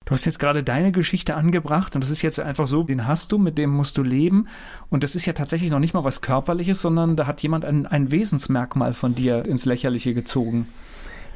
Du 0.05 0.13
hast 0.13 0.25
jetzt 0.25 0.39
gerade 0.39 0.63
deine 0.63 0.93
Geschichte 0.93 1.35
angebracht 1.35 1.97
und 1.97 2.05
das 2.05 2.11
ist 2.11 2.23
jetzt 2.23 2.39
einfach 2.39 2.69
so, 2.69 2.85
den 2.85 3.09
hast 3.09 3.33
du, 3.33 3.39
mit 3.39 3.59
dem 3.59 3.71
musst 3.71 3.99
du 3.99 4.05
leben. 4.05 4.47
Und 4.89 5.03
das 5.03 5.17
ist 5.17 5.27
ja 5.27 5.33
tatsächlich 5.33 5.71
noch 5.71 5.81
nicht 5.81 5.95
mal 5.95 6.05
was 6.05 6.21
Körperliches, 6.21 6.81
sondern 6.81 7.17
da 7.17 7.27
hat 7.27 7.43
jemand 7.43 7.65
ein, 7.65 7.87
ein 7.87 8.13
Wesensmerkmal 8.13 8.95
von 8.95 9.17
dir 9.17 9.45
ins 9.47 9.65
Lächerliche 9.65 10.15
gezogen. 10.15 10.69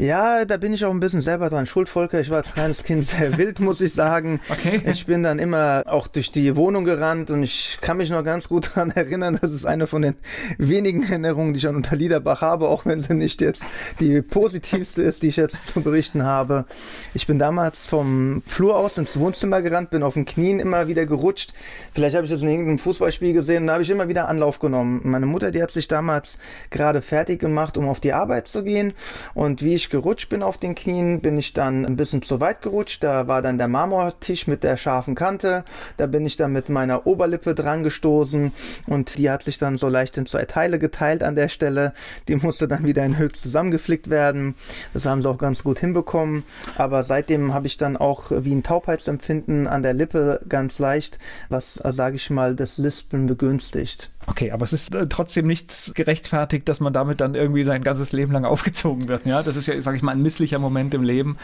Ja, 0.00 0.46
da 0.46 0.56
bin 0.56 0.72
ich 0.72 0.82
auch 0.86 0.90
ein 0.90 0.98
bisschen 0.98 1.20
selber 1.20 1.50
dran 1.50 1.66
schuld, 1.66 1.86
Volker. 1.90 2.22
Ich 2.22 2.30
war 2.30 2.38
als 2.38 2.54
kleines 2.54 2.84
Kind 2.84 3.06
sehr 3.06 3.36
wild, 3.38 3.60
muss 3.60 3.82
ich 3.82 3.92
sagen. 3.92 4.40
Okay. 4.48 4.80
Ich 4.86 5.04
bin 5.04 5.22
dann 5.22 5.38
immer 5.38 5.82
auch 5.84 6.08
durch 6.08 6.32
die 6.32 6.56
Wohnung 6.56 6.86
gerannt 6.86 7.30
und 7.30 7.42
ich 7.42 7.76
kann 7.82 7.98
mich 7.98 8.08
noch 8.08 8.24
ganz 8.24 8.48
gut 8.48 8.68
daran 8.74 8.92
erinnern, 8.92 9.38
das 9.38 9.52
ist 9.52 9.66
eine 9.66 9.86
von 9.86 10.00
den 10.00 10.14
wenigen 10.56 11.02
Erinnerungen, 11.02 11.52
die 11.52 11.58
ich 11.58 11.68
an 11.68 11.76
Unterliederbach 11.76 12.40
habe, 12.40 12.68
auch 12.68 12.86
wenn 12.86 13.02
sie 13.02 13.12
nicht 13.12 13.42
jetzt 13.42 13.62
die 14.00 14.22
positivste 14.22 15.02
ist, 15.02 15.22
die 15.22 15.28
ich 15.28 15.36
jetzt 15.36 15.58
zu 15.66 15.82
berichten 15.82 16.22
habe. 16.22 16.64
Ich 17.12 17.26
bin 17.26 17.38
damals 17.38 17.86
vom 17.86 18.42
Flur 18.46 18.78
aus 18.78 18.96
ins 18.96 19.20
Wohnzimmer 19.20 19.60
gerannt, 19.60 19.90
bin 19.90 20.02
auf 20.02 20.14
den 20.14 20.24
Knien 20.24 20.60
immer 20.60 20.88
wieder 20.88 21.04
gerutscht. 21.04 21.52
Vielleicht 21.92 22.16
habe 22.16 22.24
ich 22.24 22.32
das 22.32 22.40
in 22.40 22.48
irgendeinem 22.48 22.78
Fußballspiel 22.78 23.34
gesehen, 23.34 23.66
da 23.66 23.74
habe 23.74 23.82
ich 23.82 23.90
immer 23.90 24.08
wieder 24.08 24.28
Anlauf 24.28 24.60
genommen. 24.60 25.02
Meine 25.04 25.26
Mutter, 25.26 25.50
die 25.50 25.62
hat 25.62 25.72
sich 25.72 25.88
damals 25.88 26.38
gerade 26.70 27.02
fertig 27.02 27.38
gemacht, 27.38 27.76
um 27.76 27.86
auf 27.86 28.00
die 28.00 28.14
Arbeit 28.14 28.48
zu 28.48 28.64
gehen 28.64 28.94
und 29.34 29.60
wie 29.60 29.74
ich 29.74 29.89
gerutscht 29.90 30.28
bin 30.28 30.42
auf 30.42 30.56
den 30.56 30.74
Knien, 30.74 31.20
bin 31.20 31.36
ich 31.36 31.52
dann 31.52 31.84
ein 31.84 31.96
bisschen 31.96 32.22
zu 32.22 32.40
weit 32.40 32.62
gerutscht. 32.62 33.04
Da 33.04 33.28
war 33.28 33.42
dann 33.42 33.58
der 33.58 33.68
Marmortisch 33.68 34.46
mit 34.46 34.64
der 34.64 34.76
scharfen 34.76 35.14
Kante. 35.14 35.64
Da 35.96 36.06
bin 36.06 36.24
ich 36.24 36.36
dann 36.36 36.52
mit 36.52 36.68
meiner 36.68 37.06
Oberlippe 37.06 37.54
dran 37.54 37.82
gestoßen 37.82 38.52
und 38.86 39.18
die 39.18 39.30
hat 39.30 39.42
sich 39.42 39.58
dann 39.58 39.76
so 39.76 39.88
leicht 39.88 40.16
in 40.16 40.26
zwei 40.26 40.44
Teile 40.44 40.78
geteilt 40.78 41.22
an 41.22 41.36
der 41.36 41.48
Stelle. 41.48 41.92
Die 42.28 42.36
musste 42.36 42.68
dann 42.68 42.84
wieder 42.84 43.04
in 43.04 43.18
höchst 43.18 43.42
zusammengeflickt 43.42 44.08
werden. 44.08 44.54
Das 44.92 45.06
haben 45.06 45.22
sie 45.22 45.28
auch 45.28 45.38
ganz 45.38 45.62
gut 45.62 45.78
hinbekommen. 45.78 46.44
Aber 46.76 47.02
seitdem 47.02 47.52
habe 47.52 47.66
ich 47.66 47.76
dann 47.76 47.96
auch 47.96 48.30
wie 48.30 48.54
ein 48.54 48.62
Taubheitsempfinden 48.62 49.66
an 49.66 49.82
der 49.82 49.94
Lippe 49.94 50.40
ganz 50.48 50.78
leicht, 50.78 51.18
was, 51.48 51.74
sage 51.74 52.16
ich 52.16 52.30
mal, 52.30 52.54
das 52.54 52.78
Lispeln 52.78 53.26
begünstigt. 53.26 54.10
Okay, 54.26 54.52
aber 54.52 54.64
es 54.64 54.72
ist 54.74 54.94
äh, 54.94 55.06
trotzdem 55.08 55.46
nichts 55.46 55.92
gerechtfertigt, 55.94 56.68
dass 56.68 56.78
man 56.78 56.92
damit 56.92 57.20
dann 57.22 57.34
irgendwie 57.34 57.64
sein 57.64 57.82
ganzes 57.82 58.12
Leben 58.12 58.32
lang 58.32 58.44
aufgezogen 58.50 59.08
wird. 59.08 59.24
Ja, 59.24 59.42
das 59.42 59.56
ist 59.56 59.66
ja, 59.66 59.80
sage 59.80 59.96
ich 59.96 60.02
mal, 60.02 60.12
ein 60.12 60.20
misslicher 60.20 60.58
Moment 60.58 60.92
im 60.92 61.02
Leben. 61.02 61.38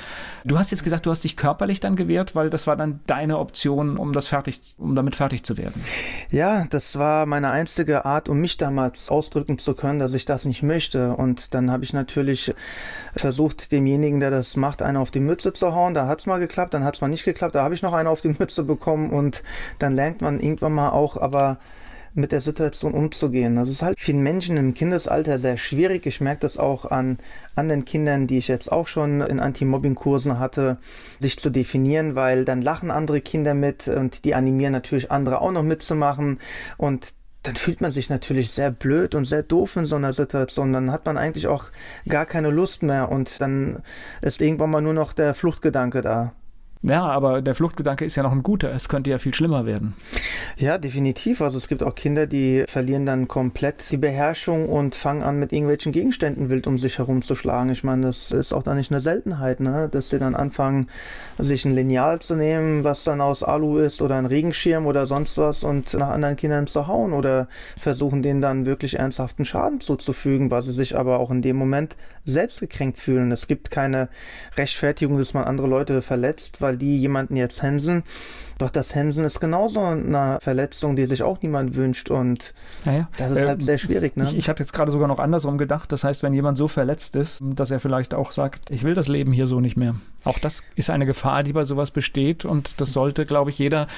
Du 0.45 0.59
hast 0.59 0.71
jetzt 0.71 0.85
gesagt, 0.85 1.07
du 1.07 1.11
hast 1.11 1.25
dich 1.25 1.37
körperlich 1.37 1.81
dann 1.81 1.97
gewehrt, 1.97 2.35
weil 2.35 2.51
das 2.51 2.67
war 2.67 2.77
dann 2.77 3.01
deine 3.07 3.39
Option, 3.39 3.97
um 3.97 4.13
das 4.13 4.27
fertig, 4.27 4.61
um 4.77 4.95
damit 4.95 5.17
fertig 5.17 5.43
zu 5.43 5.57
werden. 5.57 5.83
Ja, 6.31 6.67
das 6.69 6.99
war 6.99 7.25
meine 7.25 7.51
einzige 7.51 8.05
Art, 8.05 8.29
um 8.29 8.41
mich 8.41 8.59
damals 8.59 9.09
ausdrücken 9.09 9.59
zu 9.59 9.75
können, 9.75 9.99
dass 9.99 10.13
ich 10.13 10.27
das 10.27 10.45
nicht 10.45 10.63
möchte. 10.63 11.15
Und 11.15 11.55
dann 11.55 11.71
habe 11.71 11.83
ich 11.83 11.95
natürlich 11.95 12.55
versucht, 13.17 13.73
demjenigen, 13.73 14.21
der 14.21 14.31
das 14.31 14.55
macht, 14.55 14.83
einen 14.83 14.99
auf 14.99 15.11
die 15.11 15.21
Mütze 15.21 15.55
zu 15.55 15.75
hauen. 15.75 15.95
Da 15.95 16.07
hat 16.07 16.21
es 16.21 16.27
mal 16.27 16.39
geklappt, 16.39 16.75
dann 16.75 16.85
hat 16.85 16.95
es 16.95 17.01
mal 17.01 17.09
nicht 17.09 17.25
geklappt. 17.25 17.55
Da 17.55 17.63
habe 17.63 17.75
ich 17.75 17.81
noch 17.81 17.95
einen 17.95 18.09
auf 18.09 18.21
die 18.21 18.37
Mütze 18.39 18.65
bekommen 18.65 19.11
und 19.11 19.43
dann 19.79 19.97
lernt 19.97 20.21
man 20.21 20.41
irgendwann 20.41 20.75
mal 20.75 20.91
auch, 20.91 21.17
aber 21.17 21.59
mit 22.17 22.33
der 22.33 22.41
Situation 22.41 22.95
umzugehen. 22.95 23.57
Das 23.57 23.69
ist 23.69 23.83
halt 23.83 24.01
vielen 24.01 24.23
Menschen 24.23 24.57
im 24.57 24.75
Kindesalter 24.75 25.39
sehr 25.39 25.57
schwierig. 25.57 26.07
Ich 26.07 26.21
merke 26.21 26.41
das 26.41 26.59
auch 26.59 26.85
an 26.85 27.19
anderen 27.55 27.85
Kindern, 27.85 28.27
die 28.27 28.39
ich 28.39 28.49
jetzt 28.49 28.73
auch 28.73 28.87
schon 28.87 29.21
in 29.21 29.41
Anti-Mobbing-Kursen 29.41 30.39
hatte, 30.39 30.79
sich 31.21 31.39
zu 31.39 31.51
definieren, 31.51 32.15
weil 32.15 32.45
dann 32.45 32.63
lachen 32.63 32.91
andere 32.91 33.21
Kinder 33.21 33.55
mit 33.55 33.89
und 33.89 34.25
die 34.25 34.35
animieren 34.35 34.73
natürlich 34.73 35.11
andere 35.11 35.41
auch 35.41 35.53
noch 35.53 35.63
mitzumachen 35.63 36.39
und 36.77 37.15
dann 37.47 37.55
fühlt 37.55 37.81
man 37.81 37.93
sich 37.93 38.11
natürlich 38.11 38.51
sehr 38.51 38.73
blöd 38.73 39.15
und 39.15 39.25
sehr 39.25 39.45
doof 39.45 39.77
in 39.77 39.87
so 39.87 39.97
einer 39.97 40.13
Situation. 40.13 40.73
Dann 40.73 40.91
hat 40.91 41.07
man 41.07 41.17
eigentlich 41.17 41.47
auch 41.47 41.67
gar 42.09 42.27
keine 42.27 42.51
Lust 42.51 42.83
mehr 42.83 43.09
und 43.11 43.41
dann 43.41 43.83
ist 44.21 44.41
irgendwann 44.41 44.71
mal 44.71 44.81
nur 44.81 44.95
noch 44.95 45.13
der 45.13 45.35
Fluchtgedanke 45.35 46.01
da. 46.01 46.33
Ja, 46.87 47.05
aber 47.05 47.43
der 47.43 47.57
Fluchtgedanke 47.57 48.05
ist 48.05 48.15
ja 48.15 48.23
noch 48.23 48.31
ein 48.31 48.45
guter. 48.45 48.71
Es 48.71 48.89
könnte 48.89 49.11
ja 49.11 49.19
viel 49.19 49.35
schlimmer 49.35 49.67
werden. 49.67 49.95
Ja, 50.57 50.79
definitiv. 50.79 51.43
Also 51.43 51.59
es 51.59 51.67
gibt 51.67 51.83
auch 51.83 51.97
Kinder, 51.97 52.29
die 52.29 52.65
verlieren 52.69 53.07
dann 53.07 53.27
komplett 53.27 53.91
die 53.91 53.97
Beherrschung 53.97 54.69
und 54.69 54.95
fangen 54.95 55.23
an, 55.23 55.41
mit 55.41 55.53
irgendwelchen 55.53 55.91
Gegenständen 55.91 56.49
wild 56.49 56.69
um 56.69 56.79
sich 56.79 56.99
herumzuschlagen. 56.99 57.73
Ich 57.73 57.83
meine, 57.83 58.07
das 58.07 58.31
ist 58.31 58.53
auch 58.53 58.63
da 58.63 58.75
nicht 58.75 58.93
eine 58.93 59.01
Seltenheit, 59.01 59.59
ne? 59.59 59.89
dass 59.91 60.11
sie 60.11 60.21
dann 60.21 60.37
anfangen, 60.37 60.89
sich 61.39 61.65
ein 61.65 61.75
Lineal 61.75 62.21
zu 62.21 62.37
nehmen, 62.37 62.85
was 62.85 63.03
dann 63.03 63.21
aus 63.21 63.43
Alu 63.43 63.79
ist 63.79 64.01
oder 64.01 64.15
ein 64.15 64.27
Regenschirm 64.27 64.87
oder 64.87 65.07
sonst 65.07 65.39
was 65.39 65.65
und 65.65 65.93
nach 65.95 66.11
anderen 66.11 66.37
Kindern 66.37 66.69
zu 66.69 66.87
hauen 66.87 67.13
oder 67.13 67.49
versuchen 67.79 68.23
denen 68.23 68.41
dann 68.41 68.65
wirklich 68.65 68.99
ernsthaften 68.99 69.45
Schaden 69.45 69.81
zuzufügen, 69.81 70.53
weil 70.53 70.63
sie 70.63 70.73
sich 70.73 70.97
aber 70.97 71.19
auch 71.19 71.33
in 71.33 71.43
dem 71.43 71.57
Moment 71.57 71.97
selbst 72.27 72.61
gekränkt 72.61 72.99
fühlen. 72.99 73.33
Es 73.33 73.47
gibt 73.47 73.71
keine 73.71 74.09
Rechtfertigung, 74.57 75.19
dass 75.19 75.33
man 75.33 75.45
andere 75.45 75.69
Leute 75.69 76.03
verletzt, 76.03 76.61
weil 76.61 76.76
die 76.77 76.99
jemanden 76.99 77.37
jetzt 77.37 77.63
hänsen. 77.63 78.03
Doch 78.59 78.71
das 78.71 78.95
Hänsen 78.95 79.25
ist 79.25 79.41
genauso 79.41 79.81
eine 79.81 80.39
Verletzung, 80.41 80.97
die 80.97 81.05
sich 81.05 81.23
auch 81.23 81.43
niemand 81.43 81.77
wünscht 81.77 82.11
und 82.11 82.55
naja. 82.87 83.09
das 83.19 83.33
ist 83.33 83.47
halt 83.47 83.61
äh, 83.61 83.65
sehr 83.65 83.79
schwierig. 83.79 84.17
Ne? 84.17 84.25
Ich, 84.25 84.37
ich 84.37 84.49
hatte 84.49 84.63
jetzt 84.63 84.73
gerade 84.73 84.91
sogar 84.91 85.09
noch 85.09 85.19
andersrum 85.19 85.59
gedacht. 85.59 85.93
Das 85.93 86.05
heißt, 86.05 86.23
wenn 86.23 86.33
jemand 86.33 86.57
so 86.57 86.67
verletzt 86.67 87.17
ist, 87.17 87.43
dass 87.43 87.71
er 87.71 87.81
vielleicht 87.81 88.15
auch 88.15 88.33
sagt, 88.33 88.71
ich 88.71 88.83
will 88.83 88.95
das 88.95 89.09
Leben 89.09 89.33
hier 89.33 89.47
so 89.47 89.61
nicht 89.61 89.77
mehr. 89.77 89.95
Auch 90.25 90.39
das 90.39 90.63
ist 90.75 90.89
eine 90.89 91.05
Gefahr, 91.05 91.43
die 91.43 91.53
bei 91.53 91.65
sowas 91.65 91.91
besteht 91.91 92.45
und 92.45 92.81
das 92.81 92.93
sollte, 92.93 93.27
glaube 93.27 93.51
ich, 93.51 93.59
jeder, 93.59 93.89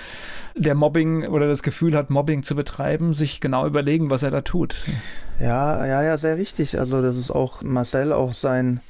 der 0.57 0.75
Mobbing 0.75 1.29
oder 1.29 1.47
das 1.47 1.63
Gefühl 1.63 1.95
hat, 1.95 2.11
Mobbing 2.11 2.43
zu 2.43 2.57
betreiben, 2.57 3.15
sich 3.15 3.41
genau 3.41 3.67
überlegen, 3.67 4.11
was 4.11 4.25
er 4.25 4.33
da 4.33 4.41
tut. 4.41 4.77
Ja, 5.41 5.87
ja, 5.87 6.03
ja, 6.03 6.19
sehr 6.19 6.37
wichtig. 6.37 6.81
Also 6.81 7.01
das 7.01 7.17
ist 7.17 7.31
auch 7.31 7.63
Marcel 7.63 8.13
auch 8.13 8.33
sein 8.33 8.81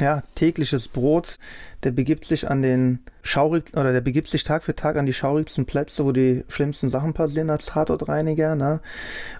ja, 0.00 0.22
tägliches 0.34 0.88
Brot. 0.88 1.38
Der 1.82 1.90
begibt 1.90 2.24
sich 2.24 2.48
an 2.50 2.62
den 2.62 2.98
schaurig 3.22 3.74
oder 3.74 3.92
der 3.92 4.00
begibt 4.00 4.28
sich 4.28 4.44
Tag 4.44 4.62
für 4.62 4.74
Tag 4.74 4.96
an 4.96 5.06
die 5.06 5.12
schaurigsten 5.12 5.64
Plätze, 5.66 6.04
wo 6.04 6.12
die 6.12 6.44
schlimmsten 6.48 6.90
Sachen 6.90 7.14
passieren 7.14 7.50
als 7.50 7.66
Tatortreiniger. 7.66 8.54
Ne? 8.54 8.80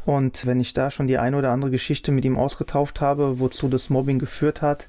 Und 0.06 0.46
wenn 0.46 0.60
ich 0.60 0.72
da 0.72 0.90
schon 0.90 1.06
die 1.06 1.18
eine 1.18 1.36
oder 1.36 1.50
andere 1.50 1.70
Geschichte 1.70 2.12
mit 2.12 2.24
ihm 2.24 2.38
ausgetauft 2.38 3.00
habe, 3.00 3.38
wozu 3.40 3.68
das 3.68 3.90
Mobbing 3.90 4.18
geführt 4.18 4.62
hat, 4.62 4.86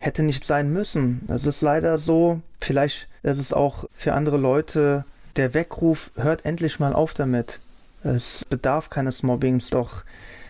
hätte 0.00 0.22
nicht 0.22 0.44
sein 0.44 0.70
müssen. 0.70 1.26
Es 1.28 1.46
ist 1.46 1.62
leider 1.62 1.98
so, 1.98 2.40
vielleicht 2.60 3.08
ist 3.22 3.38
es 3.38 3.52
auch 3.52 3.86
für 3.94 4.12
andere 4.12 4.36
Leute 4.36 5.04
der 5.36 5.54
Weckruf, 5.54 6.10
hört 6.16 6.44
endlich 6.44 6.78
mal 6.78 6.92
auf 6.92 7.14
damit. 7.14 7.58
Es 8.02 8.44
bedarf 8.44 8.90
keines 8.90 9.22
Mobbings, 9.22 9.70
doch 9.70 10.04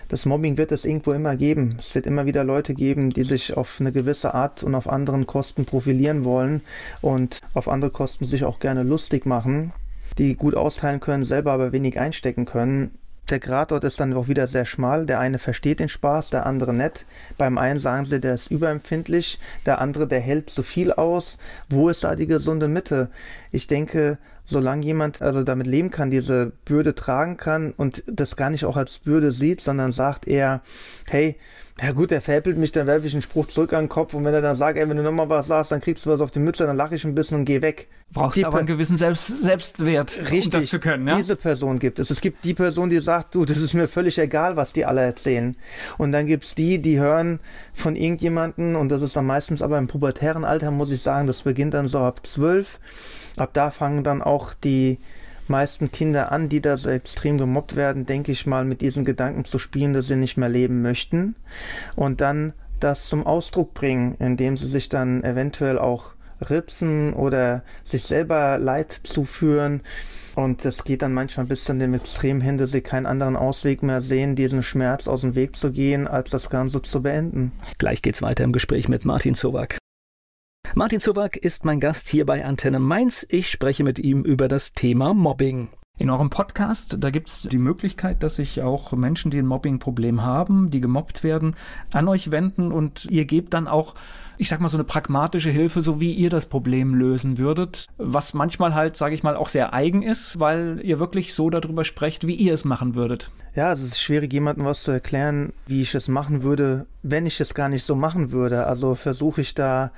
das 0.09 0.27
Mobbing 0.27 0.57
wird 0.57 0.73
es 0.73 0.85
irgendwo 0.85 1.13
immer 1.13 1.37
geben. 1.37 1.77
Es 1.79 1.95
wird 1.95 2.07
immer 2.07 2.27
wieder 2.27 2.45
Leute 2.45 2.75
geben, 2.75 3.11
die 3.11 3.25
sich 3.25 3.57
auf 3.57 3.81
eine 3.81 3.93
gewisse 3.93 4.35
Art 4.35 4.63
und 4.63 4.75
auf 4.75 4.89
anderen 4.89 5.27
Kosten 5.27 5.65
profilieren 5.65 6.25
wollen 6.25 6.63
und 7.01 7.41
auf 7.55 7.69
andere 7.69 7.91
Kosten 7.91 8.25
sich 8.25 8.45
auch 8.45 8.59
gerne 8.59 8.83
lustig 8.83 9.27
machen, 9.27 9.73
die 10.19 10.35
gut 10.37 10.55
austeilen 10.55 11.01
können, 11.01 11.25
selber 11.25 11.53
aber 11.53 11.73
wenig 11.73 11.99
einstecken 11.99 12.45
können. 12.45 12.99
Der 13.31 13.39
Grad 13.39 13.71
dort 13.71 13.85
ist 13.85 14.01
dann 14.01 14.13
auch 14.13 14.29
wieder 14.29 14.47
sehr 14.47 14.67
schmal. 14.67 15.07
Der 15.07 15.19
eine 15.19 15.39
versteht 15.39 15.81
den 15.81 15.89
Spaß, 15.89 16.29
der 16.29 16.45
andere 16.45 16.75
nicht. 16.75 17.07
Beim 17.39 17.57
einen 17.57 17.81
sagen 17.81 18.05
sie, 18.05 18.21
der 18.21 18.35
ist 18.35 18.51
überempfindlich, 18.51 19.39
der 19.65 19.81
andere, 19.81 20.07
der 20.07 20.21
hält 20.21 20.51
zu 20.51 20.63
viel 20.63 20.93
aus. 20.93 21.39
Wo 21.71 21.89
ist 21.89 22.05
da 22.05 22.17
die 22.17 22.27
gesunde 22.27 22.69
Mitte? 22.69 23.09
Ich 23.51 23.67
denke, 23.67 24.19
solange 24.45 24.85
jemand 24.85 25.23
also 25.23 25.43
damit 25.43 25.67
leben 25.67 25.91
kann, 25.91 26.11
diese 26.11 26.53
Bürde 26.65 26.95
tragen 26.95 27.37
kann 27.37 27.73
und 27.73 28.03
das 28.07 28.37
gar 28.37 28.51
nicht 28.51 28.65
auch 28.65 28.77
als 28.77 28.99
Bürde 28.99 29.33
sieht, 29.33 29.61
sondern 29.61 29.93
sagt 29.93 30.29
eher, 30.29 30.63
hey, 31.07 31.37
ja 31.83 31.91
gut, 31.91 32.13
der 32.13 32.23
veräppelt 32.23 32.57
mich, 32.57 32.71
dann 32.71 32.87
werfe 32.87 33.07
ich 33.07 33.15
einen 33.15 33.23
Spruch 33.23 33.47
zurück 33.47 33.73
an 33.73 33.85
den 33.85 33.89
Kopf 33.89 34.15
und 34.15 34.25
wenn 34.25 34.33
er 34.33 34.43
dann 34.43 34.57
sagt, 34.57 34.79
ey, 34.79 34.89
wenn 34.89 34.97
du 34.97 35.03
nochmal 35.03 35.29
was 35.29 35.49
sagst, 35.49 35.73
dann 35.73 35.81
kriegst 35.81 36.07
du 36.07 36.11
was 36.11 36.21
auf 36.21 36.31
die 36.31 36.39
Mütze, 36.39 36.67
dann 36.67 36.77
lache 36.77 36.95
ich 36.95 37.05
ein 37.05 37.17
bisschen 37.17 37.39
und 37.39 37.45
geh 37.47 37.63
weg. 37.63 37.89
Brauchst 38.13 38.37
die 38.37 38.45
aber 38.45 38.59
einen 38.59 38.69
gewissen 38.69 38.97
Selbst 38.97 39.27
Selbstwert, 39.27 40.31
Richtig, 40.31 40.45
um 40.45 40.51
das 40.61 40.67
zu 40.67 40.79
können, 40.79 41.09
ja? 41.09 41.17
diese 41.17 41.35
Person 41.35 41.81
gibt 41.81 41.99
es. 41.99 42.11
Es 42.11 42.21
gibt 42.21 42.45
die 42.45 42.55
Person, 42.55 42.91
die 42.91 43.01
sagt, 43.01 43.35
du, 43.35 43.45
das 43.45 43.59
ist 43.59 43.75
mir 43.75 43.89
völlig 43.89 44.19
egal, 44.19 44.55
was 44.55 44.73
die 44.73 44.85
alle 44.85 45.01
erzählen. 45.01 45.57
Und 45.99 46.13
dann 46.13 46.27
gibt's 46.27 46.55
die, 46.55 46.81
die 46.81 47.01
hören 47.01 47.41
von 47.73 47.97
irgendjemanden 47.97 48.77
und 48.77 48.91
das 48.91 49.03
ist 49.03 49.17
dann 49.17 49.27
meistens 49.27 49.61
aber 49.61 49.79
im 49.79 49.89
pubertären 49.89 50.45
Alter, 50.45 50.71
muss 50.71 50.93
ich 50.93 51.03
sagen, 51.03 51.27
das 51.27 51.43
beginnt 51.43 51.75
dann 51.75 51.89
so 51.89 51.99
ab 51.99 52.25
zwölf. 52.25 52.79
Ab 53.37 53.51
da 53.53 53.71
fangen 53.71 54.05
dann 54.05 54.23
auch 54.23 54.55
die 54.55 54.99
meisten 55.49 55.93
Kinder 55.93 56.33
an, 56.33 56.49
die 56.49 56.61
da 56.61 56.77
so 56.77 56.89
extrem 56.91 57.39
gemobbt 57.39 57.77
werden, 57.77 58.07
denke 58.07 58.33
ich 58.33 58.47
mal, 58.47 58.65
mit 58.65 58.81
diesen 58.81 59.05
Gedanken 59.05 59.45
zu 59.45 59.59
spielen, 59.59 59.93
dass 59.93 60.07
sie 60.07 60.17
nicht 60.17 60.37
mehr 60.37 60.49
leben 60.49 60.83
möchten 60.83 61.35
und 61.97 62.21
dann 62.21 62.55
das 62.81 63.09
zum 63.09 63.27
Ausdruck 63.27 63.75
bringen, 63.75 64.15
indem 64.19 64.57
sie 64.57 64.67
sich 64.67 64.89
dann 64.89 65.23
eventuell 65.25 65.79
auch 65.79 66.13
ritzen 66.51 67.15
oder 67.15 67.63
sich 67.85 68.05
selber 68.05 68.59
Leid 68.59 68.93
zuführen. 69.05 69.83
Und 70.35 70.65
das 70.65 70.85
geht 70.85 71.03
dann 71.03 71.15
manchmal 71.15 71.47
bis 71.47 71.65
zu 71.65 71.75
dem 71.75 71.95
Extrem 71.95 72.41
hin, 72.41 72.59
dass 72.59 72.73
sie 72.73 72.81
keinen 72.81 73.07
anderen 73.07 73.37
Ausweg 73.37 73.83
mehr 73.83 74.01
sehen, 74.01 74.35
diesen 74.35 74.63
Schmerz 74.63 75.07
aus 75.07 75.21
dem 75.21 75.37
Weg 75.37 75.55
zu 75.55 75.71
gehen, 75.71 76.09
als 76.09 76.31
das 76.31 76.51
Ganze 76.51 76.83
zu 76.83 77.03
beenden. 77.03 77.53
Gleich 77.79 78.03
geht's 78.03 78.21
weiter 78.21 78.45
im 78.45 78.53
Gespräch 78.53 78.89
mit 78.89 79.05
Martin 79.05 79.35
Zowak. 79.35 79.79
Martin 80.77 80.99
Zowak 80.99 81.37
ist 81.37 81.65
mein 81.65 81.79
Gast 81.79 82.09
hier 82.09 82.27
bei 82.27 82.45
Antenne 82.45 82.81
Mainz. 82.81 83.25
Ich 83.31 83.49
spreche 83.49 83.85
mit 83.85 84.01
ihm 84.01 84.25
über 84.25 84.49
das 84.49 84.73
Thema 84.73 85.15
Mobbing. 85.15 85.69
In 85.99 86.11
eurem 86.11 86.31
Podcast, 86.31 86.97
da 86.99 87.11
gibt 87.11 87.29
es 87.29 87.43
die 87.43 87.59
Möglichkeit, 87.59 88.25
dass 88.25 88.35
sich 88.35 88.61
auch 88.61 88.91
Menschen, 88.91 89.31
die 89.31 89.39
ein 89.39 89.47
Mobbing-Problem 89.47 90.23
haben, 90.23 90.71
die 90.71 90.81
gemobbt 90.81 91.23
werden, 91.23 91.55
an 91.93 92.09
euch 92.09 92.33
wenden 92.33 92.73
und 92.73 93.05
ihr 93.05 93.25
gebt 93.25 93.55
dann 93.55 93.69
auch, 93.69 93.95
ich 94.37 94.49
sag 94.49 94.59
mal, 94.59 94.69
so 94.69 94.77
eine 94.77 94.83
pragmatische 94.83 95.51
Hilfe, 95.51 95.81
so 95.81 96.01
wie 96.01 96.13
ihr 96.13 96.29
das 96.29 96.47
Problem 96.47 96.97
lösen 96.97 97.39
würdet, 97.39 97.87
was 97.97 98.35
manchmal 98.35 98.75
halt, 98.75 98.97
sage 98.97 99.15
ich 99.15 99.23
mal, 99.23 99.37
auch 99.37 99.51
sehr 99.51 99.75
eigen 99.75 100.03
ist, 100.03 100.41
weil 100.41 100.81
ihr 100.83 100.99
wirklich 100.99 101.35
so 101.35 101.51
darüber 101.51 101.85
sprecht, 101.85 102.27
wie 102.27 102.35
ihr 102.35 102.53
es 102.53 102.65
machen 102.65 102.97
würdet. 102.97 103.31
Ja, 103.55 103.73
es 103.73 103.81
ist 103.81 104.03
schwierig, 104.03 104.33
jemandem 104.33 104.65
was 104.65 104.83
zu 104.83 104.91
erklären, 104.91 105.53
wie 105.69 105.83
ich 105.83 105.95
es 105.95 106.09
machen 106.09 106.43
würde, 106.43 106.87
wenn 107.05 107.27
ich 107.27 107.41
es 107.41 107.55
gar 107.55 107.69
nicht 107.69 107.85
so 107.85 107.95
machen 107.95 108.33
würde. 108.33 108.67
Also 108.67 108.97
versuche 108.97 109.41
ich 109.41 109.55
da 109.55 109.93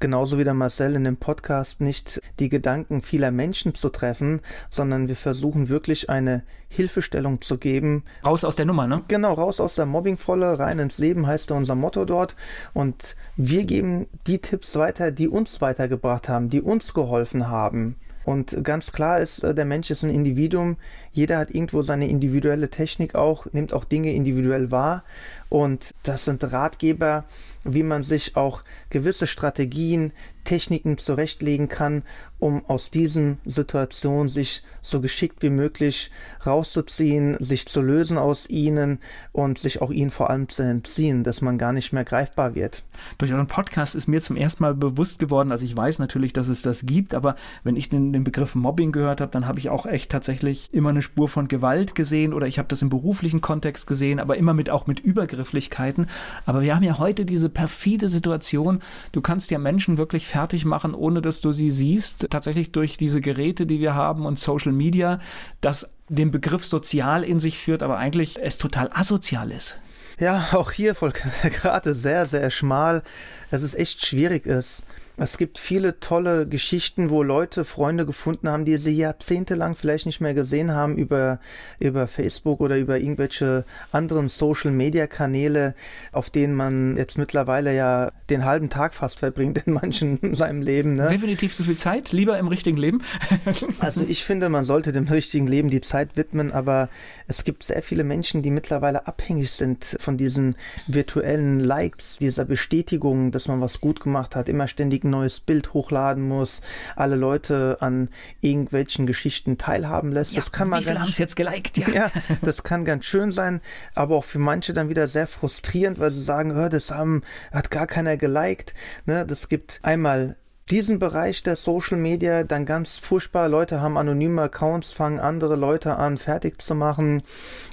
genauso 0.00 0.38
wie 0.38 0.44
der 0.44 0.54
Marcel 0.54 0.94
in 0.94 1.04
dem 1.04 1.16
Podcast 1.16 1.80
nicht 1.80 2.20
die 2.38 2.48
Gedanken 2.48 3.02
vieler 3.02 3.30
Menschen 3.30 3.74
zu 3.74 3.88
treffen, 3.88 4.40
sondern 4.70 5.08
wir 5.08 5.16
versuchen 5.16 5.68
wirklich 5.68 6.10
eine 6.10 6.42
Hilfestellung 6.68 7.40
zu 7.40 7.58
geben. 7.58 8.04
Raus 8.24 8.44
aus 8.44 8.56
der 8.56 8.66
Nummer, 8.66 8.86
ne? 8.86 9.02
Genau, 9.08 9.32
raus 9.34 9.60
aus 9.60 9.74
der 9.74 9.86
Mobbingvolle, 9.86 10.58
rein 10.58 10.78
ins 10.78 10.98
Leben 10.98 11.26
heißt 11.26 11.50
unser 11.50 11.74
Motto 11.74 12.04
dort. 12.04 12.36
Und 12.74 13.16
wir 13.36 13.64
geben 13.64 14.06
die 14.26 14.38
Tipps 14.38 14.76
weiter, 14.76 15.10
die 15.10 15.28
uns 15.28 15.60
weitergebracht 15.60 16.28
haben, 16.28 16.50
die 16.50 16.60
uns 16.60 16.94
geholfen 16.94 17.48
haben. 17.48 17.96
Und 18.28 18.62
ganz 18.62 18.92
klar 18.92 19.20
ist, 19.20 19.42
äh, 19.42 19.54
der 19.54 19.64
Mensch 19.64 19.90
ist 19.90 20.02
ein 20.02 20.10
Individuum. 20.10 20.76
Jeder 21.12 21.38
hat 21.38 21.50
irgendwo 21.50 21.80
seine 21.80 22.10
individuelle 22.10 22.68
Technik 22.68 23.14
auch, 23.14 23.46
nimmt 23.52 23.72
auch 23.72 23.86
Dinge 23.86 24.12
individuell 24.12 24.70
wahr. 24.70 25.02
Und 25.48 25.94
das 26.02 26.26
sind 26.26 26.44
Ratgeber, 26.44 27.24
wie 27.64 27.82
man 27.82 28.02
sich 28.02 28.36
auch 28.36 28.64
gewisse 28.90 29.26
Strategien, 29.26 30.12
Techniken 30.44 30.98
zurechtlegen 30.98 31.68
kann, 31.68 32.02
um 32.38 32.64
aus 32.66 32.90
diesen 32.90 33.38
Situationen 33.44 34.28
sich 34.28 34.62
so 34.80 35.00
geschickt 35.00 35.42
wie 35.42 35.50
möglich 35.50 36.10
rauszuziehen, 36.46 37.36
sich 37.40 37.66
zu 37.66 37.82
lösen 37.82 38.16
aus 38.16 38.48
ihnen 38.48 39.00
und 39.32 39.58
sich 39.58 39.82
auch 39.82 39.90
ihnen 39.90 40.10
vor 40.10 40.30
allem 40.30 40.48
zu 40.48 40.62
entziehen, 40.62 41.24
dass 41.24 41.42
man 41.42 41.58
gar 41.58 41.72
nicht 41.72 41.92
mehr 41.92 42.04
greifbar 42.04 42.54
wird. 42.54 42.84
Durch 43.18 43.32
euren 43.32 43.46
Podcast 43.46 43.94
ist 43.94 44.08
mir 44.08 44.20
zum 44.20 44.36
ersten 44.36 44.62
Mal 44.62 44.74
bewusst 44.74 45.18
geworden, 45.18 45.52
also 45.52 45.64
ich 45.64 45.76
weiß 45.76 45.98
natürlich, 45.98 46.32
dass 46.32 46.48
es 46.48 46.62
das 46.62 46.86
gibt, 46.86 47.14
aber 47.14 47.36
wenn 47.64 47.76
ich 47.76 47.88
den, 47.88 48.12
den 48.12 48.24
Begriff 48.24 48.54
Mobbing 48.54 48.92
gehört 48.92 49.20
habe, 49.20 49.32
dann 49.32 49.46
habe 49.46 49.58
ich 49.58 49.68
auch 49.68 49.86
echt 49.86 50.10
tatsächlich 50.10 50.72
immer 50.72 50.90
eine 50.90 51.02
Spur 51.02 51.28
von 51.28 51.48
Gewalt 51.48 51.94
gesehen 51.94 52.32
oder 52.32 52.46
ich 52.46 52.58
habe 52.58 52.68
das 52.68 52.82
im 52.82 52.88
beruflichen 52.88 53.40
Kontext 53.40 53.86
gesehen, 53.86 54.20
aber 54.20 54.36
immer 54.36 54.54
mit 54.54 54.70
auch 54.70 54.86
mit 54.86 55.00
Übergrifflichkeiten. 55.00 56.06
Aber 56.46 56.62
wir 56.62 56.74
haben 56.74 56.82
ja 56.82 56.98
heute 56.98 57.24
diese 57.24 57.48
perfide 57.48 58.08
Situation, 58.08 58.80
du 59.12 59.20
kannst 59.20 59.50
ja 59.50 59.58
Menschen 59.58 59.98
wirklich 59.98 60.26
fertig 60.26 60.64
machen, 60.64 60.94
ohne 60.94 61.20
dass 61.20 61.40
du 61.40 61.52
sie 61.52 61.70
siehst, 61.70 62.27
tatsächlich 62.30 62.72
durch 62.72 62.96
diese 62.96 63.20
Geräte, 63.20 63.66
die 63.66 63.80
wir 63.80 63.94
haben 63.94 64.26
und 64.26 64.38
Social 64.38 64.72
Media, 64.72 65.20
das 65.60 65.88
den 66.08 66.30
Begriff 66.30 66.64
sozial 66.64 67.24
in 67.24 67.40
sich 67.40 67.58
führt, 67.58 67.82
aber 67.82 67.98
eigentlich 67.98 68.38
es 68.40 68.58
total 68.58 68.90
asozial 68.92 69.50
ist. 69.50 69.76
Ja, 70.20 70.48
auch 70.52 70.72
hier, 70.72 70.94
Volker, 70.94 71.30
gerade 71.50 71.94
sehr, 71.94 72.26
sehr 72.26 72.50
schmal, 72.50 73.02
dass 73.50 73.62
es 73.62 73.74
echt 73.74 74.04
schwierig 74.04 74.46
ist. 74.46 74.82
Es 75.20 75.36
gibt 75.36 75.58
viele 75.58 75.98
tolle 75.98 76.46
Geschichten, 76.46 77.10
wo 77.10 77.24
Leute 77.24 77.64
Freunde 77.64 78.06
gefunden 78.06 78.48
haben, 78.48 78.64
die 78.64 78.78
sie 78.78 78.96
jahrzehntelang 78.96 79.74
vielleicht 79.74 80.06
nicht 80.06 80.20
mehr 80.20 80.32
gesehen 80.32 80.70
haben 80.70 80.96
über, 80.96 81.40
über 81.80 82.06
Facebook 82.06 82.60
oder 82.60 82.78
über 82.78 82.98
irgendwelche 82.98 83.64
anderen 83.90 84.28
Social 84.28 84.70
Media 84.70 85.08
Kanäle, 85.08 85.74
auf 86.12 86.30
denen 86.30 86.54
man 86.54 86.96
jetzt 86.96 87.18
mittlerweile 87.18 87.74
ja 87.74 88.12
den 88.30 88.44
halben 88.44 88.70
Tag 88.70 88.94
fast 88.94 89.18
verbringt 89.18 89.60
in 89.66 89.72
manchen 89.72 90.18
in 90.18 90.34
seinem 90.36 90.62
Leben. 90.62 90.94
Ne? 90.94 91.08
Definitiv 91.08 91.52
zu 91.52 91.64
viel 91.64 91.76
Zeit, 91.76 92.12
lieber 92.12 92.38
im 92.38 92.46
richtigen 92.46 92.78
Leben. 92.78 93.02
also 93.80 94.04
ich 94.06 94.24
finde, 94.24 94.48
man 94.48 94.64
sollte 94.64 94.92
dem 94.92 95.08
richtigen 95.08 95.48
Leben 95.48 95.68
die 95.68 95.80
Zeit 95.80 95.97
Zeit 95.98 96.16
widmen, 96.16 96.52
aber 96.52 96.88
es 97.26 97.42
gibt 97.42 97.64
sehr 97.64 97.82
viele 97.82 98.04
Menschen, 98.04 98.42
die 98.42 98.50
mittlerweile 98.50 99.08
abhängig 99.08 99.50
sind 99.50 99.96
von 99.98 100.16
diesen 100.16 100.54
virtuellen 100.86 101.58
Likes, 101.58 102.18
dieser 102.18 102.44
Bestätigung, 102.44 103.32
dass 103.32 103.48
man 103.48 103.60
was 103.60 103.80
gut 103.80 104.00
gemacht 104.00 104.36
hat, 104.36 104.48
immer 104.48 104.68
ständig 104.68 105.02
ein 105.02 105.10
neues 105.10 105.40
Bild 105.40 105.74
hochladen 105.74 106.26
muss, 106.28 106.62
alle 106.94 107.16
Leute 107.16 107.78
an 107.80 108.10
irgendwelchen 108.40 109.06
Geschichten 109.06 109.58
teilhaben 109.58 110.12
lässt. 110.12 110.32
Ja, 110.32 110.40
das 110.40 110.52
kann 110.52 110.68
man 110.68 110.80
wie 110.80 110.84
viele 110.84 111.00
haben 111.00 111.10
es 111.10 111.18
jetzt 111.18 111.34
geliked? 111.34 111.78
Ja. 111.78 111.88
ja, 111.88 112.10
das 112.42 112.62
kann 112.62 112.84
ganz 112.84 113.04
schön 113.04 113.32
sein, 113.32 113.60
aber 113.96 114.16
auch 114.16 114.24
für 114.24 114.38
manche 114.38 114.72
dann 114.72 114.88
wieder 114.88 115.08
sehr 115.08 115.26
frustrierend, 115.26 115.98
weil 115.98 116.12
sie 116.12 116.22
sagen, 116.22 116.54
das 116.70 116.90
haben, 116.92 117.22
hat 117.50 117.70
gar 117.70 117.88
keiner 117.88 118.16
geliked. 118.16 118.72
Ne, 119.06 119.26
das 119.26 119.48
gibt 119.48 119.80
einmal 119.82 120.36
diesen 120.70 120.98
Bereich 120.98 121.42
der 121.42 121.56
Social 121.56 121.96
Media 121.96 122.44
dann 122.44 122.66
ganz 122.66 122.98
furchtbar. 122.98 123.48
Leute 123.48 123.80
haben 123.80 123.96
anonyme 123.96 124.42
Accounts, 124.42 124.92
fangen 124.92 125.18
andere 125.18 125.56
Leute 125.56 125.96
an, 125.96 126.18
fertig 126.18 126.60
zu 126.60 126.74
machen, 126.74 127.22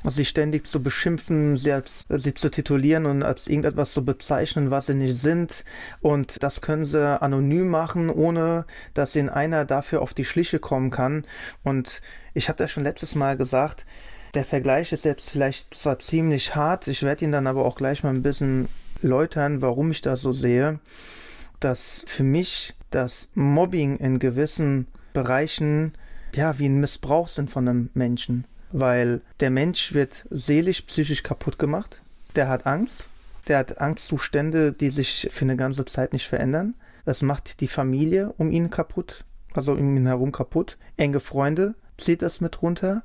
sie 0.05 0.25
ständig 0.25 0.65
zu 0.65 0.81
beschimpfen, 0.81 1.57
sie, 1.57 1.71
als, 1.71 2.05
sie 2.09 2.33
zu 2.33 2.49
titulieren 2.49 3.05
und 3.05 3.23
als 3.23 3.47
irgendetwas 3.47 3.91
zu 3.91 4.05
bezeichnen, 4.05 4.71
was 4.71 4.85
sie 4.85 4.93
nicht 4.93 5.15
sind. 5.15 5.65
Und 6.01 6.41
das 6.43 6.61
können 6.61 6.85
sie 6.85 7.21
anonym 7.21 7.69
machen, 7.69 8.09
ohne 8.09 8.65
dass 8.93 9.15
ihnen 9.15 9.29
einer 9.29 9.65
dafür 9.65 10.01
auf 10.01 10.13
die 10.13 10.25
Schliche 10.25 10.59
kommen 10.59 10.89
kann. 10.89 11.25
Und 11.63 12.01
ich 12.33 12.47
habe 12.47 12.57
das 12.57 12.71
schon 12.71 12.83
letztes 12.83 13.15
Mal 13.15 13.35
gesagt, 13.35 13.85
der 14.33 14.45
Vergleich 14.45 14.91
ist 14.91 15.05
jetzt 15.05 15.29
vielleicht 15.29 15.73
zwar 15.73 15.99
ziemlich 15.99 16.55
hart, 16.55 16.87
ich 16.87 17.03
werde 17.03 17.25
ihn 17.25 17.31
dann 17.31 17.47
aber 17.47 17.65
auch 17.65 17.75
gleich 17.75 18.03
mal 18.03 18.13
ein 18.13 18.21
bisschen 18.21 18.67
läutern, 19.01 19.61
warum 19.61 19.91
ich 19.91 20.01
das 20.01 20.21
so 20.21 20.33
sehe, 20.33 20.79
dass 21.59 22.03
für 22.07 22.23
mich 22.23 22.75
dass 22.95 23.29
Mobbing 23.33 23.97
in 23.97 24.19
gewissen 24.19 24.87
Bereichen 25.11 25.91
ja 26.33 26.57
wie 26.59 26.67
ein 26.67 26.79
Missbrauch 26.79 27.27
sind 27.27 27.51
von 27.51 27.67
einem 27.67 27.89
Menschen, 27.93 28.45
weil 28.71 29.21
der 29.41 29.49
Mensch 29.49 29.93
wird 29.93 30.25
seelisch, 30.29 30.81
psychisch 30.83 31.21
kaputt 31.21 31.59
gemacht. 31.59 32.01
Der 32.37 32.47
hat 32.47 32.65
Angst, 32.65 33.09
der 33.49 33.57
hat 33.57 33.81
Angstzustände, 33.81 34.71
die 34.71 34.91
sich 34.91 35.27
für 35.29 35.43
eine 35.43 35.57
ganze 35.57 35.83
Zeit 35.83 36.13
nicht 36.13 36.27
verändern. 36.27 36.73
Das 37.03 37.21
macht 37.21 37.59
die 37.59 37.67
Familie 37.67 38.33
um 38.37 38.49
ihn 38.49 38.69
kaputt, 38.69 39.25
also 39.53 39.73
um 39.73 39.97
ihn 39.97 40.07
herum 40.07 40.31
kaputt. 40.31 40.77
Enge 40.95 41.19
Freunde 41.19 41.75
zieht 41.97 42.21
das 42.21 42.39
mit 42.39 42.61
runter. 42.61 43.03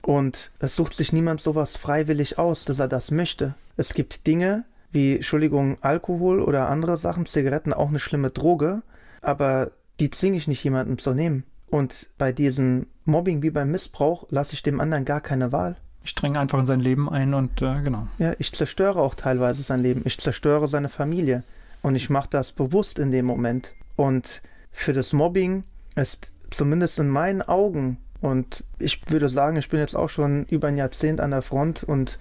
Und 0.00 0.50
es 0.60 0.76
sucht 0.76 0.94
sich 0.94 1.12
niemand 1.12 1.42
sowas 1.42 1.76
freiwillig 1.76 2.38
aus, 2.38 2.64
dass 2.64 2.78
er 2.78 2.88
das 2.88 3.10
möchte. 3.10 3.54
Es 3.76 3.92
gibt 3.92 4.26
Dinge 4.26 4.64
wie, 4.92 5.16
Entschuldigung, 5.16 5.76
Alkohol 5.82 6.40
oder 6.40 6.70
andere 6.70 6.96
Sachen, 6.96 7.26
Zigaretten, 7.26 7.74
auch 7.74 7.88
eine 7.88 7.98
schlimme 7.98 8.30
Droge, 8.30 8.82
aber 9.26 9.70
die 10.00 10.10
zwinge 10.10 10.36
ich 10.36 10.48
nicht 10.48 10.62
jemandem 10.62 10.98
zu 10.98 11.12
nehmen. 11.12 11.44
Und 11.68 12.08
bei 12.16 12.32
diesem 12.32 12.86
Mobbing 13.04 13.42
wie 13.42 13.50
beim 13.50 13.70
Missbrauch 13.70 14.26
lasse 14.30 14.54
ich 14.54 14.62
dem 14.62 14.80
anderen 14.80 15.04
gar 15.04 15.20
keine 15.20 15.52
Wahl. 15.52 15.76
Ich 16.04 16.14
dränge 16.14 16.38
einfach 16.38 16.60
in 16.60 16.66
sein 16.66 16.80
Leben 16.80 17.10
ein 17.10 17.34
und 17.34 17.60
äh, 17.60 17.82
genau. 17.82 18.06
Ja, 18.18 18.34
ich 18.38 18.52
zerstöre 18.52 19.00
auch 19.00 19.16
teilweise 19.16 19.62
sein 19.62 19.82
Leben. 19.82 20.02
Ich 20.04 20.18
zerstöre 20.18 20.68
seine 20.68 20.88
Familie. 20.88 21.42
Und 21.82 21.96
ich 21.96 22.10
mache 22.10 22.28
das 22.30 22.52
bewusst 22.52 22.98
in 22.98 23.10
dem 23.10 23.26
Moment. 23.26 23.72
Und 23.96 24.42
für 24.70 24.92
das 24.92 25.12
Mobbing 25.12 25.64
ist 25.96 26.28
zumindest 26.50 26.98
in 26.98 27.08
meinen 27.08 27.42
Augen, 27.42 27.98
und 28.20 28.64
ich 28.78 29.02
würde 29.10 29.28
sagen, 29.28 29.56
ich 29.56 29.68
bin 29.68 29.80
jetzt 29.80 29.96
auch 29.96 30.08
schon 30.08 30.44
über 30.46 30.68
ein 30.68 30.76
Jahrzehnt 30.76 31.20
an 31.20 31.32
der 31.32 31.42
Front 31.42 31.82
und 31.84 32.18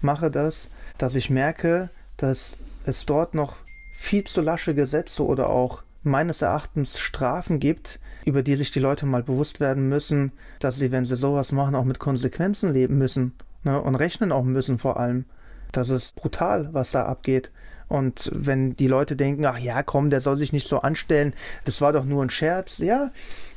mache 0.00 0.30
das, 0.30 0.70
dass 0.98 1.14
ich 1.14 1.30
merke, 1.30 1.90
dass 2.16 2.56
es 2.84 3.06
dort 3.06 3.34
noch 3.34 3.56
viel 3.96 4.24
zu 4.24 4.40
lasche 4.40 4.74
Gesetze 4.74 5.24
oder 5.24 5.48
auch 5.48 5.82
meines 6.08 6.42
Erachtens 6.42 6.98
Strafen 6.98 7.60
gibt, 7.60 8.00
über 8.24 8.42
die 8.42 8.56
sich 8.56 8.70
die 8.72 8.80
Leute 8.80 9.06
mal 9.06 9.22
bewusst 9.22 9.60
werden 9.60 9.88
müssen, 9.88 10.32
dass 10.60 10.76
sie, 10.76 10.90
wenn 10.92 11.06
sie 11.06 11.16
sowas 11.16 11.52
machen, 11.52 11.74
auch 11.74 11.84
mit 11.84 11.98
Konsequenzen 11.98 12.72
leben 12.72 12.98
müssen 12.98 13.34
ne, 13.62 13.80
und 13.80 13.94
rechnen 13.94 14.32
auch 14.32 14.44
müssen 14.44 14.78
vor 14.78 14.98
allem. 14.98 15.24
Das 15.72 15.90
ist 15.90 16.16
brutal, 16.16 16.70
was 16.72 16.90
da 16.90 17.04
abgeht. 17.04 17.50
Und 17.88 18.30
wenn 18.34 18.76
die 18.76 18.86
Leute 18.86 19.16
denken, 19.16 19.46
ach 19.46 19.58
ja, 19.58 19.82
komm, 19.82 20.10
der 20.10 20.20
soll 20.20 20.36
sich 20.36 20.52
nicht 20.52 20.68
so 20.68 20.80
anstellen, 20.80 21.34
das 21.64 21.80
war 21.80 21.92
doch 21.92 22.04
nur 22.04 22.22
ein 22.22 22.30
Scherz. 22.30 22.78
Ja, 22.78 23.10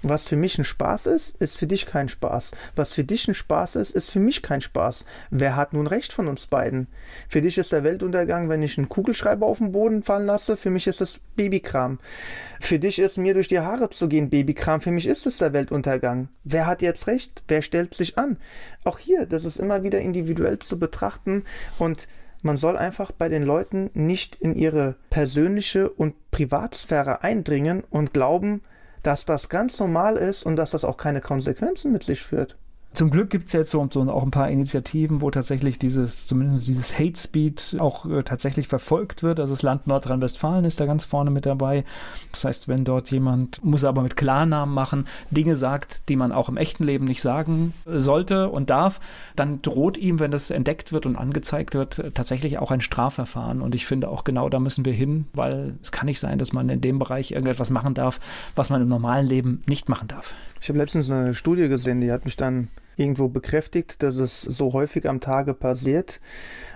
was 0.04 0.26
für 0.26 0.38
mich 0.38 0.58
ein 0.58 0.64
Spaß 0.64 1.08
ist, 1.08 1.36
ist 1.40 1.58
für 1.58 1.68
dich 1.68 1.86
kein 1.86 2.10
Spaß. 2.10 2.52
Was 2.76 2.94
für 2.94 3.04
dich 3.04 3.28
ein 3.28 3.36
Spaß 3.36 3.76
ist, 3.76 3.92
ist 3.92 4.10
für 4.10 4.20
mich 4.20 4.42
kein 4.42 4.62
Spaß. 4.62 5.06
Wer 5.30 5.56
hat 5.56 5.74
nun 5.74 5.86
recht 5.86 6.14
von 6.14 6.28
uns 6.28 6.48
beiden? 6.48 6.88
Für 7.28 7.42
dich 7.42 7.58
ist 7.58 7.72
der 7.72 7.84
Weltuntergang, 7.84 8.48
wenn 8.50 8.64
ich 8.64 8.78
einen 8.78 8.90
Kugelschreiber 8.90 9.46
auf 9.46 9.58
den 9.58 9.74
Boden 9.74 10.02
fallen 10.02 10.26
lasse. 10.26 10.56
Für 10.56 10.70
mich 10.70 10.88
ist 10.88 11.02
es 11.02 11.20
Babykram. 11.36 12.00
Für 12.60 12.80
dich 12.80 13.00
ist 13.00 13.18
mir 13.18 13.34
durch 13.34 13.50
die 13.50 13.60
Haare 13.60 13.90
zu 13.90 14.08
gehen 14.08 14.30
Babykram. 14.30 14.82
Für 14.82 14.92
mich 14.92 15.08
ist 15.08 15.28
es 15.28 15.38
der 15.38 15.54
Weltuntergang. 15.54 16.30
Wer 16.44 16.68
hat 16.68 16.82
jetzt 16.82 17.08
recht? 17.08 17.44
Wer 17.48 17.62
stellt 17.62 17.94
sich 17.94 18.18
an? 18.18 18.38
Auch 18.86 18.98
hier, 18.98 19.26
das 19.26 19.46
ist 19.46 19.60
immer 19.60 19.84
wieder 19.84 20.00
individuell 20.00 20.60
zu 20.60 20.80
betrachten 20.80 21.44
und 21.78 22.08
man 22.42 22.58
soll 22.58 22.78
einfach 22.78 23.12
bei 23.12 23.30
den 23.30 23.44
Leuten 23.44 23.90
nicht 23.94 24.36
in 24.36 24.56
ihre 24.56 24.96
persönliche 25.10 25.90
und 25.90 26.16
Privatsphäre 26.32 27.24
eindringen 27.24 27.84
und 27.90 28.14
glauben, 28.14 28.62
dass 29.04 29.26
das 29.26 29.50
ganz 29.50 29.80
normal 29.80 30.18
ist 30.18 30.44
und 30.44 30.56
dass 30.56 30.72
das 30.72 30.84
auch 30.84 30.98
keine 30.98 31.22
Konsequenzen 31.22 31.92
mit 31.92 32.04
sich 32.04 32.22
führt. 32.22 32.58
Zum 32.94 33.10
Glück 33.10 33.30
gibt 33.30 33.48
es 33.48 33.54
jetzt 33.54 33.72
so, 33.72 33.88
so, 33.90 34.02
auch 34.12 34.24
ein 34.24 34.32
paar 34.32 34.50
Initiativen, 34.50 35.22
wo 35.22 35.32
tatsächlich 35.32 35.80
dieses, 35.80 36.28
zumindest 36.28 36.68
dieses 36.68 37.00
Hate 37.00 37.18
Speed 37.18 37.78
auch 37.80 38.06
äh, 38.06 38.22
tatsächlich 38.24 38.68
verfolgt 38.68 39.24
wird. 39.24 39.40
Also 39.40 39.54
das 39.54 39.62
Land 39.62 39.88
Nordrhein-Westfalen 39.88 40.66
ist 40.66 40.82
da 40.82 40.86
ganz 40.86 41.06
vorne 41.06 41.32
mit 41.32 41.46
dabei. 41.46 41.86
Das 42.34 42.44
heißt, 42.44 42.68
wenn 42.68 42.84
dort 42.84 43.10
jemand, 43.10 43.64
muss 43.64 43.84
er 43.84 43.90
aber 43.90 44.02
mit 44.02 44.18
Klarnamen 44.18 44.76
machen, 44.76 45.08
Dinge 45.30 45.56
sagt, 45.56 46.10
die 46.10 46.18
man 46.18 46.34
auch 46.34 46.50
im 46.50 46.58
echten 46.58 46.84
Leben 46.84 47.06
nicht 47.06 47.22
sagen 47.22 47.74
sollte 47.86 48.50
und 48.50 48.70
darf, 48.70 49.00
dann 49.38 49.62
droht 49.62 49.96
ihm, 49.96 50.20
wenn 50.20 50.32
das 50.32 50.50
entdeckt 50.50 50.92
wird 50.92 51.06
und 51.06 51.16
angezeigt 51.16 51.74
wird, 51.74 52.12
tatsächlich 52.14 52.58
auch 52.58 52.72
ein 52.72 52.82
Strafverfahren. 52.82 53.62
Und 53.62 53.74
ich 53.74 53.86
finde 53.86 54.10
auch 54.10 54.26
genau 54.26 54.50
da 54.50 54.60
müssen 54.60 54.84
wir 54.84 54.94
hin, 54.94 55.28
weil 55.32 55.76
es 55.82 55.94
kann 55.94 56.08
nicht 56.08 56.20
sein, 56.20 56.40
dass 56.40 56.52
man 56.52 56.68
in 56.68 56.82
dem 56.82 57.00
Bereich 57.00 57.32
irgendetwas 57.32 57.70
machen 57.70 57.94
darf, 57.94 58.20
was 58.58 58.70
man 58.70 58.82
im 58.82 58.90
normalen 58.90 59.28
Leben 59.28 59.62
nicht 59.66 59.88
machen 59.88 60.10
darf. 60.10 60.34
Ich 60.60 60.68
habe 60.68 60.78
letztens 60.78 61.10
eine 61.10 61.34
Studie 61.34 61.70
gesehen, 61.70 62.02
die 62.02 62.12
hat 62.12 62.26
mich 62.26 62.36
dann 62.36 62.68
irgendwo 62.96 63.28
bekräftigt, 63.28 64.02
dass 64.04 64.16
es 64.16 64.42
so 64.42 64.74
häufig 64.74 65.08
am 65.08 65.20
Tage 65.20 65.54
passiert. 65.54 66.20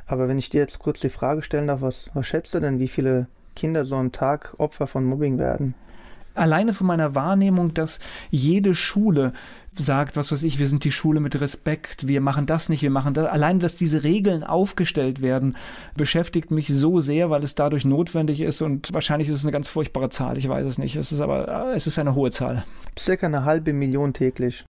Aber 0.06 0.28
wenn 0.28 0.38
ich 0.38 0.50
dir 0.50 0.62
jetzt 0.62 0.80
kurz 0.80 1.00
die 1.00 1.10
Frage 1.10 1.42
stellen 1.42 1.68
darf, 1.68 1.82
was, 1.82 2.12
was 2.14 2.28
schätzt 2.28 2.54
du 2.54 2.60
denn, 2.60 2.80
wie 2.80 2.88
viele 2.88 3.28
Kinder 3.56 3.86
so 3.86 3.96
am 3.96 4.12
Tag 4.12 4.54
Opfer 4.58 4.88
von 4.88 5.06
Mobbing 5.06 5.38
werden? 5.38 5.76
Alleine 6.36 6.74
von 6.74 6.88
meiner 6.88 7.16
Wahrnehmung, 7.16 7.74
dass 7.74 8.00
jede 8.30 8.76
Schule 8.76 9.32
sagt, 9.74 10.18
was 10.18 10.32
weiß 10.32 10.44
ich, 10.44 10.60
wir 10.60 10.68
sind 10.68 10.84
die 10.84 10.92
Schule 10.92 11.22
mit 11.22 11.40
Respekt, 11.40 12.08
wir 12.08 12.20
machen 12.22 12.46
das 12.46 12.68
nicht, 12.70 12.82
wir 12.82 12.90
machen 12.90 13.14
das. 13.14 13.26
Allein, 13.26 13.60
dass 13.60 13.76
diese 13.76 14.04
Regeln 14.04 14.44
aufgestellt 14.44 15.22
werden, 15.22 15.56
beschäftigt 15.96 16.52
mich 16.52 16.68
so 16.68 17.00
sehr, 17.00 17.30
weil 17.30 17.44
es 17.44 17.56
dadurch 17.56 17.86
notwendig 17.86 18.42
ist 18.42 18.62
und 18.62 18.94
wahrscheinlich 18.94 19.30
ist 19.30 19.36
es 19.36 19.46
eine 19.46 19.52
ganz 19.52 19.70
furchtbare 19.70 20.10
Zahl, 20.10 20.38
ich 20.38 20.48
weiß 20.48 20.66
es 20.66 20.78
nicht. 20.78 20.96
Es 20.98 21.12
ist 21.12 21.22
aber, 21.22 21.74
es 21.74 21.88
ist 21.88 22.00
eine 22.00 22.16
hohe 22.16 22.32
Zahl. 22.32 22.64
Circa 22.98 23.28
eine 23.28 23.46
halbe 23.46 23.74
Million 23.74 24.14
täglich. 24.14 24.66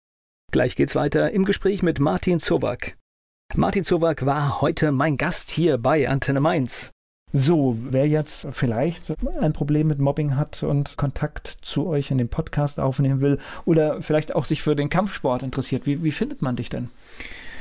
Gleich 0.51 0.75
geht's 0.75 0.95
weiter 0.95 1.31
im 1.31 1.45
Gespräch 1.45 1.81
mit 1.81 2.01
Martin 2.01 2.37
Zowak. 2.41 2.97
Martin 3.55 3.85
Zowak 3.85 4.25
war 4.25 4.59
heute 4.59 4.91
mein 4.91 5.15
Gast 5.15 5.49
hier 5.49 5.77
bei 5.77 6.09
Antenne 6.09 6.41
Mainz. 6.41 6.91
So, 7.31 7.77
wer 7.79 8.05
jetzt 8.05 8.47
vielleicht 8.51 9.13
ein 9.39 9.53
Problem 9.53 9.87
mit 9.87 9.99
Mobbing 9.99 10.35
hat 10.35 10.63
und 10.63 10.97
Kontakt 10.97 11.57
zu 11.61 11.87
euch 11.87 12.11
in 12.11 12.17
dem 12.17 12.27
Podcast 12.27 12.81
aufnehmen 12.81 13.21
will 13.21 13.37
oder 13.63 14.01
vielleicht 14.01 14.35
auch 14.35 14.43
sich 14.43 14.61
für 14.61 14.75
den 14.75 14.89
Kampfsport 14.89 15.41
interessiert, 15.41 15.85
wie, 15.85 16.03
wie 16.03 16.11
findet 16.11 16.41
man 16.41 16.57
dich 16.57 16.67
denn? 16.67 16.89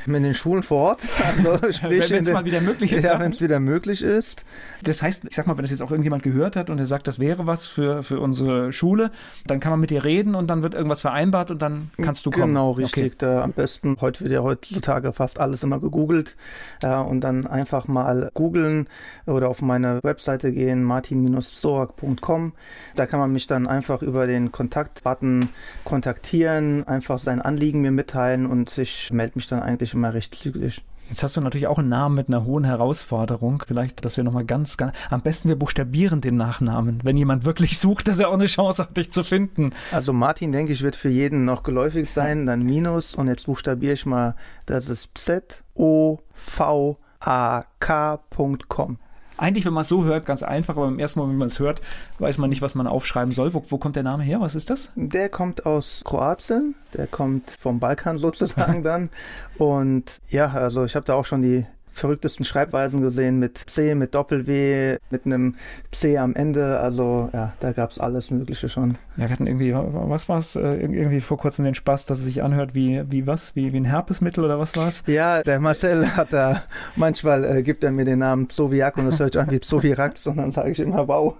In 0.05 0.23
den 0.23 0.33
Schulen 0.33 0.63
vor 0.63 0.77
Ort. 0.81 1.01
Also 1.41 1.89
wenn 1.89 2.23
es 2.23 2.31
mal 2.31 2.45
wieder 2.45 2.61
möglich 2.61 2.93
ist. 2.93 3.03
Ja, 3.03 3.19
wenn 3.19 3.31
es 3.31 3.41
wieder 3.41 3.59
möglich 3.59 4.01
ist. 4.01 4.45
Das 4.83 5.01
heißt, 5.01 5.25
ich 5.29 5.35
sag 5.35 5.47
mal, 5.47 5.57
wenn 5.57 5.63
das 5.63 5.71
jetzt 5.71 5.81
auch 5.81 5.91
irgendjemand 5.91 6.23
gehört 6.23 6.55
hat 6.55 6.69
und 6.69 6.79
er 6.79 6.85
sagt, 6.85 7.07
das 7.07 7.19
wäre 7.19 7.47
was 7.47 7.67
für, 7.67 8.03
für 8.03 8.19
unsere 8.19 8.73
Schule, 8.73 9.11
dann 9.45 9.59
kann 9.59 9.71
man 9.71 9.79
mit 9.79 9.89
dir 9.89 10.03
reden 10.03 10.35
und 10.35 10.47
dann 10.47 10.63
wird 10.63 10.73
irgendwas 10.73 11.01
vereinbart 11.01 11.51
und 11.51 11.61
dann 11.61 11.91
kannst 12.01 12.25
du 12.25 12.31
kommen. 12.31 12.47
Genau, 12.47 12.71
richtig. 12.71 13.05
Okay. 13.05 13.15
Da 13.17 13.43
am 13.43 13.53
besten, 13.53 13.97
heute 14.01 14.21
wird 14.21 14.33
ja 14.33 14.41
heutzutage 14.41 15.13
fast 15.13 15.39
alles 15.39 15.63
immer 15.63 15.79
gegoogelt 15.79 16.35
ja, 16.81 17.01
und 17.01 17.21
dann 17.21 17.47
einfach 17.47 17.87
mal 17.87 18.29
googeln 18.33 18.87
oder 19.25 19.49
auf 19.49 19.61
meine 19.61 19.99
Webseite 20.03 20.51
gehen, 20.51 20.83
martin-zoak.com. 20.83 22.53
Da 22.95 23.05
kann 23.05 23.19
man 23.19 23.31
mich 23.31 23.47
dann 23.47 23.67
einfach 23.67 24.01
über 24.01 24.27
den 24.27 24.51
Kontaktbutton 24.51 25.49
kontaktieren, 25.83 26.87
einfach 26.87 27.19
sein 27.19 27.41
Anliegen 27.41 27.81
mir 27.81 27.91
mitteilen 27.91 28.45
und 28.45 28.77
ich 28.77 29.11
melde 29.11 29.33
mich 29.35 29.47
dann 29.47 29.61
eigentlich 29.61 29.90
immer 29.93 30.13
recht 30.13 30.35
zügig. 30.35 30.83
Jetzt 31.09 31.23
hast 31.23 31.35
du 31.35 31.41
natürlich 31.41 31.67
auch 31.67 31.77
einen 31.77 31.89
Namen 31.89 32.15
mit 32.15 32.29
einer 32.29 32.45
hohen 32.45 32.63
Herausforderung. 32.63 33.63
Vielleicht, 33.67 34.05
dass 34.05 34.15
wir 34.15 34.23
nochmal 34.23 34.45
ganz, 34.45 34.77
ganz, 34.77 34.93
am 35.09 35.21
besten 35.21 35.49
wir 35.49 35.57
buchstabieren 35.57 36.21
den 36.21 36.37
Nachnamen, 36.37 37.01
wenn 37.03 37.17
jemand 37.17 37.43
wirklich 37.43 37.79
sucht, 37.79 38.07
dass 38.07 38.19
er 38.19 38.29
auch 38.29 38.35
eine 38.35 38.45
Chance 38.45 38.83
hat, 38.83 38.95
dich 38.95 39.11
zu 39.11 39.25
finden. 39.25 39.71
Also 39.91 40.13
Martin, 40.13 40.53
denke 40.53 40.71
ich, 40.71 40.83
wird 40.83 40.95
für 40.95 41.09
jeden 41.09 41.43
noch 41.43 41.63
geläufig 41.63 42.09
sein, 42.09 42.45
dann 42.45 42.63
Minus 42.63 43.13
und 43.15 43.27
jetzt 43.27 43.47
buchstabiere 43.47 43.93
ich 43.93 44.05
mal, 44.05 44.35
das 44.65 44.87
ist 44.87 45.09
Z-O-V-A-K.com. 45.15 46.17
Eigentlich, 49.41 49.65
wenn 49.65 49.73
man 49.73 49.81
es 49.81 49.87
so 49.87 50.03
hört, 50.03 50.27
ganz 50.27 50.43
einfach, 50.43 50.77
aber 50.77 50.87
im 50.87 50.99
ersten 50.99 51.19
Mal, 51.19 51.27
wenn 51.27 51.37
man 51.37 51.47
es 51.47 51.57
hört, 51.57 51.81
weiß 52.19 52.37
man 52.37 52.51
nicht, 52.51 52.61
was 52.61 52.75
man 52.75 52.85
aufschreiben 52.85 53.33
soll. 53.33 53.55
Wo, 53.55 53.63
wo 53.69 53.79
kommt 53.79 53.95
der 53.95 54.03
Name 54.03 54.21
her? 54.21 54.39
Was 54.39 54.53
ist 54.53 54.69
das? 54.69 54.91
Der 54.95 55.29
kommt 55.29 55.65
aus 55.65 56.03
Kroatien, 56.05 56.75
der 56.93 57.07
kommt 57.07 57.49
vom 57.59 57.79
Balkan 57.79 58.19
sozusagen 58.19 58.83
dann. 58.83 59.09
Und 59.57 60.21
ja, 60.29 60.51
also 60.51 60.85
ich 60.85 60.95
habe 60.95 61.05
da 61.05 61.15
auch 61.15 61.25
schon 61.25 61.41
die 61.41 61.65
verrücktesten 61.93 62.45
Schreibweisen 62.45 63.01
gesehen 63.01 63.39
mit 63.39 63.57
C, 63.57 63.95
mit 63.95 64.15
Doppel-W, 64.15 64.97
mit 65.09 65.25
einem 65.25 65.55
C 65.91 66.17
am 66.17 66.35
Ende. 66.35 66.79
Also 66.79 67.29
ja, 67.33 67.53
da 67.59 67.71
gab 67.71 67.91
es 67.91 67.99
alles 67.99 68.31
Mögliche 68.31 68.69
schon. 68.69 68.97
Ja, 69.17 69.25
wir 69.25 69.29
hatten 69.31 69.47
irgendwie, 69.47 69.73
was 69.73 70.29
war 70.29 70.39
es, 70.39 70.55
äh, 70.55 70.77
irgendwie 70.77 71.19
vor 71.19 71.37
kurzem 71.37 71.65
den 71.65 71.75
Spaß, 71.75 72.05
dass 72.05 72.19
es 72.19 72.25
sich 72.25 72.43
anhört 72.43 72.73
wie, 72.73 73.03
wie 73.11 73.27
was, 73.27 73.55
wie, 73.55 73.73
wie 73.73 73.77
ein 73.77 73.85
Herpesmittel 73.85 74.43
oder 74.43 74.57
was 74.57 74.75
war 74.77 74.87
es? 74.87 75.03
Ja, 75.05 75.43
der 75.43 75.59
Marcel 75.59 76.15
hat 76.15 76.31
da, 76.31 76.63
manchmal 76.95 77.43
äh, 77.43 77.61
gibt 77.61 77.83
er 77.83 77.91
mir 77.91 78.05
den 78.05 78.19
Namen 78.19 78.49
Zoviak 78.49 78.97
und 78.97 79.05
das 79.05 79.19
hört 79.19 79.33
sich 79.33 79.41
an 79.41 79.51
wie 79.51 79.59
Zovirax 79.59 80.27
und 80.27 80.37
dann 80.37 80.51
sage 80.51 80.71
ich 80.71 80.79
immer 80.79 81.07
wow. 81.07 81.35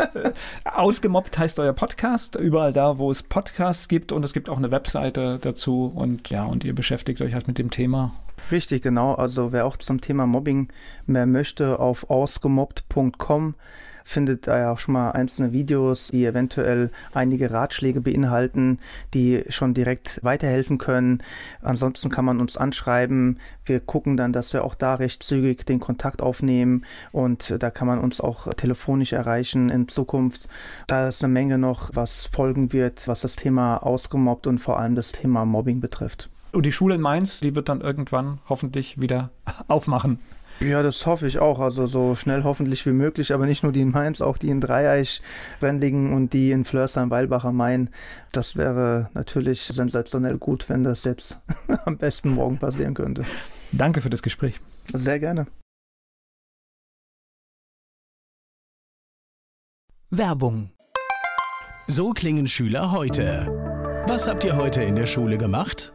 Ausgemobbt 0.64 1.36
heißt 1.36 1.58
euer 1.58 1.72
Podcast, 1.72 2.36
überall 2.36 2.72
da, 2.72 2.98
wo 2.98 3.10
es 3.10 3.22
Podcasts 3.22 3.88
gibt 3.88 4.12
und 4.12 4.24
es 4.24 4.32
gibt 4.32 4.48
auch 4.48 4.58
eine 4.58 4.70
Webseite 4.70 5.38
dazu 5.42 5.92
und 5.94 6.30
ja, 6.30 6.44
und 6.44 6.64
ihr 6.64 6.74
beschäftigt 6.74 7.20
euch 7.20 7.34
halt 7.34 7.48
mit 7.48 7.58
dem 7.58 7.70
Thema 7.70 8.12
Richtig, 8.50 8.82
genau. 8.82 9.14
Also 9.14 9.52
wer 9.52 9.66
auch 9.66 9.76
zum 9.76 10.00
Thema 10.00 10.26
Mobbing 10.26 10.68
mehr 11.06 11.26
möchte, 11.26 11.78
auf 11.78 12.10
ausgemobbt.com 12.10 13.54
findet 14.04 14.46
da 14.46 14.58
ja 14.58 14.72
auch 14.72 14.78
schon 14.78 14.94
mal 14.94 15.10
einzelne 15.12 15.52
Videos, 15.52 16.08
die 16.08 16.24
eventuell 16.24 16.90
einige 17.12 17.50
Ratschläge 17.50 18.00
beinhalten, 18.00 18.78
die 19.14 19.44
schon 19.48 19.74
direkt 19.74 20.22
weiterhelfen 20.22 20.78
können. 20.78 21.22
Ansonsten 21.60 22.10
kann 22.10 22.24
man 22.24 22.40
uns 22.40 22.56
anschreiben. 22.56 23.38
Wir 23.64 23.80
gucken 23.80 24.16
dann, 24.16 24.32
dass 24.32 24.52
wir 24.52 24.64
auch 24.64 24.74
da 24.74 24.94
recht 24.94 25.22
zügig 25.22 25.64
den 25.66 25.80
Kontakt 25.80 26.22
aufnehmen 26.22 26.84
und 27.12 27.54
da 27.58 27.70
kann 27.70 27.86
man 27.86 27.98
uns 27.98 28.20
auch 28.20 28.52
telefonisch 28.54 29.12
erreichen 29.12 29.70
in 29.70 29.88
Zukunft. 29.88 30.48
Da 30.86 31.08
ist 31.08 31.22
eine 31.22 31.32
Menge 31.32 31.58
noch, 31.58 31.90
was 31.94 32.26
folgen 32.26 32.72
wird, 32.72 33.06
was 33.08 33.20
das 33.20 33.36
Thema 33.36 33.76
ausgemobbt 33.78 34.46
und 34.46 34.58
vor 34.58 34.78
allem 34.78 34.94
das 34.94 35.12
Thema 35.12 35.44
Mobbing 35.44 35.80
betrifft. 35.80 36.31
Und 36.52 36.66
die 36.66 36.72
Schule 36.72 36.94
in 36.94 37.00
Mainz, 37.00 37.40
die 37.40 37.54
wird 37.56 37.68
dann 37.68 37.80
irgendwann 37.80 38.38
hoffentlich 38.48 39.00
wieder 39.00 39.30
aufmachen. 39.68 40.18
Ja, 40.60 40.82
das 40.82 41.06
hoffe 41.06 41.26
ich 41.26 41.38
auch. 41.38 41.58
Also 41.58 41.86
so 41.86 42.14
schnell 42.14 42.44
hoffentlich 42.44 42.86
wie 42.86 42.92
möglich, 42.92 43.32
aber 43.32 43.46
nicht 43.46 43.62
nur 43.62 43.72
die 43.72 43.80
in 43.80 43.90
Mainz, 43.90 44.20
auch 44.20 44.36
die 44.36 44.48
in 44.48 44.60
Dreieich, 44.60 45.22
Rendlingen 45.60 46.12
und 46.12 46.32
die 46.32 46.52
in 46.52 46.64
Flörsheim, 46.64 47.10
Weilbacher 47.10 47.52
Main. 47.52 47.90
Das 48.30 48.54
wäre 48.54 49.10
natürlich 49.14 49.62
sensationell 49.62 50.38
gut, 50.38 50.68
wenn 50.68 50.84
das 50.84 51.04
jetzt 51.04 51.40
am 51.84 51.96
besten 51.96 52.30
morgen 52.30 52.58
passieren 52.58 52.94
könnte. 52.94 53.24
Danke 53.72 54.00
für 54.00 54.10
das 54.10 54.22
Gespräch. 54.22 54.60
Sehr 54.92 55.18
gerne. 55.18 55.46
Werbung. 60.10 60.70
So 61.86 62.10
klingen 62.10 62.46
Schüler 62.46 62.92
heute. 62.92 63.46
Was 64.06 64.28
habt 64.28 64.44
ihr 64.44 64.56
heute 64.56 64.82
in 64.82 64.94
der 64.94 65.06
Schule 65.06 65.38
gemacht? 65.38 65.94